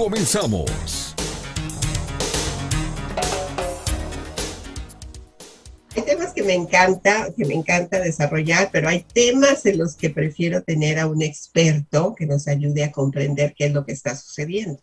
Comenzamos. 0.00 1.14
Hay 5.94 6.02
temas 6.06 6.32
que 6.32 6.42
me 6.42 6.54
encanta, 6.54 7.28
que 7.36 7.44
me 7.44 7.52
encanta 7.52 8.00
desarrollar, 8.00 8.70
pero 8.72 8.88
hay 8.88 9.04
temas 9.12 9.66
en 9.66 9.76
los 9.76 9.96
que 9.96 10.08
prefiero 10.08 10.62
tener 10.62 10.98
a 10.98 11.06
un 11.06 11.20
experto 11.20 12.14
que 12.14 12.24
nos 12.24 12.48
ayude 12.48 12.82
a 12.82 12.92
comprender 12.92 13.52
qué 13.54 13.66
es 13.66 13.74
lo 13.74 13.84
que 13.84 13.92
está 13.92 14.16
sucediendo. 14.16 14.80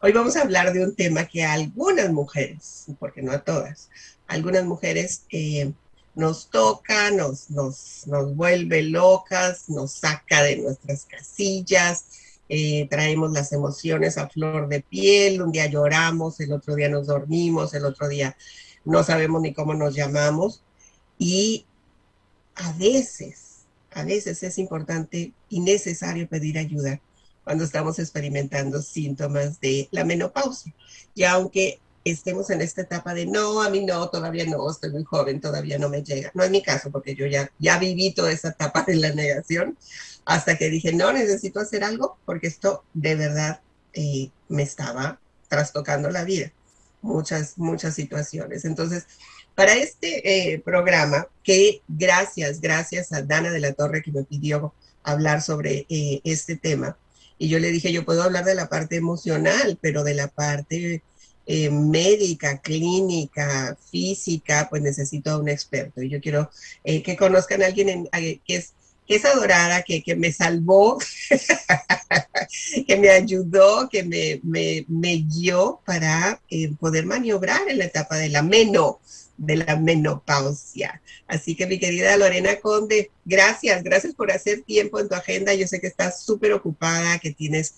Hoy 0.00 0.12
vamos 0.12 0.36
a 0.36 0.40
hablar 0.40 0.72
de 0.72 0.84
un 0.84 0.96
tema 0.96 1.26
que 1.26 1.44
a 1.44 1.52
algunas 1.52 2.10
mujeres, 2.10 2.86
porque 2.98 3.20
no 3.20 3.32
a 3.32 3.44
todas, 3.44 3.90
algunas 4.26 4.64
mujeres 4.64 5.24
eh, 5.28 5.70
nos 6.14 6.48
toca, 6.48 7.10
nos, 7.10 7.50
nos, 7.50 8.06
nos 8.06 8.34
vuelve 8.34 8.84
locas, 8.84 9.68
nos 9.68 9.92
saca 9.92 10.42
de 10.42 10.56
nuestras 10.56 11.04
casillas, 11.04 12.06
eh, 12.52 12.88
traemos 12.90 13.30
las 13.30 13.52
emociones 13.52 14.18
a 14.18 14.28
flor 14.28 14.68
de 14.68 14.80
piel, 14.80 15.40
un 15.40 15.52
día 15.52 15.66
lloramos, 15.66 16.40
el 16.40 16.52
otro 16.52 16.74
día 16.74 16.88
nos 16.88 17.06
dormimos, 17.06 17.72
el 17.74 17.84
otro 17.84 18.08
día 18.08 18.36
no 18.84 19.04
sabemos 19.04 19.40
ni 19.40 19.54
cómo 19.54 19.72
nos 19.72 19.94
llamamos 19.94 20.64
y 21.16 21.64
a 22.56 22.72
veces, 22.72 23.66
a 23.92 24.02
veces 24.02 24.42
es 24.42 24.58
importante 24.58 25.32
y 25.48 25.60
necesario 25.60 26.28
pedir 26.28 26.58
ayuda 26.58 27.00
cuando 27.44 27.62
estamos 27.62 28.00
experimentando 28.00 28.82
síntomas 28.82 29.60
de 29.60 29.88
la 29.92 30.04
menopausia. 30.04 30.74
Y 31.14 31.22
aunque 31.22 31.78
estemos 32.04 32.50
en 32.50 32.62
esta 32.62 32.82
etapa 32.82 33.14
de 33.14 33.26
no, 33.26 33.62
a 33.62 33.70
mí 33.70 33.84
no, 33.84 34.08
todavía 34.08 34.44
no, 34.46 34.68
estoy 34.68 34.90
muy 34.90 35.04
joven, 35.04 35.40
todavía 35.40 35.78
no 35.78 35.88
me 35.88 36.02
llega. 36.02 36.32
No 36.34 36.42
es 36.42 36.50
mi 36.50 36.62
caso, 36.62 36.90
porque 36.90 37.14
yo 37.14 37.26
ya, 37.26 37.50
ya 37.60 37.78
viví 37.78 38.12
toda 38.12 38.32
esa 38.32 38.48
etapa 38.48 38.82
de 38.82 38.96
la 38.96 39.12
negación 39.12 39.78
hasta 40.30 40.56
que 40.56 40.70
dije, 40.70 40.92
no, 40.92 41.12
necesito 41.12 41.58
hacer 41.58 41.82
algo 41.82 42.16
porque 42.24 42.46
esto 42.46 42.84
de 42.94 43.16
verdad 43.16 43.62
eh, 43.92 44.30
me 44.48 44.62
estaba 44.62 45.18
trastocando 45.48 46.08
la 46.08 46.22
vida. 46.22 46.52
Muchas, 47.02 47.58
muchas 47.58 47.96
situaciones. 47.96 48.64
Entonces, 48.64 49.06
para 49.56 49.74
este 49.74 50.52
eh, 50.52 50.60
programa, 50.60 51.26
que 51.42 51.82
gracias, 51.88 52.60
gracias 52.60 53.12
a 53.12 53.22
Dana 53.22 53.50
de 53.50 53.58
la 53.58 53.72
Torre 53.72 54.02
que 54.02 54.12
me 54.12 54.22
pidió 54.22 54.72
hablar 55.02 55.42
sobre 55.42 55.84
eh, 55.88 56.20
este 56.22 56.54
tema, 56.54 56.96
y 57.36 57.48
yo 57.48 57.58
le 57.58 57.72
dije, 57.72 57.90
yo 57.90 58.04
puedo 58.04 58.22
hablar 58.22 58.44
de 58.44 58.54
la 58.54 58.68
parte 58.68 58.94
emocional, 58.94 59.78
pero 59.80 60.04
de 60.04 60.14
la 60.14 60.28
parte 60.28 61.02
médica, 61.72 62.58
clínica, 62.58 63.76
física, 63.90 64.68
pues 64.70 64.82
necesito 64.82 65.32
a 65.32 65.38
un 65.38 65.48
experto. 65.48 66.00
Y 66.00 66.08
yo 66.08 66.20
quiero 66.20 66.48
que 66.84 67.16
conozcan 67.18 67.64
a 67.64 67.66
alguien 67.66 68.08
que 68.12 68.54
es 68.54 68.74
adorada, 69.24 69.82
que, 69.82 70.02
que 70.02 70.14
me 70.14 70.32
salvó, 70.32 70.98
que 72.86 72.96
me 72.96 73.10
ayudó, 73.10 73.88
que 73.88 74.02
me, 74.04 74.40
me, 74.42 74.84
me 74.88 75.16
guió 75.16 75.80
para 75.84 76.40
eh, 76.48 76.72
poder 76.78 77.06
maniobrar 77.06 77.68
en 77.68 77.78
la 77.78 77.86
etapa 77.86 78.16
de 78.16 78.28
la 78.28 78.42
de 79.36 79.56
la 79.56 79.76
menopausia. 79.76 81.00
Así 81.26 81.54
que 81.54 81.66
mi 81.66 81.78
querida 81.78 82.16
Lorena 82.16 82.60
Conde, 82.60 83.10
gracias, 83.24 83.82
gracias 83.82 84.14
por 84.14 84.30
hacer 84.30 84.62
tiempo 84.62 85.00
en 85.00 85.08
tu 85.08 85.14
agenda. 85.14 85.54
Yo 85.54 85.66
sé 85.66 85.80
que 85.80 85.86
estás 85.86 86.22
súper 86.22 86.52
ocupada, 86.52 87.18
que 87.18 87.32
tienes 87.32 87.74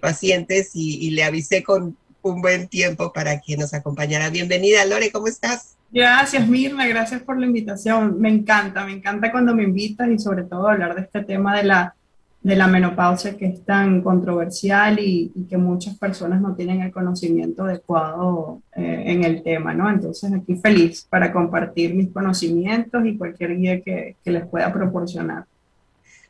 pacientes 0.00 0.70
y, 0.74 1.10
le 1.10 1.22
avisé 1.22 1.62
con 1.62 1.96
un 2.22 2.42
buen 2.42 2.66
tiempo 2.68 3.12
para 3.12 3.40
que 3.40 3.56
nos 3.56 3.72
acompañara. 3.72 4.30
Bienvenida, 4.30 4.84
Lore, 4.84 5.12
¿cómo 5.12 5.28
estás? 5.28 5.75
Gracias, 5.90 6.46
Mirna, 6.48 6.86
gracias 6.86 7.22
por 7.22 7.38
la 7.38 7.46
invitación. 7.46 8.20
Me 8.20 8.28
encanta, 8.28 8.84
me 8.84 8.92
encanta 8.92 9.30
cuando 9.30 9.54
me 9.54 9.62
invitas 9.62 10.08
y 10.10 10.18
sobre 10.18 10.44
todo 10.44 10.68
hablar 10.68 10.94
de 10.94 11.02
este 11.02 11.24
tema 11.24 11.56
de 11.56 11.64
la, 11.64 11.94
de 12.42 12.56
la 12.56 12.66
menopausia 12.66 13.36
que 13.36 13.46
es 13.46 13.64
tan 13.64 14.02
controversial 14.02 14.98
y, 14.98 15.32
que 15.48 15.56
muchas 15.56 15.96
personas 15.96 16.40
no 16.40 16.54
tienen 16.54 16.82
el 16.82 16.92
conocimiento 16.92 17.64
adecuado 17.64 18.62
eh, 18.76 19.04
en 19.06 19.24
el 19.24 19.42
tema, 19.42 19.74
¿no? 19.74 19.88
Entonces 19.88 20.32
aquí 20.32 20.56
feliz 20.56 21.06
para 21.08 21.32
compartir 21.32 21.94
mis 21.94 22.10
conocimientos 22.10 23.06
y 23.06 23.16
cualquier 23.16 23.56
guía 23.56 23.80
que, 23.80 24.16
que 24.24 24.30
les 24.30 24.46
pueda 24.46 24.72
proporcionar. 24.72 25.44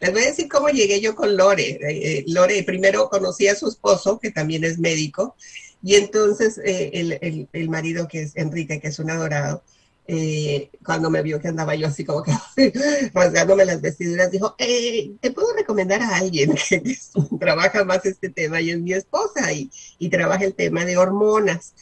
Les 0.00 0.12
voy 0.12 0.22
a 0.22 0.26
decir 0.26 0.48
cómo 0.48 0.68
llegué 0.68 1.00
yo 1.00 1.14
con 1.14 1.36
Lore. 1.36 1.70
Eh, 1.70 1.78
eh, 2.18 2.24
Lore 2.28 2.62
primero 2.64 3.08
conocí 3.08 3.48
a 3.48 3.54
su 3.54 3.68
esposo, 3.68 4.18
que 4.18 4.30
también 4.30 4.64
es 4.64 4.78
médico, 4.78 5.36
y 5.82 5.94
entonces 5.94 6.58
eh, 6.58 6.90
el, 6.94 7.48
el, 7.52 7.68
marido, 7.68 8.08
que 8.08 8.22
es 8.22 8.36
Enrique, 8.36 8.80
que 8.80 8.88
es 8.88 8.98
un 8.98 9.10
adorado, 9.10 9.62
eh, 10.08 10.70
cuando 10.84 11.10
me 11.10 11.22
vio 11.22 11.40
que 11.40 11.48
andaba 11.48 11.74
yo 11.74 11.88
así 11.88 12.04
como 12.04 12.22
que 12.22 12.32
rasgándome 13.14 13.64
las 13.64 13.80
vestiduras, 13.80 14.30
dijo, 14.30 14.54
eh, 14.58 15.12
te 15.20 15.32
puedo 15.32 15.52
recomendar 15.54 16.00
a 16.00 16.16
alguien 16.16 16.54
que, 16.68 16.96
trabaja 17.40 17.84
más 17.84 18.06
este 18.06 18.28
tema 18.30 18.60
y 18.60 18.70
es 18.70 18.78
mi 18.78 18.92
esposa 18.92 19.52
y, 19.52 19.70
y, 19.98 20.08
trabaja 20.08 20.44
el 20.44 20.54
tema 20.54 20.84
de 20.84 20.96
hormonas. 20.96 21.74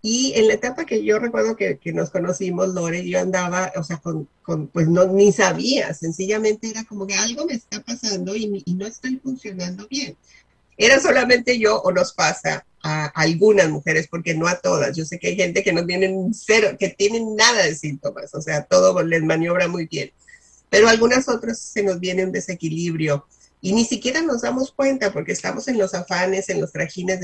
Y 0.00 0.32
en 0.36 0.46
la 0.46 0.54
etapa 0.54 0.86
que 0.86 1.04
yo 1.04 1.18
recuerdo 1.18 1.56
que, 1.56 1.78
que 1.78 1.92
nos 1.92 2.10
conocimos, 2.10 2.68
Lore, 2.68 3.08
yo 3.08 3.18
andaba, 3.18 3.72
o 3.76 3.82
sea, 3.82 3.96
con, 3.98 4.28
con, 4.42 4.68
pues 4.68 4.88
no, 4.88 5.06
ni 5.06 5.32
sabía, 5.32 5.92
sencillamente 5.92 6.70
era 6.70 6.84
como 6.84 7.06
que 7.06 7.14
algo 7.14 7.46
me 7.46 7.54
está 7.54 7.82
pasando 7.82 8.36
y, 8.36 8.62
y 8.64 8.74
no 8.74 8.86
estoy 8.86 9.16
funcionando 9.16 9.88
bien. 9.88 10.16
Era 10.78 11.00
solamente 11.00 11.58
yo 11.58 11.80
o 11.82 11.92
nos 11.92 12.14
pasa 12.14 12.64
a 12.82 13.06
algunas 13.06 13.68
mujeres, 13.68 14.06
porque 14.08 14.34
no 14.34 14.46
a 14.46 14.60
todas. 14.60 14.96
Yo 14.96 15.04
sé 15.04 15.18
que 15.18 15.28
hay 15.28 15.36
gente 15.36 15.64
que 15.64 15.72
no 15.72 15.84
tienen 15.84 16.32
cero, 16.32 16.76
que 16.78 16.90
tienen 16.90 17.34
nada 17.34 17.64
de 17.64 17.74
síntomas, 17.74 18.32
o 18.34 18.40
sea, 18.40 18.62
todo 18.62 19.02
les 19.02 19.22
maniobra 19.22 19.66
muy 19.66 19.86
bien. 19.86 20.12
Pero 20.70 20.88
algunas 20.88 21.28
otras 21.28 21.58
se 21.58 21.82
nos 21.82 21.98
viene 21.98 22.24
un 22.24 22.32
desequilibrio 22.32 23.26
y 23.60 23.72
ni 23.72 23.84
siquiera 23.84 24.22
nos 24.22 24.42
damos 24.42 24.70
cuenta 24.70 25.12
porque 25.12 25.32
estamos 25.32 25.66
en 25.66 25.78
los 25.78 25.94
afanes, 25.94 26.48
en 26.48 26.60
los 26.60 26.72
trajines 26.72 27.20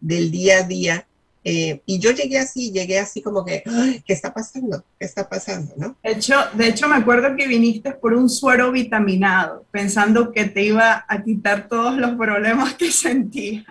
del 0.00 0.30
día 0.30 0.58
a 0.58 0.62
día 0.62 1.06
eh, 1.48 1.80
y 1.86 2.00
yo 2.00 2.10
llegué 2.10 2.40
así, 2.40 2.72
llegué 2.72 2.98
así 2.98 3.22
como 3.22 3.44
que, 3.44 3.62
¿qué 4.04 4.12
está 4.12 4.34
pasando? 4.34 4.82
¿Qué 4.98 5.06
está 5.06 5.28
pasando? 5.28 5.74
¿no? 5.76 5.96
De 6.02 6.10
hecho, 6.10 6.34
de 6.54 6.66
hecho, 6.66 6.88
me 6.88 6.96
acuerdo 6.96 7.36
que 7.36 7.46
viniste 7.46 7.92
por 7.92 8.14
un 8.14 8.28
suero 8.28 8.72
vitaminado, 8.72 9.64
pensando 9.70 10.32
que 10.32 10.46
te 10.46 10.64
iba 10.64 11.04
a 11.06 11.22
quitar 11.22 11.68
todos 11.68 11.96
los 11.98 12.16
problemas 12.16 12.74
que 12.74 12.90
sentías. 12.90 13.64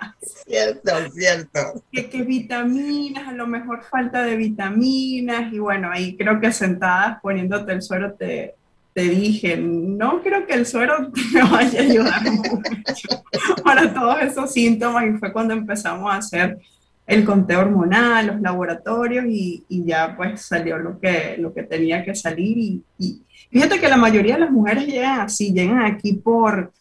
Cierto, 0.47 0.91
cierto. 1.11 1.83
Que, 1.91 2.09
que 2.09 2.21
vitaminas, 2.21 3.27
a 3.27 3.33
lo 3.33 3.45
mejor 3.45 3.83
falta 3.83 4.23
de 4.23 4.37
vitaminas, 4.37 5.51
y 5.51 5.59
bueno, 5.59 5.91
ahí 5.91 6.15
creo 6.15 6.39
que 6.39 6.53
sentadas 6.53 7.19
poniéndote 7.21 7.73
el 7.73 7.81
suero 7.81 8.13
te, 8.13 8.55
te 8.93 9.01
dije, 9.01 9.57
no 9.57 10.23
creo 10.23 10.47
que 10.47 10.53
el 10.53 10.65
suero 10.65 11.11
te 11.33 11.43
vaya 11.43 11.81
a 11.81 11.83
ayudar 11.83 12.23
mucho 12.31 13.21
para 13.65 13.93
todos 13.93 14.21
esos 14.21 14.53
síntomas, 14.53 15.07
y 15.07 15.17
fue 15.17 15.33
cuando 15.33 15.53
empezamos 15.53 16.09
a 16.09 16.19
hacer 16.19 16.57
el 17.07 17.23
conteo 17.23 17.59
hormonal, 17.59 18.27
los 18.27 18.41
laboratorios 18.41 19.25
y, 19.27 19.63
ya 19.69 20.15
pues 20.15 20.41
salió 20.41 20.77
lo 20.77 20.99
que, 20.99 21.35
lo 21.37 21.53
que 21.53 21.63
tenía 21.63 22.03
que 22.03 22.15
salir. 22.15 22.81
Y, 22.97 23.21
fíjate 23.51 23.79
que 23.79 23.87
la 23.87 23.97
mayoría 23.97 24.35
de 24.35 24.41
las 24.41 24.51
mujeres 24.51 24.87
llegan 24.87 25.19
así, 25.19 25.53
llegan 25.53 25.83
aquí 25.83 26.13
por 26.13 26.71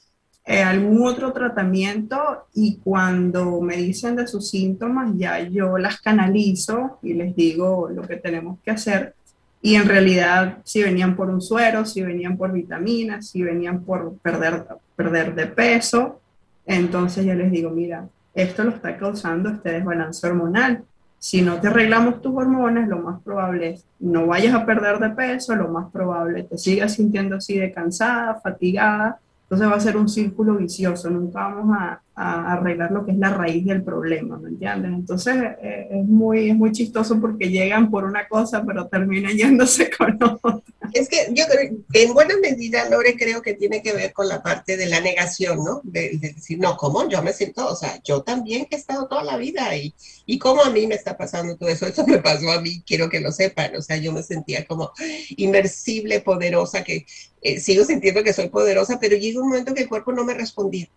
eh, 0.46 0.62
algún 0.62 1.06
otro 1.06 1.32
tratamiento 1.32 2.46
y 2.54 2.76
cuando 2.76 3.60
me 3.60 3.76
dicen 3.76 4.16
de 4.16 4.26
sus 4.26 4.50
síntomas 4.50 5.12
ya 5.16 5.40
yo 5.40 5.78
las 5.78 6.00
canalizo 6.00 6.98
y 7.02 7.14
les 7.14 7.34
digo 7.34 7.88
lo 7.90 8.02
que 8.02 8.16
tenemos 8.16 8.58
que 8.64 8.70
hacer. 8.70 9.14
Y 9.62 9.76
en 9.76 9.88
realidad 9.88 10.58
si 10.64 10.82
venían 10.82 11.16
por 11.16 11.30
un 11.30 11.40
suero, 11.40 11.86
si 11.86 12.02
venían 12.02 12.36
por 12.36 12.52
vitaminas, 12.52 13.30
si 13.30 13.42
venían 13.42 13.82
por 13.84 14.18
perder, 14.18 14.66
perder 14.96 15.34
de 15.34 15.46
peso, 15.46 16.20
entonces 16.66 17.24
yo 17.24 17.34
les 17.34 17.50
digo, 17.50 17.70
mira, 17.70 18.08
esto 18.34 18.64
lo 18.64 18.70
está 18.70 18.96
causando 18.96 19.48
este 19.48 19.72
desbalance 19.72 20.26
hormonal. 20.26 20.84
Si 21.18 21.40
no 21.40 21.58
te 21.60 21.68
arreglamos 21.68 22.20
tus 22.20 22.34
hormonas, 22.36 22.88
lo 22.88 22.98
más 22.98 23.22
probable 23.22 23.70
es 23.70 23.86
no 23.98 24.26
vayas 24.26 24.54
a 24.54 24.66
perder 24.66 24.98
de 24.98 25.10
peso, 25.10 25.54
lo 25.54 25.68
más 25.68 25.90
probable 25.90 26.42
te 26.42 26.58
sigas 26.58 26.94
sintiendo 26.94 27.36
así 27.36 27.58
de 27.58 27.72
cansada, 27.72 28.34
fatigada. 28.40 29.18
Entonces 29.44 29.68
va 29.68 29.76
a 29.76 29.80
ser 29.80 29.96
un 29.96 30.08
círculo 30.08 30.56
vicioso. 30.56 31.08
Nunca 31.08 31.48
vamos 31.48 31.76
a, 31.78 32.02
a 32.16 32.52
arreglar 32.52 32.92
lo 32.92 33.04
que 33.04 33.12
es 33.12 33.18
la 33.18 33.30
raíz 33.30 33.66
del 33.66 33.82
problema, 33.82 34.38
¿me 34.38 34.50
entiendes? 34.50 34.92
Entonces 34.92 35.34
eh, 35.60 35.88
es, 35.90 36.06
muy, 36.06 36.50
es 36.50 36.56
muy 36.56 36.70
chistoso 36.70 37.20
porque 37.20 37.50
llegan 37.50 37.90
por 37.90 38.04
una 38.04 38.28
cosa, 38.28 38.62
pero 38.64 38.86
terminan 38.86 39.32
yéndose 39.36 39.90
con 39.90 40.16
otra. 40.22 40.60
Es 40.92 41.08
que 41.08 41.28
yo 41.32 41.44
creo, 41.50 41.72
en 41.92 42.14
buena 42.14 42.34
medida, 42.40 42.88
Lore, 42.88 43.16
creo 43.16 43.42
que 43.42 43.54
tiene 43.54 43.82
que 43.82 43.92
ver 43.92 44.12
con 44.12 44.28
la 44.28 44.42
parte 44.42 44.76
de 44.76 44.86
la 44.86 45.00
negación, 45.00 45.64
¿no? 45.64 45.80
De, 45.82 46.18
decir, 46.18 46.58
no, 46.60 46.76
¿cómo? 46.76 47.08
Yo 47.08 47.20
me 47.20 47.32
siento, 47.32 47.66
o 47.66 47.74
sea, 47.74 48.00
yo 48.04 48.22
también 48.22 48.68
he 48.70 48.76
estado 48.76 49.08
toda 49.08 49.24
la 49.24 49.36
vida 49.36 49.76
y, 49.76 49.92
y 50.24 50.38
cómo 50.38 50.62
a 50.62 50.70
mí 50.70 50.86
me 50.86 50.94
está 50.94 51.16
pasando 51.16 51.56
todo 51.56 51.68
eso. 51.68 51.86
Eso 51.86 52.06
me 52.06 52.18
pasó 52.18 52.52
a 52.52 52.60
mí, 52.60 52.80
quiero 52.86 53.08
que 53.08 53.20
lo 53.20 53.32
sepan. 53.32 53.74
O 53.74 53.82
sea, 53.82 53.96
yo 53.96 54.12
me 54.12 54.22
sentía 54.22 54.64
como 54.66 54.92
inmersible, 55.36 56.20
poderosa, 56.20 56.84
que 56.84 57.06
eh, 57.42 57.58
sigo 57.58 57.84
sintiendo 57.84 58.22
que 58.22 58.32
soy 58.32 58.48
poderosa, 58.48 58.98
pero 59.00 59.16
llega 59.16 59.40
un 59.40 59.48
momento 59.48 59.74
que 59.74 59.82
el 59.82 59.88
cuerpo 59.88 60.12
no 60.12 60.24
me 60.24 60.34
respondía. 60.34 60.88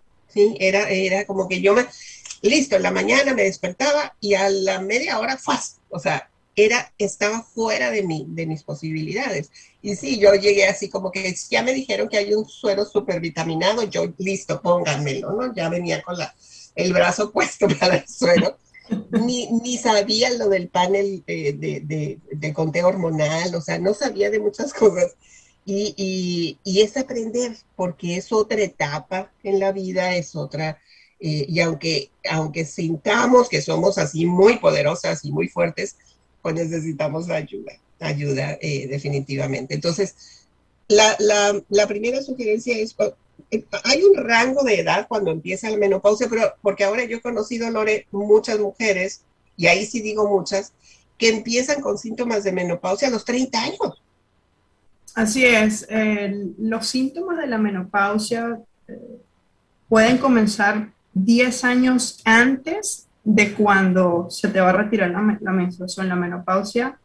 Era, 0.60 0.89
era 0.89 1.25
como 1.25 1.48
que 1.48 1.62
yo 1.62 1.74
me, 1.74 1.86
listo, 2.42 2.75
en 2.75 2.84
la 2.84 2.92
mañana 2.92 3.34
me 3.34 3.44
despertaba 3.44 4.16
y 4.19 4.34
a 4.34 4.50
la 4.50 4.80
media 4.80 5.19
hora, 5.19 5.38
¡fast! 5.38 5.78
O 5.89 6.00
sea, 6.00 6.30
era, 6.56 6.92
estaba 6.98 7.44
fuera 7.44 7.92
de, 7.92 8.04
mí, 8.04 8.25
de 8.30 8.48
mis 8.48 8.63
posibilidades. 8.63 9.51
Y 9.81 9.95
sí, 9.95 10.19
yo 10.19 10.34
llegué 10.34 10.66
así 10.66 10.89
como 10.89 11.12
que 11.12 11.34
ya 11.50 11.62
me 11.62 11.74
dijeron 11.74 12.10
que 12.10 12.18
hay 12.18 12.34
un 12.34 12.48
suero 12.48 12.84
súper 12.84 13.19
vitaminado, 13.19 13.84
yo 13.84 14.12
listo, 14.18 14.60
pónganmelo, 14.62 15.34
¿no? 15.34 15.54
Ya 15.54 15.69
venía 15.69 16.01
con 16.01 16.18
la, 16.18 16.34
el 16.75 16.94
brazo 16.94 17.31
puesto 17.33 17.68
para 17.80 17.98
el 17.98 18.07
suero. 18.07 18.57
Ni, 19.12 19.51
ni 19.51 19.78
sabía 19.78 20.30
lo 20.31 20.48
del 20.48 20.69
panel 20.69 21.22
de, 21.28 21.54
de, 21.54 22.19
de, 22.31 22.54
conteo 22.54 22.88
hormonal, 22.88 23.54
o 23.54 23.60
sea, 23.60 23.78
no 23.80 23.94
sabía 23.94 24.30
de 24.30 24.40
muchas 24.40 24.74
cosas. 24.74 25.13
Y, 25.69 26.58
es 26.64 26.96
aprender, 26.96 27.58
porque 27.75 28.16
es 28.16 28.31
otra 28.31 28.62
etapa 28.62 29.34
en 29.44 29.60
la 29.60 29.74
vida, 29.74 30.16
es 30.16 30.34
otra, 30.34 30.80
eh, 31.19 31.46
y 31.50 31.60
aunque, 31.60 32.10
aunque 32.30 32.64
sintamos 32.64 33.50
que 33.50 33.62
somos 33.62 33.98
así 33.98 34.25
muy 34.25 34.60
poderosas 34.60 35.25
y 35.25 35.31
muy 35.34 35.50
fuertes, 35.50 35.98
pues 36.42 36.56
necesitamos 36.56 37.30
ayuda, 37.30 37.74
ayuda 38.00 38.58
eh, 38.62 38.88
definitivamente. 38.88 39.74
Entonces, 39.74 40.16
la, 40.88 41.18
la, 41.19 41.62
la, 41.68 41.86
primera 41.86 42.22
sugerencia 42.22 42.78
es, 42.78 42.96
eh, 43.52 43.66
hay 43.84 44.04
un 44.04 44.16
rango 44.16 44.64
de 44.64 44.80
edad 44.80 45.06
cuando 45.10 45.31
empieza 45.31 45.69
la 45.69 45.75
menopausia, 45.75 46.30
pero 46.30 46.54
porque 46.62 46.86
ahora 46.86 47.04
yo 47.04 47.18
he 47.18 47.22
conocido, 47.22 47.69
Lore, 47.69 48.08
muchas 48.12 48.58
mujeres, 48.58 49.24
y 49.58 49.68
ahí 49.68 49.86
sí 49.86 50.00
digo 50.00 50.30
muchas, 50.30 50.72
que 51.18 51.28
empiezan 51.28 51.81
con 51.81 51.98
síntomas 51.98 52.46
de 52.46 52.54
menopausia 52.54 53.10
a 53.10 53.12
los 53.12 53.25
30 53.25 53.62
años. 53.62 54.02
Así 55.18 55.44
es, 55.44 55.88
los 56.60 56.86
síntomas 56.86 57.40
de 57.40 57.48
la 57.48 57.58
menopausia 57.58 58.60
eh, 58.88 59.19
pueden 59.90 60.19
comenzar 60.19 60.90
10 61.16 61.64
años 61.64 62.22
antes 62.24 63.08
de 63.24 63.52
cuando 63.54 64.28
se 64.30 64.48
te 64.50 64.62
va 64.62 64.69
a 64.69 64.74
retirar 64.74 65.10
la, 65.10 65.52
menstruación. 65.52 66.08
La 66.08 66.16
menopausia 66.16 67.00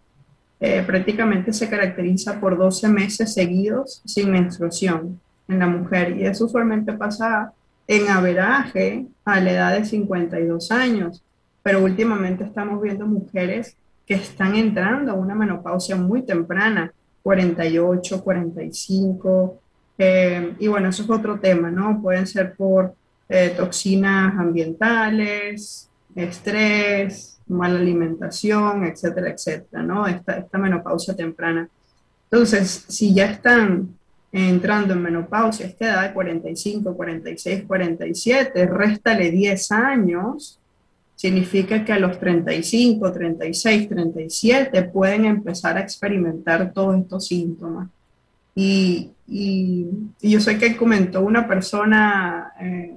eh, 0.60 0.84
prácticamente 0.86 1.54
se 1.54 1.70
caracteriza 1.70 2.38
por 2.38 2.58
12 2.58 2.86
meses 2.90 3.32
seguidos 3.32 4.02
sin 4.04 4.30
menstruación 4.30 5.18
en 5.48 5.58
la 5.58 5.66
mujer 5.66 6.14
y 6.14 6.26
eso 6.26 6.44
usualmente 6.44 6.92
pasa 6.92 7.54
en 7.86 8.10
averaje 8.10 9.06
a 9.24 9.40
la 9.40 9.52
edad 9.52 9.72
de 9.72 9.86
52 9.86 10.70
años, 10.70 11.24
pero 11.62 11.82
últimamente 11.82 12.44
estamos 12.44 12.82
viendo 12.82 13.06
mujeres 13.06 13.74
que 14.06 14.16
están 14.16 14.54
entrando 14.54 15.12
a 15.12 15.14
una 15.14 15.34
menopausia 15.34 15.96
muy 15.96 16.20
temprana, 16.20 16.92
48, 17.22 18.22
45, 18.22 19.60
eh, 19.98 20.54
y 20.58 20.66
bueno, 20.66 20.88
eso 20.88 21.02
es 21.02 21.10
otro 21.10 21.38
tema, 21.38 21.70
¿no? 21.70 22.00
Pueden 22.02 22.26
ser 22.26 22.54
por 22.54 22.94
eh, 23.28 23.54
toxinas 23.56 24.34
ambientales, 24.38 25.88
estrés, 26.14 27.38
mala 27.46 27.78
alimentación, 27.78 28.84
etcétera, 28.84 29.30
etcétera, 29.30 29.82
¿no? 29.82 30.06
Esta, 30.06 30.38
esta 30.38 30.58
menopausia 30.58 31.14
temprana. 31.14 31.68
Entonces, 32.30 32.84
si 32.88 33.14
ya 33.14 33.26
están 33.26 33.94
entrando 34.32 34.94
en 34.94 35.02
menopausia 35.02 35.66
esta 35.66 35.84
edad 35.84 36.08
de 36.08 36.14
45, 36.14 36.96
46, 36.96 37.64
47, 37.66 38.66
réstale 38.66 39.30
10 39.30 39.72
años, 39.72 40.58
significa 41.22 41.84
que 41.84 41.92
a 41.92 42.00
los 42.00 42.18
35, 42.18 43.12
36, 43.12 43.88
37 43.88 44.82
pueden 44.82 45.24
empezar 45.24 45.76
a 45.76 45.80
experimentar 45.80 46.72
todos 46.72 46.98
estos 46.98 47.28
síntomas. 47.28 47.88
Y, 48.56 49.12
yo 50.20 50.40
sé 50.40 50.58
que 50.58 50.76
comentó 50.76 51.20
una 51.20 51.46
persona 51.46 52.52
eh, 52.60 52.96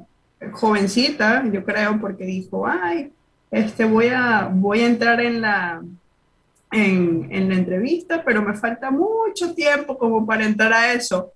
jovencita, 0.53 1.45
yo 1.53 1.63
creo, 1.63 2.01
porque 2.01 2.25
dijo, 2.25 2.65
ay, 2.65 3.11
este, 3.51 3.85
voy, 3.85 4.07
a, 4.07 4.49
voy 4.51 4.79
a 4.79 4.87
entrar 4.87 5.21
en 5.21 5.41
la, 5.41 5.83
en, 6.71 7.47
la 7.47 7.55
entrevista, 7.55 8.23
pero 8.25 8.41
me 8.41 8.55
falta 8.55 8.89
mucho 8.89 9.53
tiempo 9.53 9.99
como 9.99 10.25
para 10.25 10.45
entrar 10.45 10.73
a 10.73 10.93
eso. 10.93 11.31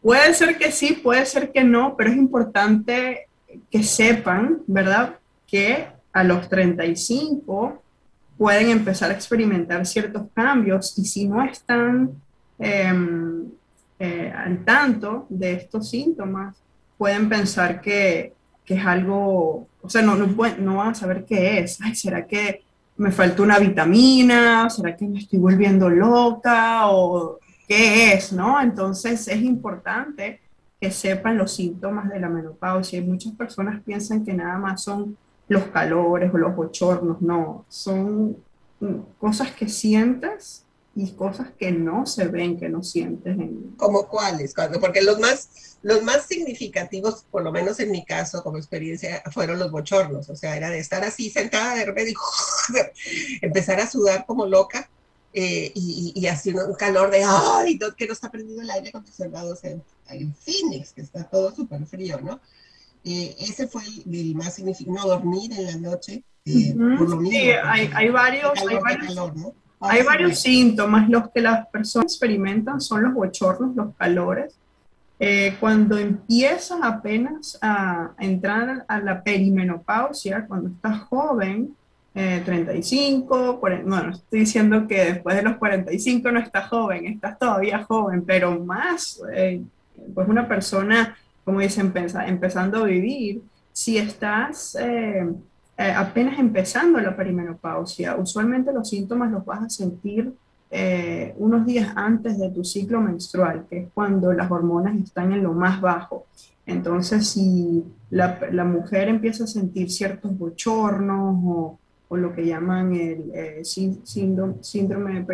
Puede 0.00 0.32
ser 0.32 0.56
que 0.56 0.72
sí, 0.72 0.94
puede 0.94 1.26
ser 1.26 1.52
que 1.52 1.62
no, 1.62 1.94
pero 1.98 2.08
es 2.08 2.16
importante 2.16 3.26
que 3.70 3.82
sepan, 3.82 4.62
¿verdad? 4.66 5.18
Que 5.52 5.86
a 6.12 6.24
los 6.24 6.48
35 6.48 7.80
pueden 8.36 8.70
empezar 8.70 9.12
a 9.12 9.14
experimentar 9.14 9.86
ciertos 9.86 10.24
cambios 10.34 10.98
y 10.98 11.04
si 11.04 11.28
no 11.28 11.44
están 11.44 12.10
em, 12.58 13.44
eh, 14.00 14.32
al 14.34 14.64
tanto 14.64 15.26
de 15.28 15.52
estos 15.52 15.90
síntomas, 15.90 16.56
pueden 16.98 17.28
pensar 17.28 17.80
que, 17.80 18.34
que 18.64 18.74
es 18.74 18.84
algo, 18.84 19.68
o 19.80 19.88
sea, 19.88 20.02
no, 20.02 20.16
no, 20.16 20.26
no, 20.26 20.76
van 20.76 20.88
a 20.88 20.94
saber 20.94 21.24
qué 21.24 21.60
es. 21.60 21.80
Ay, 21.80 21.94
¿será 21.94 22.26
que 22.26 22.62
me 22.96 23.12
falta 23.12 23.42
una 23.42 23.60
vitamina? 23.60 24.68
¿Será 24.70 24.96
que 24.96 25.06
me 25.06 25.20
estoy 25.20 25.38
volviendo 25.38 25.88
loca? 25.88 26.88
¿O 26.88 27.38
qué 27.68 28.14
es? 28.14 28.32
¿No? 28.32 28.60
Entonces 28.60 29.28
es 29.28 29.40
importante 29.42 30.40
que 30.80 30.90
sepan 30.90 31.38
los 31.38 31.54
síntomas 31.54 32.08
de 32.08 32.18
la 32.18 32.28
menopausia. 32.28 32.98
Y 32.98 33.02
muchas 33.02 33.34
personas 33.34 33.80
piensan 33.82 34.24
que 34.24 34.34
nada 34.34 34.58
más 34.58 34.82
son 34.82 35.16
los 35.48 35.64
calores 35.64 36.32
o 36.32 36.38
los 36.38 36.54
bochornos, 36.54 37.20
no, 37.20 37.64
son 37.68 38.36
cosas 39.18 39.52
que 39.52 39.68
sientes 39.68 40.64
y 40.94 41.12
cosas 41.12 41.48
que 41.58 41.72
no 41.72 42.06
se 42.06 42.26
ven, 42.26 42.58
que 42.58 42.68
no 42.68 42.82
sientes. 42.82 43.38
En... 43.38 43.74
¿Como 43.76 44.08
cuáles? 44.08 44.54
Porque 44.80 45.02
los 45.02 45.18
más 45.18 45.48
los 45.82 46.02
más 46.02 46.26
significativos, 46.26 47.24
por 47.30 47.42
lo 47.42 47.50
menos 47.50 47.80
en 47.80 47.90
mi 47.90 48.04
caso, 48.04 48.42
como 48.42 48.56
experiencia, 48.56 49.22
fueron 49.32 49.58
los 49.58 49.70
bochornos. 49.70 50.28
O 50.28 50.36
sea, 50.36 50.56
era 50.56 50.70
de 50.70 50.78
estar 50.78 51.02
así 51.02 51.28
sentada 51.28 51.74
de 51.74 51.84
repente 51.84 52.12
y 52.12 53.38
empezar 53.44 53.80
a 53.80 53.90
sudar 53.90 54.24
como 54.24 54.46
loca 54.46 54.88
eh, 55.34 55.72
y, 55.74 56.12
y, 56.14 56.26
así 56.26 56.50
un 56.50 56.74
calor 56.74 57.10
de 57.10 57.24
¡ay! 57.26 57.78
que 57.96 58.06
no 58.06 58.12
está 58.12 58.30
prendido 58.30 58.60
el 58.60 58.70
aire 58.70 58.90
acondicionado 58.90 59.58
en, 59.62 59.82
en 60.10 60.34
Phoenix, 60.34 60.92
que 60.92 61.00
está 61.00 61.24
todo 61.24 61.54
súper 61.54 61.86
frío, 61.86 62.20
¿no? 62.20 62.38
Eh, 63.04 63.34
ese 63.38 63.66
fue 63.66 63.82
el, 63.82 64.34
más 64.34 64.54
significativo, 64.54 64.96
no 64.96 65.06
dormir 65.06 65.52
en 65.52 65.66
la 65.66 65.90
noche. 65.90 66.22
Eh, 66.44 66.74
por 66.74 67.08
lo 67.08 67.16
mismo, 67.16 67.30
sí, 67.30 67.50
hay, 67.62 67.90
hay 67.94 68.08
varios, 68.10 68.52
hay 68.68 68.78
varios, 68.78 69.06
calor, 69.06 69.36
¿no? 69.36 69.54
hay 69.80 70.02
varios 70.02 70.40
síntomas. 70.40 71.08
Los 71.08 71.30
que 71.30 71.40
las 71.40 71.66
personas 71.68 72.12
experimentan 72.12 72.80
son 72.80 73.04
los 73.04 73.14
bochornos, 73.14 73.74
los 73.74 73.94
calores. 73.96 74.54
Eh, 75.18 75.56
cuando 75.60 75.98
empiezas 75.98 76.80
apenas 76.82 77.58
a 77.62 78.10
entrar 78.18 78.84
a 78.88 78.98
la 79.00 79.22
perimenopausia, 79.22 80.46
cuando 80.46 80.70
estás 80.70 81.00
joven, 81.02 81.76
35, 82.14 83.58
40, 83.58 83.88
no, 83.88 84.02
no 84.02 84.10
estoy 84.10 84.40
diciendo 84.40 84.86
que 84.86 85.04
después 85.04 85.34
de 85.34 85.42
los 85.42 85.56
45 85.56 86.30
no 86.30 86.40
estás 86.40 86.68
joven, 86.68 87.06
estás 87.06 87.38
todavía 87.38 87.84
joven, 87.84 88.24
pero 88.26 88.58
más, 88.62 89.22
eh, 89.32 89.62
pues 90.14 90.28
una 90.28 90.46
persona, 90.46 91.16
como 91.44 91.60
dicen, 91.60 91.92
empezando 92.26 92.78
a 92.78 92.86
vivir, 92.86 93.42
si 93.72 93.98
estás 93.98 94.76
eh, 94.80 95.26
apenas 95.76 96.38
empezando 96.38 97.00
la 97.00 97.16
perimenopausia, 97.16 98.16
usualmente 98.16 98.72
los 98.72 98.88
síntomas 98.88 99.30
los 99.30 99.44
vas 99.44 99.62
a 99.62 99.70
sentir 99.70 100.32
eh, 100.70 101.34
unos 101.38 101.66
días 101.66 101.92
antes 101.96 102.38
de 102.38 102.50
tu 102.50 102.64
ciclo 102.64 103.00
menstrual, 103.00 103.66
que 103.68 103.78
es 103.78 103.88
cuando 103.92 104.32
las 104.32 104.50
hormonas 104.50 104.96
están 104.96 105.32
en 105.32 105.42
lo 105.42 105.52
más 105.52 105.80
bajo. 105.80 106.26
Entonces, 106.64 107.28
si 107.28 107.84
la, 108.10 108.38
la 108.52 108.64
mujer 108.64 109.08
empieza 109.08 109.44
a 109.44 109.48
sentir 109.48 109.90
ciertos 109.90 110.36
bochornos 110.38 111.36
o, 111.44 111.78
o 112.08 112.16
lo 112.16 112.34
que 112.34 112.46
llaman 112.46 112.94
el 112.94 113.30
eh, 113.34 113.62
síndrome, 113.64 114.54
síndrome 114.60 115.26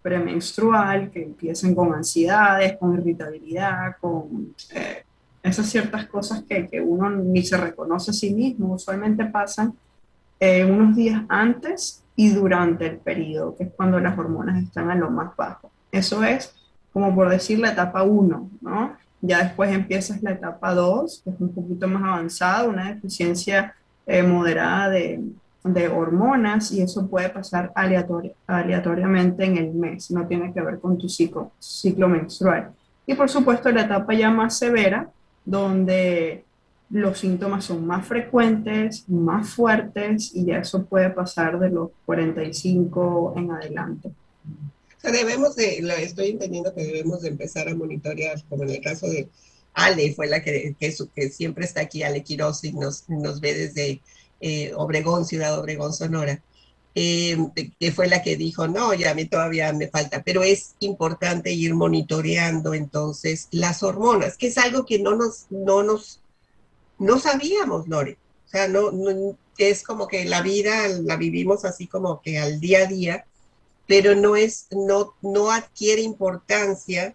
premenstrual, 0.00 1.10
que 1.10 1.24
empiezan 1.24 1.74
con 1.74 1.92
ansiedades, 1.92 2.76
con 2.78 2.94
irritabilidad, 2.98 3.96
con 4.00 4.54
eh, 4.74 5.04
esas 5.42 5.66
ciertas 5.66 6.06
cosas 6.06 6.42
que, 6.48 6.68
que, 6.68 6.80
uno 6.80 7.10
ni 7.10 7.42
se 7.42 7.56
reconoce 7.56 8.10
a 8.10 8.14
sí 8.14 8.34
mismo, 8.34 8.74
usualmente 8.74 9.24
pasan 9.26 9.74
unos 10.68 10.96
días 10.96 11.22
antes 11.28 12.02
y 12.16 12.30
durante 12.30 12.86
el 12.86 12.96
periodo, 12.96 13.56
que 13.56 13.64
es 13.64 13.70
cuando 13.74 14.00
las 14.00 14.18
hormonas 14.18 14.62
están 14.62 14.90
a 14.90 14.94
lo 14.94 15.10
más 15.10 15.36
bajo. 15.36 15.70
Eso 15.92 16.24
es 16.24 16.54
como 16.92 17.14
por 17.14 17.30
decir 17.30 17.58
la 17.58 17.72
etapa 17.72 18.02
1, 18.02 18.50
¿no? 18.60 18.96
Ya 19.20 19.42
después 19.44 19.70
empiezas 19.72 20.22
la 20.22 20.32
etapa 20.32 20.74
2, 20.74 21.22
que 21.24 21.30
es 21.30 21.40
un 21.40 21.52
poquito 21.52 21.86
más 21.86 22.02
avanzada, 22.02 22.68
una 22.68 22.92
deficiencia 22.94 23.74
eh, 24.06 24.22
moderada 24.22 24.88
de, 24.90 25.22
de, 25.62 25.88
hormonas 25.88 26.72
y 26.72 26.80
eso 26.80 27.06
puede 27.06 27.28
pasar 27.28 27.70
aleatoriamente 27.74 29.44
en 29.44 29.58
el 29.58 29.72
mes, 29.72 30.10
no 30.10 30.26
tiene 30.26 30.52
que 30.52 30.62
ver 30.62 30.80
con 30.80 30.96
tu 30.96 31.08
ciclo, 31.08 31.52
ciclo 31.58 32.08
menstrual. 32.08 32.72
Y 33.06 33.14
por 33.14 33.28
supuesto 33.28 33.70
la 33.70 33.82
etapa 33.82 34.14
ya 34.14 34.30
más 34.30 34.56
severa, 34.56 35.10
donde 35.50 36.44
los 36.90 37.18
síntomas 37.18 37.64
son 37.64 37.86
más 37.86 38.06
frecuentes, 38.06 39.08
más 39.08 39.50
fuertes 39.50 40.30
y 40.34 40.44
ya 40.44 40.58
eso 40.58 40.84
puede 40.84 41.10
pasar 41.10 41.58
de 41.58 41.70
los 41.70 41.90
45 42.06 43.34
en 43.36 43.50
adelante. 43.50 44.08
O 44.08 45.00
sea, 45.00 45.12
debemos 45.12 45.56
de, 45.56 45.80
lo 45.82 45.94
estoy 45.94 46.30
entendiendo 46.30 46.74
que 46.74 46.84
debemos 46.84 47.22
de 47.22 47.28
empezar 47.28 47.68
a 47.68 47.74
monitorear, 47.74 48.42
como 48.48 48.64
en 48.64 48.70
el 48.70 48.80
caso 48.80 49.08
de 49.08 49.28
Ale, 49.72 50.12
fue 50.14 50.26
la 50.26 50.42
que, 50.42 50.74
que, 50.78 51.30
siempre 51.30 51.64
está 51.64 51.80
aquí, 51.80 52.02
Ale 52.02 52.22
Quiroz, 52.22 52.64
y 52.64 52.72
nos, 52.72 53.08
nos 53.08 53.40
ve 53.40 53.54
desde 53.54 54.00
eh, 54.40 54.72
Obregón, 54.76 55.24
Ciudad 55.24 55.58
Obregón, 55.58 55.92
Sonora, 55.92 56.42
eh, 56.94 57.36
que 57.78 57.92
fue 57.92 58.08
la 58.08 58.22
que 58.22 58.36
dijo, 58.36 58.66
no, 58.68 58.94
ya 58.94 59.14
mí 59.14 59.26
todavía 59.26 59.72
me 59.72 59.88
falta, 59.88 60.22
pero 60.22 60.42
es 60.42 60.74
importante 60.80 61.52
ir 61.52 61.74
monitoreando 61.74 62.74
entonces 62.74 63.48
las 63.50 63.82
hormonas, 63.82 64.36
que 64.36 64.48
es 64.48 64.58
algo 64.58 64.84
que 64.84 64.98
no 64.98 65.14
nos, 65.14 65.46
no 65.50 65.82
nos 65.82 66.20
no 67.00 67.18
sabíamos, 67.18 67.88
Lore. 67.88 68.16
O 68.46 68.48
sea, 68.48 68.68
no, 68.68 68.92
es 69.58 69.82
como 69.82 70.06
que 70.06 70.24
la 70.24 70.42
vida 70.42 70.86
la 70.88 71.16
vivimos 71.16 71.64
así 71.64 71.86
como 71.86 72.20
que 72.20 72.38
al 72.38 72.60
día 72.60 72.80
a 72.80 72.86
día, 72.86 73.24
pero 73.88 74.14
no 74.14 74.36
es, 74.36 74.66
no, 74.70 75.14
no 75.22 75.50
adquiere 75.50 76.02
importancia 76.02 77.14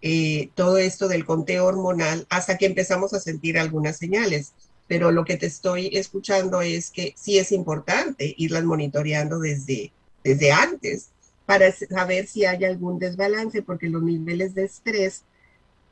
eh, 0.00 0.50
todo 0.54 0.78
esto 0.78 1.08
del 1.08 1.26
conteo 1.26 1.66
hormonal 1.66 2.26
hasta 2.30 2.56
que 2.56 2.66
empezamos 2.66 3.12
a 3.12 3.20
sentir 3.20 3.58
algunas 3.58 3.98
señales. 3.98 4.52
Pero 4.88 5.10
lo 5.10 5.24
que 5.24 5.36
te 5.36 5.46
estoy 5.46 5.90
escuchando 5.92 6.60
es 6.62 6.90
que 6.90 7.12
sí 7.16 7.38
es 7.38 7.52
importante 7.52 8.34
irlas 8.36 8.64
monitoreando 8.64 9.38
desde, 9.38 9.92
desde 10.22 10.52
antes 10.52 11.10
para 11.44 11.70
saber 11.72 12.26
si 12.26 12.44
hay 12.44 12.64
algún 12.64 12.98
desbalance, 12.98 13.62
porque 13.62 13.88
los 13.88 14.02
niveles 14.02 14.54
de 14.54 14.64
estrés 14.64 15.22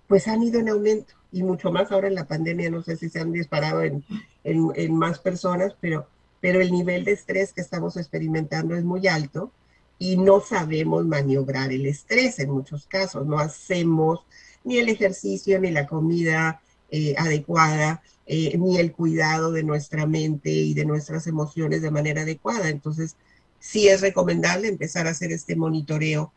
pues 0.09 0.29
han 0.29 0.43
ido 0.43 0.61
en 0.61 0.69
aumento 0.69 1.15
y 1.33 1.43
mucho 1.43 1.73
más 1.73 1.91
ahora 1.91 2.09
en 2.09 2.15
la 2.15 2.27
pandemia, 2.27 2.71
no 2.71 2.83
sé 2.83 2.97
si 2.97 3.09
se 3.09 3.21
han 3.21 3.33
disparado 3.33 3.83
en, 3.83 4.05
en, 4.45 4.95
más 4.95 5.19
personas, 5.19 5.75
pero, 5.81 6.07
pero 6.41 6.61
el 6.61 6.71
nivel 6.71 7.05
de 7.05 7.13
estrés 7.13 7.53
que 7.53 7.61
estamos 7.61 7.97
experimentando 7.97 8.77
es 8.77 8.85
muy 8.85 9.09
alto 9.09 9.51
y 9.99 10.17
no 10.17 10.41
sabemos 10.41 11.05
maniobrar 11.07 11.73
el 11.73 11.87
estrés 11.87 12.39
en 12.39 12.51
muchos 12.51 12.87
casos, 12.87 13.27
no 13.27 13.39
hacemos 13.39 14.21
ni 14.63 14.79
el 14.79 14.89
ejercicio 14.89 15.59
ni 15.59 15.71
la 15.71 15.87
comida 15.87 16.61
eh, 16.91 17.15
adecuada, 17.19 18.03
eh, 18.27 18.57
ni 18.59 18.79
el 18.79 18.93
cuidado 18.93 19.53
de 19.53 19.65
nuestra 19.65 20.07
mente 20.07 20.51
y 20.51 20.75
de 20.75 20.85
nuestras 20.85 21.27
emociones 21.27 21.83
de 21.83 21.91
manera 21.91 22.23
adecuada. 22.23 22.69
Entonces, 22.69 23.17
sí 23.59 23.89
es 23.89 24.01
recomendable 24.01 24.69
empezar 24.69 25.07
a 25.07 25.11
hacer 25.11 25.33
este 25.33 25.57
monitoreo 25.57 26.33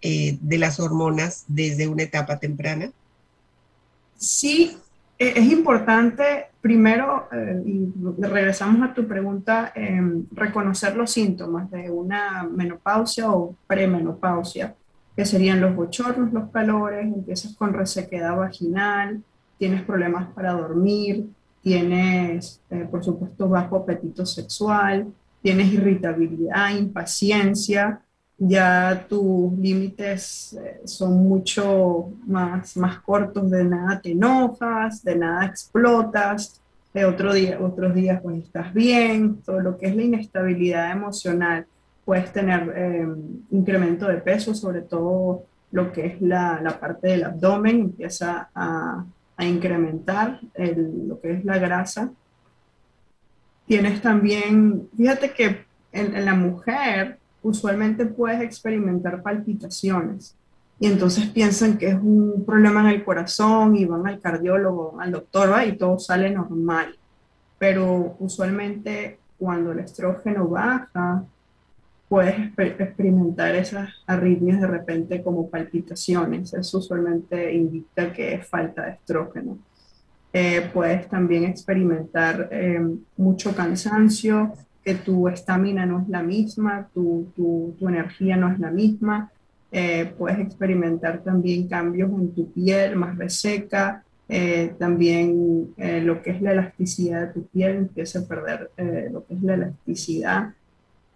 eh, 0.00 0.38
de 0.40 0.58
las 0.58 0.78
hormonas 0.80 1.44
desde 1.48 1.88
una 1.88 2.04
etapa 2.04 2.38
temprana 2.38 2.92
sí 4.18 4.76
e, 5.18 5.38
es 5.38 5.50
importante, 5.50 6.46
primero, 6.60 7.28
eh, 7.32 7.62
y 7.64 7.92
regresamos 8.20 8.88
a 8.88 8.92
tu 8.92 9.06
pregunta, 9.06 9.72
em, 9.74 10.26
reconocer 10.32 10.96
los 10.96 11.10
síntomas 11.10 11.70
de 11.70 11.90
una 11.90 12.44
menopausia 12.44 13.30
o 13.30 13.56
premenopausia, 13.66 14.74
que 15.16 15.24
serían 15.24 15.60
los 15.60 15.74
bochornos, 15.74 16.32
los 16.32 16.50
calores, 16.50 17.04
empiezas 17.04 17.54
con 17.56 17.72
resequedad 17.72 18.36
vaginal, 18.36 19.22
tienes 19.58 19.82
problemas 19.82 20.28
para 20.34 20.52
dormir, 20.52 21.26
tienes, 21.62 22.60
eh, 22.70 22.86
por 22.90 23.04
supuesto, 23.04 23.48
bajo 23.48 23.76
apetito 23.76 24.24
sexual, 24.24 25.06
tienes 25.42 25.72
irritabilidad, 25.72 26.76
impaciencia, 26.76 28.00
ya 28.38 29.06
tus 29.08 29.52
límites 29.58 30.52
eh, 30.52 30.80
son 30.84 31.28
mucho 31.28 32.12
más, 32.26 32.76
más 32.76 33.00
cortos, 33.00 33.50
de 33.50 33.64
nada 33.64 34.00
te 34.00 34.12
enojas, 34.12 35.02
de 35.02 35.16
nada 35.16 35.46
explotas, 35.46 36.60
de 36.94 37.04
otro 37.04 37.34
día, 37.34 37.58
otros 37.60 37.94
días 37.94 38.20
pues 38.22 38.44
estás 38.44 38.72
bien, 38.72 39.42
todo 39.42 39.60
lo 39.60 39.76
que 39.76 39.88
es 39.88 39.96
la 39.96 40.02
inestabilidad 40.02 40.92
emocional, 40.92 41.66
puedes 42.04 42.32
tener 42.32 42.72
em, 42.76 43.42
incremento 43.50 44.06
de 44.06 44.18
peso, 44.18 44.54
sobre 44.54 44.82
todo 44.82 45.44
lo 45.72 45.92
que 45.92 46.06
es 46.06 46.22
la, 46.22 46.60
la 46.62 46.78
parte 46.80 47.08
del 47.08 47.24
abdomen, 47.24 47.80
empieza 47.80 48.48
a, 48.54 49.04
a 49.38 49.46
incrementar 49.46 50.40
lo 50.54 51.18
que 51.20 51.32
es 51.32 51.44
la 51.46 51.58
grasa. 51.58 52.12
Tienes 53.66 54.02
también, 54.02 54.88
fíjate 54.96 55.32
que 55.32 55.64
en 55.92 56.24
la 56.24 56.34
mujer, 56.34 57.18
usualmente 57.42 58.04
puedes 58.04 58.40
experimentar 58.42 59.22
palpitaciones 59.22 60.36
y 60.80 60.86
entonces 60.86 61.26
piensan 61.26 61.76
que 61.76 61.88
es 61.88 61.96
un 61.96 62.44
problema 62.46 62.80
en 62.80 62.96
el 62.96 63.04
corazón 63.04 63.76
y 63.76 63.84
van 63.84 64.06
al 64.06 64.20
cardiólogo, 64.20 65.00
al 65.00 65.10
doctor 65.10 65.50
y 65.66 65.76
todo 65.76 65.98
sale 65.98 66.30
normal. 66.30 66.96
Pero 67.58 68.16
usualmente 68.20 69.18
cuando 69.38 69.72
el 69.72 69.80
estrógeno 69.80 70.46
baja, 70.46 71.24
puedes 72.08 72.36
experimentar 72.56 73.54
esas 73.54 73.90
arritmias 74.06 74.60
de 74.60 74.66
repente 74.66 75.22
como 75.22 75.50
palpitaciones. 75.50 76.54
Eso 76.54 76.78
usualmente 76.78 77.52
indica 77.54 78.12
que 78.12 78.34
es 78.34 78.46
falta 78.46 78.86
de 78.86 78.92
estrógeno. 78.92 79.58
Eh, 80.32 80.70
puedes 80.72 81.08
también 81.08 81.44
experimentar 81.44 82.48
eh, 82.50 82.80
mucho 83.16 83.54
cansancio, 83.54 84.52
que 84.84 84.94
tu 84.94 85.28
estamina 85.28 85.84
no 85.84 86.00
es 86.00 86.08
la 86.08 86.22
misma, 86.22 86.88
tu, 86.94 87.30
tu, 87.36 87.74
tu, 87.78 87.88
energía 87.88 88.36
no 88.36 88.50
es 88.50 88.58
la 88.58 88.70
misma. 88.70 89.30
Eh, 89.70 90.12
puedes 90.16 90.38
experimentar 90.38 91.22
también 91.22 91.68
cambios 91.68 92.10
en 92.10 92.32
tu 92.34 92.50
piel 92.52 92.96
más 92.96 93.18
reseca, 93.18 94.02
eh, 94.30 94.74
también 94.78 95.74
lo 95.78 96.22
que 96.22 96.30
es 96.30 96.42
la 96.42 96.52
elasticidad 96.52 97.26
de 97.26 97.32
tu 97.32 97.46
piel 97.46 97.76
empieza 97.76 98.20
a 98.20 98.26
perder 98.26 98.70
lo 99.10 99.26
que 99.26 99.34
es 99.34 99.42
la 99.42 99.54
elasticidad. 99.54 100.54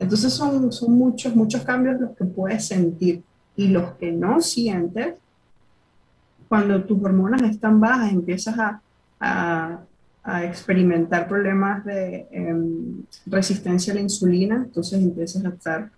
Entonces 0.02 0.32
son, 0.32 0.73
son 0.73 0.92
muchos, 0.92 1.35
muchos 1.35 1.62
cambios 1.62 2.00
los 2.00 2.16
que 2.16 2.25
puedes 2.25 2.66
sentir 2.66 3.23
y 3.56 3.68
los 3.68 3.92
que 3.92 4.12
no 4.12 4.40
sientes, 4.40 5.14
cuando 6.49 6.82
tus 6.85 7.02
hormonas 7.02 7.42
están 7.42 7.80
bajas, 7.80 8.12
empiezas 8.12 8.59
a, 8.59 8.82
a 9.21 9.80
a 10.25 10.44
experimentar 10.44 11.26
problemas 11.26 11.85
de 11.85 12.28
em, 12.30 13.02
resistencia 13.26 13.92
a 13.92 13.97
la 13.97 14.02
insulina, 14.02 14.56
entonces 14.56 15.02
empiezas 15.02 15.44
a 15.44 15.49
estar, 15.49 15.90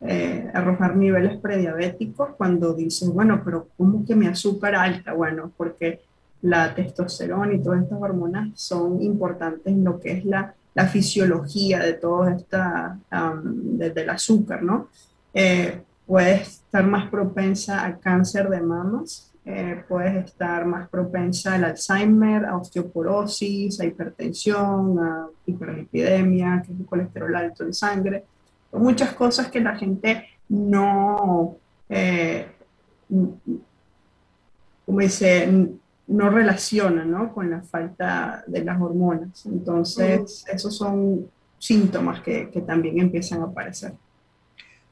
eh, 0.00 0.50
a 0.52 0.58
arrojar 0.58 0.96
niveles 0.96 1.38
prediabéticos 1.38 2.30
cuando 2.36 2.74
dices, 2.74 3.08
bueno, 3.08 3.40
pero 3.44 3.68
¿cómo 3.76 4.04
que 4.04 4.16
mi 4.16 4.26
azúcar 4.26 4.74
alta? 4.74 5.12
Bueno, 5.12 5.52
porque 5.56 6.00
la 6.42 6.74
testosterona 6.74 7.54
y 7.54 7.62
todas 7.62 7.82
estas 7.82 8.00
hormonas 8.00 8.48
son 8.54 9.00
importantes 9.00 9.72
en 9.72 9.84
lo 9.84 10.00
que 10.00 10.12
es 10.12 10.24
la, 10.24 10.54
la 10.78 10.86
fisiología 10.86 11.80
de 11.80 11.94
todo 11.94 12.28
esta, 12.28 12.96
desde 13.42 14.02
el 14.02 14.10
azúcar, 14.10 14.62
¿no? 14.62 14.86
Eh, 15.34 15.82
puedes 16.06 16.48
estar 16.48 16.86
más 16.86 17.10
propensa 17.10 17.84
a 17.84 17.98
cáncer 17.98 18.48
de 18.48 18.60
mamas, 18.60 19.32
eh, 19.44 19.82
puedes 19.88 20.26
estar 20.26 20.66
más 20.66 20.88
propensa 20.88 21.54
al 21.54 21.64
Alzheimer, 21.64 22.44
a 22.44 22.56
osteoporosis, 22.56 23.80
a 23.80 23.86
hipertensión, 23.86 25.00
a 25.00 25.26
hiperlipidemia, 25.46 26.62
que 26.64 26.72
es 26.72 26.78
el 26.78 26.86
colesterol 26.86 27.34
alto 27.34 27.64
en 27.64 27.74
sangre, 27.74 28.24
muchas 28.70 29.14
cosas 29.14 29.50
que 29.50 29.58
la 29.58 29.74
gente 29.74 30.28
no, 30.48 31.56
eh, 31.88 32.46
como 34.86 35.00
dice, 35.00 35.72
no 36.08 36.30
relaciona 36.30 37.04
¿no? 37.04 37.32
con 37.32 37.50
la 37.50 37.62
falta 37.62 38.42
de 38.46 38.64
las 38.64 38.80
hormonas. 38.80 39.44
Entonces, 39.46 40.44
esos 40.52 40.76
son 40.76 41.30
síntomas 41.58 42.22
que, 42.22 42.50
que 42.50 42.62
también 42.62 42.98
empiezan 42.98 43.42
a 43.42 43.44
aparecer. 43.44 43.92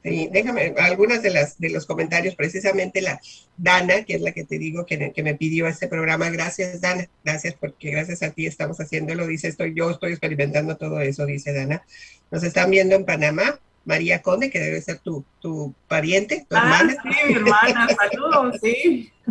Sí, 0.03 0.29
déjame 0.31 0.73
algunas 0.77 1.21
de 1.21 1.31
las 1.31 1.57
de 1.57 1.69
los 1.69 1.85
comentarios, 1.85 2.35
precisamente 2.35 3.01
la 3.01 3.19
Dana, 3.57 4.03
que 4.05 4.13
es 4.13 4.21
la 4.21 4.31
que 4.31 4.45
te 4.45 4.57
digo 4.57 4.85
que, 4.85 5.11
que, 5.11 5.23
me 5.23 5.35
pidió 5.35 5.67
este 5.67 5.87
programa. 5.87 6.29
Gracias, 6.29 6.79
Dana. 6.79 7.09
Gracias 7.25 7.55
porque 7.55 7.91
gracias 7.91 8.23
a 8.23 8.29
ti 8.29 8.45
estamos 8.45 8.79
haciéndolo. 8.79 9.27
Dice, 9.27 9.49
estoy 9.49 9.73
yo 9.75 9.89
estoy 9.89 10.11
experimentando 10.11 10.77
todo 10.77 11.01
eso, 11.01 11.25
dice 11.25 11.51
Dana. 11.51 11.83
Nos 12.31 12.43
están 12.43 12.69
viendo 12.71 12.95
en 12.95 13.05
Panamá. 13.05 13.59
María 13.87 14.21
Conde, 14.21 14.51
que 14.51 14.59
debe 14.59 14.79
ser 14.81 14.99
tu, 14.99 15.25
tu 15.39 15.73
pariente, 15.87 16.45
tu 16.47 16.55
ah, 16.55 16.59
hermana. 16.59 17.01
Sí, 17.01 17.27
mi 17.27 17.33
hermana, 17.33 17.87
saludos, 17.95 18.57
sí. 18.61 19.11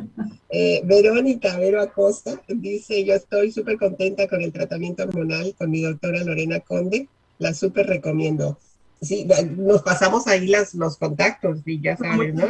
Eh, 0.48 0.80
Verónica 0.84 1.58
Vero 1.58 1.82
Acosta 1.82 2.40
dice, 2.46 3.04
yo 3.04 3.14
estoy 3.14 3.50
súper 3.50 3.78
contenta 3.78 4.28
con 4.28 4.40
el 4.40 4.52
tratamiento 4.52 5.02
hormonal 5.02 5.52
con 5.58 5.70
mi 5.70 5.82
doctora 5.82 6.22
Lorena 6.22 6.60
Conde, 6.60 7.08
la 7.38 7.52
súper 7.52 7.88
recomiendo 7.88 8.56
sí, 9.00 9.26
nos 9.56 9.82
pasamos 9.82 10.26
ahí 10.26 10.46
las, 10.46 10.74
los 10.74 10.96
contactos 10.96 11.58
y 11.64 11.80
ya 11.80 11.96
sabes, 11.96 12.34
¿no? 12.34 12.44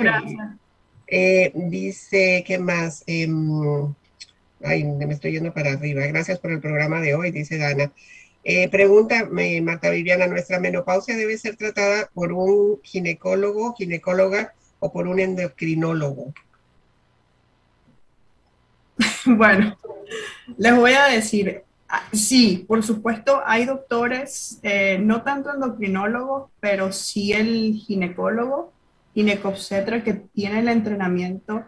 Eh, 1.07 1.53
dice, 1.55 2.45
¿qué 2.47 2.59
más? 2.59 3.05
Em, 3.07 3.95
Ay, 4.63 4.85
me 4.85 5.13
estoy 5.13 5.33
yendo 5.33 5.53
para 5.53 5.73
arriba. 5.73 6.07
Gracias 6.07 6.39
por 6.39 6.51
el 6.51 6.61
programa 6.61 7.01
de 7.01 7.15
hoy, 7.15 7.31
dice 7.31 7.59
Dana. 7.59 7.93
Eh, 8.49 8.69
pregunta 8.69 9.29
Marta 9.61 9.91
Viviana, 9.91 10.29
¿nuestra 10.29 10.61
menopausia 10.61 11.17
debe 11.17 11.37
ser 11.37 11.57
tratada 11.57 12.09
por 12.15 12.33
un 12.33 12.81
ginecólogo, 12.85 13.75
ginecóloga 13.75 14.55
o 14.79 14.93
por 14.93 15.09
un 15.09 15.19
endocrinólogo? 15.19 16.33
Bueno, 19.27 19.77
les 20.57 20.77
voy 20.77 20.93
a 20.93 21.07
decir, 21.07 21.65
ah, 21.89 22.05
sí, 22.13 22.65
por 22.69 22.85
supuesto 22.85 23.43
hay 23.45 23.65
doctores, 23.65 24.61
eh, 24.63 24.99
no 25.01 25.23
tanto 25.23 25.53
endocrinólogos, 25.53 26.49
pero 26.61 26.93
sí 26.93 27.33
el 27.33 27.75
ginecólogo, 27.75 28.73
ginecobstetra 29.13 30.05
que 30.05 30.15
tiene 30.15 30.61
el 30.61 30.69
entrenamiento 30.69 31.65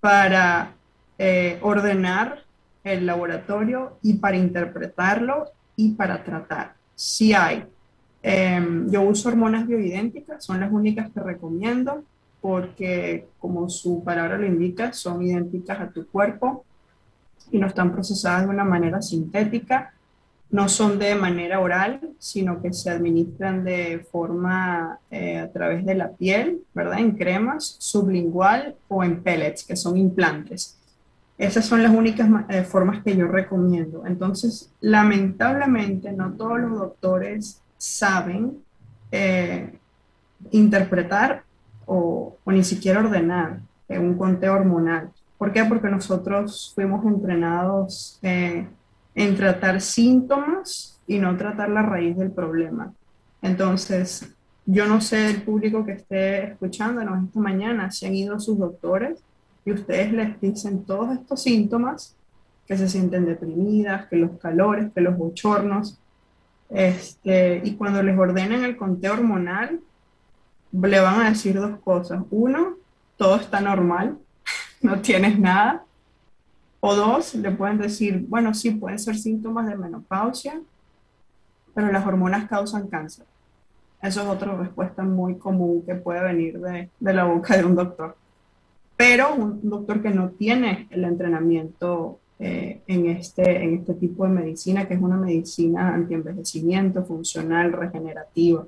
para 0.00 0.74
eh, 1.16 1.58
ordenar 1.62 2.44
el 2.84 3.06
laboratorio 3.06 3.96
y 4.02 4.18
para 4.18 4.36
interpretarlo 4.36 5.52
y 5.78 5.92
para 5.92 6.24
tratar. 6.24 6.74
Sí 6.96 7.32
hay. 7.32 7.64
Em, 8.20 8.90
yo 8.90 9.02
uso 9.02 9.28
hormonas 9.28 9.66
bioidénticas, 9.66 10.44
son 10.44 10.58
las 10.58 10.72
únicas 10.72 11.08
que 11.12 11.20
recomiendo 11.20 12.02
porque, 12.40 13.28
como 13.38 13.68
su 13.68 14.02
palabra 14.02 14.36
lo 14.38 14.46
indica, 14.46 14.92
son 14.92 15.22
idénticas 15.22 15.80
a 15.80 15.90
tu 15.90 16.08
cuerpo 16.08 16.64
y 17.52 17.58
no 17.58 17.68
están 17.68 17.92
procesadas 17.92 18.42
de 18.42 18.48
una 18.48 18.64
manera 18.64 19.00
sintética, 19.00 19.94
no 20.50 20.68
son 20.68 20.98
de 20.98 21.14
manera 21.14 21.60
oral, 21.60 22.00
sino 22.18 22.60
que 22.60 22.72
se 22.72 22.90
administran 22.90 23.62
de 23.62 24.04
forma 24.10 24.98
eh, 25.12 25.38
a 25.38 25.52
través 25.52 25.86
de 25.86 25.94
la 25.94 26.10
piel, 26.10 26.62
¿verdad? 26.74 26.98
En 26.98 27.12
cremas, 27.12 27.76
sublingual 27.78 28.74
o 28.88 29.04
en 29.04 29.22
pellets, 29.22 29.62
que 29.62 29.76
son 29.76 29.96
implantes. 29.96 30.76
Esas 31.38 31.66
son 31.66 31.84
las 31.84 31.92
únicas 31.92 32.28
eh, 32.48 32.64
formas 32.64 33.02
que 33.04 33.16
yo 33.16 33.28
recomiendo. 33.28 34.04
Entonces, 34.04 34.72
lamentablemente, 34.80 36.12
no 36.12 36.32
todos 36.32 36.58
los 36.58 36.76
doctores 36.76 37.62
saben 37.76 38.58
eh, 39.12 39.78
interpretar 40.50 41.44
o, 41.86 42.36
ni 42.46 42.64
siquiera 42.64 43.00
ordenar 43.00 43.60
eh, 43.88 44.00
un 44.00 44.18
conteo 44.18 44.54
hormonal. 44.54 45.10
¿Por 45.38 45.52
qué? 45.52 45.64
Porque 45.64 45.88
nosotros 45.88 46.72
fuimos 46.74 47.06
entrenados 47.06 48.18
en 48.22 49.36
tratar 49.36 49.80
síntomas 49.80 51.00
y 51.06 51.20
no 51.20 51.36
tratar 51.36 51.70
la 51.70 51.82
raíz 51.82 52.16
del 52.16 52.32
problema. 52.32 52.92
Entonces, 53.40 54.34
yo 54.66 54.86
no 54.86 55.00
sé 55.00 55.30
el 55.30 55.42
público 55.42 55.84
que 55.84 55.92
esté 55.92 56.52
escuchándonos 56.52 57.24
esta 57.24 57.38
mañana 57.38 57.92
si 57.92 58.06
han 58.06 58.16
ido 58.16 58.40
sus 58.40 58.58
doctores 58.58 59.22
y 59.68 59.72
ustedes 59.72 60.10
les 60.14 60.40
dicen 60.40 60.82
todos 60.84 61.12
estos 61.12 61.42
síntomas, 61.42 62.16
que 62.66 62.78
se 62.78 62.88
sienten 62.88 63.26
deprimidas, 63.26 64.06
que 64.06 64.16
los 64.16 64.38
calores, 64.38 64.90
que 64.94 65.02
los 65.02 65.14
bochornos, 65.14 66.00
este, 66.70 67.60
y 67.62 67.74
cuando 67.74 68.02
les 68.02 68.18
ordenen 68.18 68.64
el 68.64 68.78
conteo 68.78 69.12
hormonal, 69.12 69.80
le 70.72 71.00
van 71.00 71.20
a 71.20 71.28
decir 71.28 71.60
dos 71.60 71.78
cosas. 71.80 72.22
Uno, 72.30 72.76
todo 73.18 73.36
está 73.36 73.60
normal, 73.60 74.16
no 74.80 75.02
tienes 75.02 75.38
nada. 75.38 75.84
O 76.80 76.94
dos, 76.94 77.34
le 77.34 77.50
pueden 77.50 77.76
decir, 77.76 78.24
bueno, 78.26 78.54
sí, 78.54 78.70
pueden 78.70 78.98
ser 78.98 79.18
síntomas 79.18 79.68
de 79.68 79.76
menopausia, 79.76 80.62
pero 81.74 81.92
las 81.92 82.06
hormonas 82.06 82.48
causan 82.48 82.88
cáncer. 82.88 83.26
Eso 84.00 84.22
es 84.22 84.28
otra 84.28 84.56
respuesta 84.56 85.02
muy 85.02 85.36
común 85.36 85.82
que 85.84 85.94
puede 85.94 86.22
venir 86.22 86.58
de, 86.58 86.88
de 86.98 87.12
la 87.12 87.24
boca 87.24 87.54
de 87.54 87.66
un 87.66 87.74
doctor 87.74 88.16
pero 88.98 89.32
un 89.32 89.60
doctor 89.70 90.02
que 90.02 90.10
no 90.10 90.30
tiene 90.30 90.88
el 90.90 91.04
entrenamiento 91.04 92.18
eh, 92.40 92.82
en, 92.88 93.06
este, 93.06 93.62
en 93.62 93.76
este 93.76 93.94
tipo 93.94 94.24
de 94.24 94.30
medicina, 94.30 94.88
que 94.88 94.94
es 94.94 95.00
una 95.00 95.16
medicina 95.16 95.94
antienvejecimiento, 95.94 97.04
funcional, 97.04 97.72
regenerativa. 97.72 98.66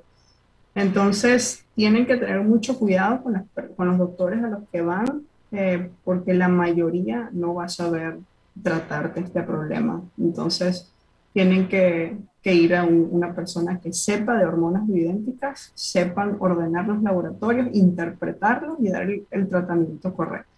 Entonces, 0.76 1.64
tienen 1.74 2.06
que 2.06 2.16
tener 2.16 2.44
mucho 2.44 2.78
cuidado 2.78 3.24
con, 3.24 3.44
con 3.76 3.88
los 3.88 3.98
doctores 3.98 4.40
a 4.44 4.48
los 4.48 4.68
que 4.70 4.82
van, 4.82 5.22
eh, 5.50 5.90
porque 6.04 6.32
la 6.32 6.46
mayoría 6.46 7.28
no 7.32 7.54
va 7.54 7.64
a 7.64 7.68
saber 7.68 8.18
tratarte 8.62 9.18
este 9.18 9.42
problema. 9.42 10.00
Entonces, 10.16 10.92
tienen 11.32 11.68
que, 11.68 12.16
que 12.42 12.54
ir 12.54 12.74
a 12.74 12.84
una 12.84 13.34
persona 13.34 13.80
que 13.80 13.92
sepa 13.92 14.36
de 14.36 14.46
hormonas 14.46 14.86
bioidénticas, 14.86 15.72
sepan 15.74 16.36
ordenar 16.40 16.86
los 16.86 17.02
laboratorios, 17.02 17.68
interpretarlos 17.72 18.78
y 18.80 18.88
dar 18.88 19.08
el, 19.08 19.48
tratamiento 19.48 20.14
correcto. 20.14 20.48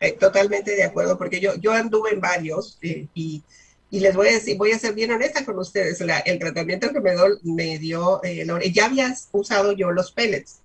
Eh, 0.00 0.12
totalmente 0.18 0.74
de 0.74 0.82
acuerdo, 0.82 1.16
porque 1.16 1.40
yo, 1.40 1.54
yo 1.56 1.72
anduve 1.72 2.12
en 2.12 2.20
varios 2.20 2.78
eh, 2.82 3.06
y, 3.14 3.42
y, 3.90 4.00
les 4.00 4.14
voy 4.16 4.28
a 4.28 4.32
decir, 4.32 4.58
voy 4.58 4.72
a 4.72 4.78
ser 4.78 4.94
bien 4.94 5.12
honesta 5.12 5.44
con 5.44 5.58
ustedes, 5.58 6.00
el 6.00 6.38
tratamiento 6.38 6.92
que 6.92 7.00
me, 7.00 7.12
do, 7.12 7.26
me 7.44 7.78
dio, 7.78 8.20
eh, 8.24 8.44
ya 8.72 8.86
había 8.86 9.14
usado 9.32 9.72
yo 9.72 9.92
los 9.92 10.10
pellets, 10.10 10.60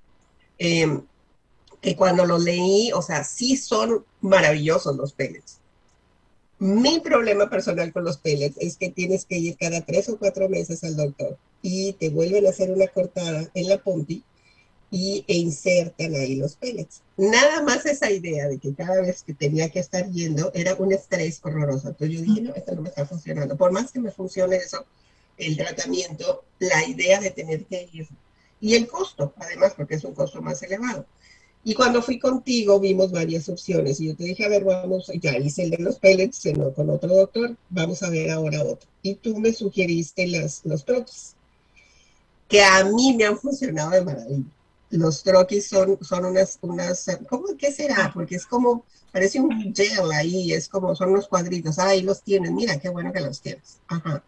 em, 0.57 1.01
que 1.81 1.95
cuando 1.95 2.25
los 2.25 2.43
leí, 2.43 2.91
o 2.93 3.01
sea, 3.01 3.23
sí 3.23 3.57
son 3.57 4.03
maravillosos 4.21 4.95
los 4.95 5.13
pellets 5.13 5.54
mi 6.59 6.99
problema 6.99 7.49
personal 7.49 7.91
con 7.91 8.03
los 8.03 8.17
pellets 8.17 8.57
es 8.59 8.77
que 8.77 8.89
tienes 8.89 9.25
que 9.25 9.37
ir 9.37 9.57
cada 9.57 9.81
tres 9.81 10.09
o 10.09 10.17
cuatro 10.17 10.47
meses 10.49 10.83
al 10.83 10.95
doctor 10.95 11.37
y 11.61 11.93
te 11.93 12.09
vuelven 12.09 12.45
a 12.45 12.49
hacer 12.49 12.71
una 12.71 12.87
cortada 12.87 13.49
en 13.53 13.69
la 13.69 13.77
pompi 13.77 14.23
y, 14.91 15.25
e 15.27 15.35
insertan 15.35 16.15
ahí 16.15 16.35
los 16.35 16.55
pellets. 16.55 17.01
Nada 17.17 17.61
más 17.63 17.85
esa 17.85 18.11
idea 18.11 18.47
de 18.47 18.59
que 18.59 18.73
cada 18.73 19.01
vez 19.01 19.23
que 19.23 19.33
tenía 19.33 19.69
que 19.69 19.79
estar 19.79 20.09
yendo 20.11 20.51
era 20.53 20.75
un 20.75 20.93
estrés 20.93 21.39
horroroso. 21.43 21.89
Entonces 21.89 22.17
yo 22.17 22.23
dije, 22.23 22.41
no, 22.41 22.55
esto 22.55 22.75
no 22.75 22.83
me 22.83 22.89
está 22.89 23.05
funcionando. 23.05 23.57
Por 23.57 23.71
más 23.71 23.91
que 23.91 23.99
me 23.99 24.11
funcione 24.11 24.55
eso, 24.55 24.85
el 25.37 25.57
tratamiento, 25.57 26.45
la 26.59 26.87
idea 26.87 27.19
de 27.19 27.31
tener 27.31 27.65
que 27.65 27.89
ir 27.91 28.07
y 28.61 28.75
el 28.75 28.87
costo, 28.87 29.33
además, 29.37 29.73
porque 29.75 29.95
es 29.95 30.03
un 30.03 30.13
costo 30.13 30.41
más 30.41 30.61
elevado. 30.63 31.05
Y 31.67 31.73
cuando 31.73 32.03
fui 32.03 32.19
contigo 32.19 32.79
vimos 32.79 33.11
varias 33.11 33.49
opciones 33.49 33.99
y 33.99 34.09
yo 34.09 34.15
te 34.15 34.23
dije, 34.23 34.45
a 34.45 34.49
ver, 34.49 34.63
vamos, 34.63 35.11
ya 35.19 35.35
hice 35.39 35.63
el 35.63 35.71
de 35.71 35.79
los 35.79 35.97
pellets 35.97 36.45
no, 36.55 36.71
con 36.71 36.91
otro 36.91 37.09
doctor, 37.09 37.55
vamos 37.71 38.03
a 38.03 38.11
ver 38.11 38.29
ahora 38.29 38.61
otro. 38.63 38.87
Y 39.01 39.15
tú 39.15 39.39
me 39.39 39.51
sugeriste 39.51 40.27
las, 40.27 40.61
los 40.63 40.85
troquis, 40.85 41.33
que 42.47 42.63
a 42.63 42.85
mí 42.85 43.15
me 43.17 43.25
han 43.25 43.39
funcionado 43.39 43.89
de 43.89 44.03
maravilla. 44.03 44.43
Los 44.91 45.23
troquis 45.23 45.67
son, 45.67 45.97
son 46.03 46.25
unas, 46.25 46.59
unas, 46.61 47.07
¿cómo 47.27 47.47
qué 47.57 47.71
será? 47.71 48.11
Porque 48.13 48.35
es 48.35 48.45
como, 48.45 48.85
parece 49.11 49.39
un 49.39 49.73
gel 49.73 50.11
ahí, 50.13 50.53
es 50.53 50.69
como, 50.69 50.95
son 50.95 51.13
unos 51.13 51.27
cuadritos, 51.27 51.79
ahí 51.79 52.03
los 52.03 52.21
tienes, 52.21 52.51
mira, 52.51 52.79
qué 52.79 52.89
bueno 52.89 53.11
que 53.11 53.21
los 53.21 53.41
tienes. 53.41 53.79
Ajá. 53.87 54.23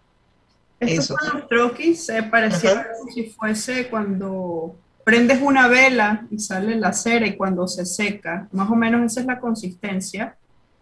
Estos 0.79 1.05
Eso. 1.05 1.15
los 1.33 1.47
troquis, 1.47 2.03
se 2.03 2.23
parecía 2.23 2.87
como 2.97 3.11
si 3.11 3.25
fuese 3.25 3.89
cuando 3.89 4.75
prendes 5.07 5.41
una 5.41 5.69
vela 5.69 6.27
y 6.29 6.37
sale 6.37 6.75
la 6.75 6.91
cera 6.91 7.25
y 7.25 7.37
cuando 7.37 7.65
se 7.65 7.85
seca, 7.85 8.49
más 8.51 8.69
o 8.69 8.75
menos 8.75 9.09
esa 9.09 9.21
es 9.21 9.25
la 9.25 9.39
consistencia. 9.39 10.35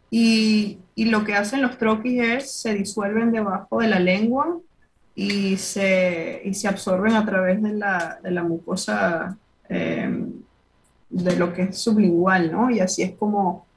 Y, 0.09 0.79
y 0.95 1.05
lo 1.05 1.23
que 1.23 1.35
hacen 1.35 1.61
los 1.61 1.77
troquis 1.77 2.23
es 2.23 2.51
se 2.51 2.73
disuelven 2.73 3.31
debajo 3.31 3.81
de 3.81 3.87
la 3.87 3.99
lengua 3.99 4.57
y 5.13 5.57
se, 5.57 6.41
y 6.43 6.55
se 6.55 6.67
absorben 6.67 7.13
a 7.13 7.23
través 7.23 7.61
de 7.61 7.73
la, 7.73 8.17
de 8.23 8.31
la 8.31 8.41
mucosa 8.41 9.37
eh, 9.69 10.25
de 11.11 11.35
lo 11.35 11.53
que 11.53 11.61
es 11.61 11.77
sublingual, 11.77 12.51
¿no? 12.51 12.71
Y 12.71 12.79
así 12.79 13.03
es 13.03 13.11
como 13.11 13.67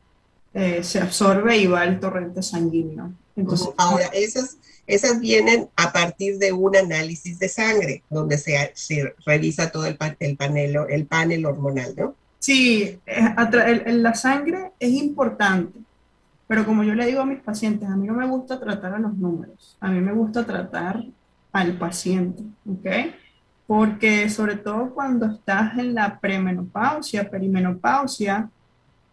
eh, 0.54 0.82
se 0.82 0.98
absorbe 0.98 1.58
y 1.58 1.66
va 1.66 1.84
el 1.84 2.00
torrente 2.00 2.42
sanguíneo. 2.42 3.12
Entonces, 3.37 3.68
esas 4.88 5.20
vienen 5.20 5.68
a 5.77 5.92
partir 5.92 6.38
de 6.38 6.53
un 6.53 6.74
análisis 6.74 7.38
de 7.38 7.48
sangre, 7.51 8.03
donde 8.09 8.38
se, 8.38 9.14
revisa 9.24 9.70
todo 9.70 9.87
el, 9.87 9.98
el, 10.18 10.37
panel, 10.37 10.77
el 10.88 11.07
panel 11.07 11.44
hormonal, 11.44 11.94
¿no? 11.96 12.14
Sí, 12.38 12.98
la 13.07 14.14
sangre 14.14 14.72
es 14.81 14.90
importante, 14.90 15.79
pero 16.46 16.64
como 16.64 16.85
yo 16.85 16.94
le 16.94 17.05
digo 17.05 17.20
a 17.20 17.27
mis 17.27 17.40
pacientes, 17.40 17.87
a 17.87 17.96
mí 17.96 18.07
no 18.07 18.14
me 18.14 18.27
gusta 18.27 18.59
tratar 18.59 18.94
a 18.94 18.98
los 18.98 19.14
números, 19.14 19.77
a 19.79 19.90
mí 19.90 20.01
me 20.01 20.12
gusta 20.12 20.46
tratar 20.46 21.05
al 21.53 21.77
paciente, 21.77 22.42
¿ok? 22.66 23.12
Porque 23.66 24.31
sobre 24.31 24.57
todo 24.57 24.94
cuando 24.94 25.27
estás 25.27 25.77
en 25.77 25.94
la 25.94 26.18
premenopausia, 26.18 27.29
perimenopausia, 27.29 28.48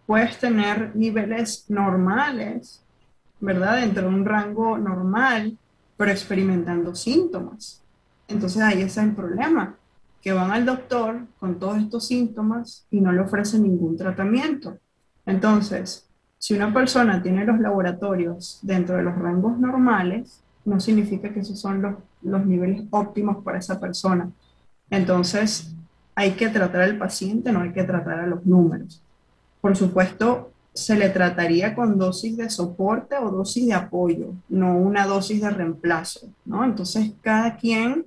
puedes 0.05 0.37
tener 0.37 0.95
niveles 0.95 1.65
normales, 1.67 2.81
¿verdad? 3.41 3.81
Dentro 3.81 4.03
de 4.03 4.15
un 4.15 4.23
rango 4.23 4.77
normal, 4.77 5.57
pero 5.97 6.11
experimentando 6.11 6.95
síntomas. 6.95 7.81
Entonces 8.27 8.61
ahí 8.61 8.81
está 8.81 9.03
el 9.03 9.13
problema, 9.13 9.75
que 10.21 10.33
van 10.33 10.51
al 10.51 10.65
doctor 10.65 11.27
con 11.39 11.59
todos 11.59 11.77
estos 11.77 12.07
síntomas 12.07 12.87
y 12.89 12.99
no 12.99 13.11
le 13.11 13.21
ofrecen 13.21 13.63
ningún 13.63 13.95
tratamiento. 13.95 14.77
Entonces, 15.25 16.07
si 16.37 16.53
una 16.53 16.73
persona 16.73 17.21
tiene 17.21 17.45
los 17.45 17.59
laboratorios 17.59 18.59
dentro 18.61 18.97
de 18.97 19.03
los 19.03 19.15
rangos 19.15 19.57
normales, 19.59 20.43
no 20.65 20.79
significa 20.79 21.31
que 21.31 21.41
esos 21.41 21.59
son 21.59 21.81
los, 21.81 21.95
los 22.23 22.45
niveles 22.45 22.83
óptimos 22.89 23.43
para 23.43 23.59
esa 23.59 23.79
persona. 23.79 24.31
Entonces, 24.89 25.75
hay 26.15 26.31
que 26.31 26.49
tratar 26.49 26.81
al 26.81 26.97
paciente, 26.97 27.51
no 27.51 27.61
hay 27.61 27.71
que 27.71 27.83
tratar 27.83 28.19
a 28.21 28.27
los 28.27 28.45
números. 28.45 29.03
Por 29.61 29.75
supuesto, 29.75 30.51
se 30.75 30.95
le 30.97 31.09
trataría 31.09 31.73
con 31.73 31.97
dosis 31.97 32.35
de 32.35 32.49
soporte 32.49 33.15
o 33.17 33.31
dosis 33.31 33.65
de 33.65 33.73
apoyo, 33.73 34.33
no 34.49 34.77
una 34.77 35.07
dosis 35.07 35.39
de 35.39 35.49
reemplazo, 35.49 36.27
¿no? 36.43 36.65
Entonces, 36.65 37.13
cada 37.21 37.55
quien 37.55 38.05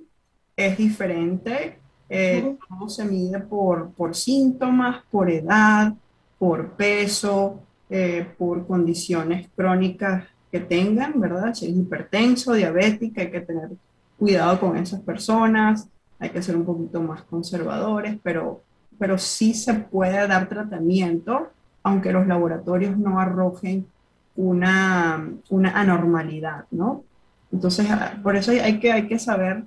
es 0.55 0.77
diferente, 0.77 1.79
eh, 2.07 2.55
todo 2.69 2.87
se 2.87 3.05
mide 3.05 3.39
por, 3.39 3.89
por 3.93 4.15
síntomas, 4.15 5.03
por 5.09 5.31
edad, 5.31 5.95
por 6.37 6.73
peso, 6.73 7.59
eh, 7.89 8.27
por 8.37 8.67
condiciones 8.67 9.49
crónicas 9.55 10.25
que 10.51 10.59
tengan, 10.59 11.19
¿verdad? 11.19 11.55
Si 11.55 11.65
es 11.65 11.75
hipertenso, 11.75 12.53
diabética, 12.53 13.21
hay 13.21 13.31
que 13.31 13.41
tener 13.41 13.71
cuidado 14.19 14.59
con 14.59 14.77
esas 14.77 15.01
personas, 15.01 15.87
hay 16.19 16.29
que 16.29 16.43
ser 16.43 16.55
un 16.55 16.65
poquito 16.65 17.01
más 17.01 17.23
conservadores, 17.23 18.19
pero, 18.21 18.61
pero 18.99 19.17
sí 19.17 19.55
se 19.55 19.73
puede 19.73 20.27
dar 20.27 20.47
tratamiento 20.47 21.49
aunque 21.89 22.11
los 22.11 22.27
laboratorios 22.27 22.97
no 22.97 23.19
arrojen 23.19 23.87
una, 24.35 25.27
una 25.49 25.79
anormalidad, 25.79 26.65
¿no? 26.71 27.03
Entonces, 27.51 27.87
ah, 27.89 28.19
por 28.21 28.35
eso 28.35 28.51
hay 28.51 28.79
que, 28.79 28.91
hay 28.91 29.07
que 29.07 29.19
saber 29.19 29.63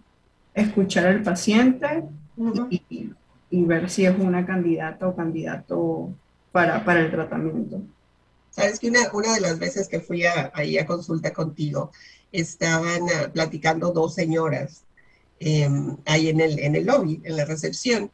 escuchar 0.54 1.06
al 1.06 1.22
paciente 1.22 2.04
y, 2.70 3.10
ver 3.50 3.90
si 3.90 4.06
es 4.06 4.18
una 4.18 4.46
candidata 4.46 5.06
o 5.06 5.16
candidato 5.16 6.14
para, 6.52 6.84
para 6.84 7.00
el 7.00 7.10
tratamiento. 7.10 7.82
Sabes 8.50 8.78
que 8.78 8.88
una, 8.88 9.00
una, 9.12 9.34
de 9.34 9.40
las 9.40 9.58
veces 9.58 9.88
que 9.88 10.00
fui 10.00 10.22
ahí 10.54 10.78
a 10.78 10.86
consulta 10.86 11.32
contigo, 11.32 11.90
estaban 12.30 13.02
ah, 13.14 13.30
platicando 13.32 13.92
dos 13.92 14.14
señoras 14.14 14.84
em, 15.40 15.96
ahí 16.06 16.28
en 16.28 16.40
el, 16.40 16.58
en 16.60 16.76
el 16.76 16.86
lobby, 16.86 17.20
en 17.24 17.36
la 17.36 17.44
recepción, 17.44 18.10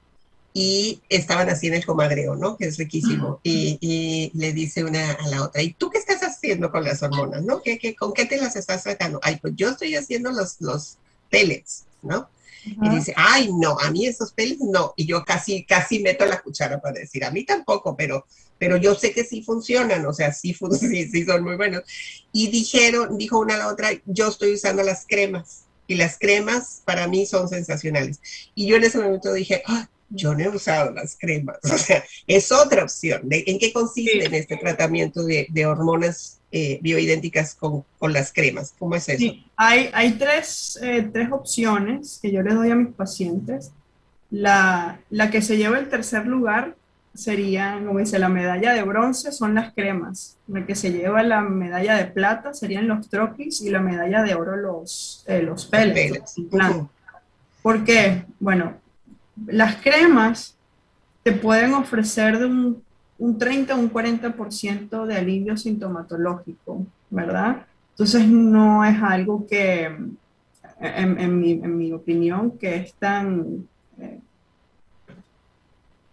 y 0.60 1.00
estaban 1.08 1.48
así 1.50 1.68
en 1.68 1.74
el 1.74 1.86
comadreo, 1.86 2.34
¿no? 2.34 2.56
Que 2.56 2.64
es 2.64 2.78
riquísimo. 2.78 3.38
Y, 3.44 4.32
le 4.34 4.52
dice 4.52 4.82
una 4.82 5.12
a 5.12 5.28
la 5.28 5.44
otra, 5.44 5.62
¿y 5.62 5.72
tú 5.72 5.88
qué 5.88 5.98
estás 5.98 6.20
haciendo 6.22 6.72
con 6.72 6.82
las 6.82 7.00
hormonas, 7.00 7.44
no? 7.44 7.62
¿Qué, 7.62 7.78
qué, 7.78 7.94
con 7.94 8.12
qué 8.12 8.24
te 8.24 8.38
las 8.38 8.56
estás 8.56 8.82
tratando? 8.82 9.20
Ay, 9.22 9.38
pues 9.40 9.54
yo 9.54 9.68
estoy 9.68 9.94
haciendo 9.94 10.32
los, 10.32 10.60
los 10.60 10.98
pellets, 11.30 11.84
¿no? 12.02 12.28
Y 12.64 12.88
dice, 12.88 13.14
ay, 13.16 13.52
no, 13.52 13.78
a 13.78 13.92
mí 13.92 14.08
esos 14.08 14.32
pellets 14.32 14.60
no. 14.60 14.94
Y 14.96 15.06
yo 15.06 15.24
casi, 15.24 15.62
casi 15.62 16.00
meto 16.00 16.26
la 16.26 16.40
cuchara 16.40 16.80
para 16.80 16.98
decir, 16.98 17.24
a 17.24 17.30
mí 17.30 17.44
tampoco, 17.44 17.94
pero, 17.96 18.26
pero 18.58 18.76
yo 18.78 18.96
sé 18.96 19.12
que 19.12 19.22
sí 19.22 19.44
funcionan, 19.44 20.04
o 20.06 20.12
sea, 20.12 20.32
sí, 20.32 20.56
sí, 20.80 21.08
sí 21.08 21.24
son 21.24 21.44
muy 21.44 21.54
buenos. 21.54 21.84
Y 22.32 22.50
dijeron, 22.50 23.16
dijo 23.16 23.38
una 23.38 23.54
a 23.54 23.58
la 23.58 23.68
otra, 23.68 23.90
yo 24.06 24.26
estoy 24.26 24.54
usando 24.54 24.82
las 24.82 25.06
cremas. 25.06 25.66
Y 25.86 25.94
las 25.94 26.18
cremas 26.18 26.82
para 26.84 27.06
mí 27.06 27.26
son 27.26 27.48
sensacionales. 27.48 28.18
Y 28.56 28.66
yo 28.66 28.74
en 28.74 28.82
ese 28.82 28.98
momento 28.98 29.32
dije, 29.32 29.62
ah, 29.64 29.88
yo 30.10 30.34
no 30.34 30.40
he 30.40 30.48
usado 30.48 30.92
las 30.92 31.16
cremas. 31.18 31.58
O 31.72 31.78
sea, 31.78 32.02
es 32.26 32.50
otra 32.52 32.84
opción. 32.84 33.22
¿En 33.30 33.58
qué 33.58 33.72
consiste 33.72 34.24
en 34.24 34.34
este 34.34 34.56
tratamiento 34.56 35.24
de, 35.24 35.46
de 35.50 35.66
hormonas 35.66 36.40
eh, 36.50 36.78
bioidénticas 36.82 37.54
con, 37.54 37.84
con, 37.98 38.12
las 38.12 38.32
cremas? 38.32 38.74
¿Cómo 38.78 38.94
es 38.94 39.08
eso? 39.08 39.18
Sí, 39.18 39.46
hay, 39.56 39.90
hay 39.92 40.12
tres, 40.12 40.78
eh, 40.82 41.08
tres, 41.12 41.30
opciones 41.30 42.18
que 42.20 42.32
yo 42.32 42.42
le 42.42 42.54
doy 42.54 42.70
a 42.70 42.74
mis 42.74 42.94
pacientes. 42.94 43.70
La, 44.30 45.00
la, 45.10 45.30
que 45.30 45.40
se 45.40 45.56
lleva 45.56 45.78
el 45.78 45.88
tercer 45.88 46.26
lugar 46.26 46.74
sería, 47.14 47.80
como 47.84 47.98
dice, 47.98 48.18
la 48.18 48.28
medalla 48.28 48.74
de 48.74 48.82
bronce 48.82 49.32
son 49.32 49.54
las 49.54 49.72
cremas. 49.72 50.36
La 50.46 50.66
que 50.66 50.74
se 50.74 50.92
lleva 50.92 51.22
la 51.22 51.40
medalla 51.40 51.96
de 51.96 52.06
plata 52.06 52.54
serían 52.54 52.88
los 52.88 53.08
troquis 53.08 53.60
y 53.62 53.70
la 53.70 53.80
medalla 53.80 54.22
de 54.22 54.34
oro 54.34 54.56
los, 54.56 55.24
eh, 55.26 55.42
los 55.42 55.66
pellets. 55.66 56.36
¿Por 57.62 57.84
qué? 57.84 58.24
Bueno, 58.38 58.76
las 59.46 59.76
cremas 59.76 60.56
te 61.22 61.32
pueden 61.32 61.74
ofrecer 61.74 62.38
de 62.38 62.46
un, 62.46 62.82
un 63.18 63.38
30 63.38 63.74
o 63.74 63.78
un 63.78 63.92
40% 63.92 65.06
de 65.06 65.16
alivio 65.16 65.56
sintomatológico, 65.56 66.86
¿verdad? 67.10 67.66
Entonces 67.90 68.28
no 68.28 68.84
es 68.84 69.02
algo 69.02 69.44
que, 69.46 69.90
en, 70.80 71.76
mi, 71.76 71.92
opinión, 71.92 72.52
que 72.52 72.76
es 72.76 72.94
tan... 72.94 73.66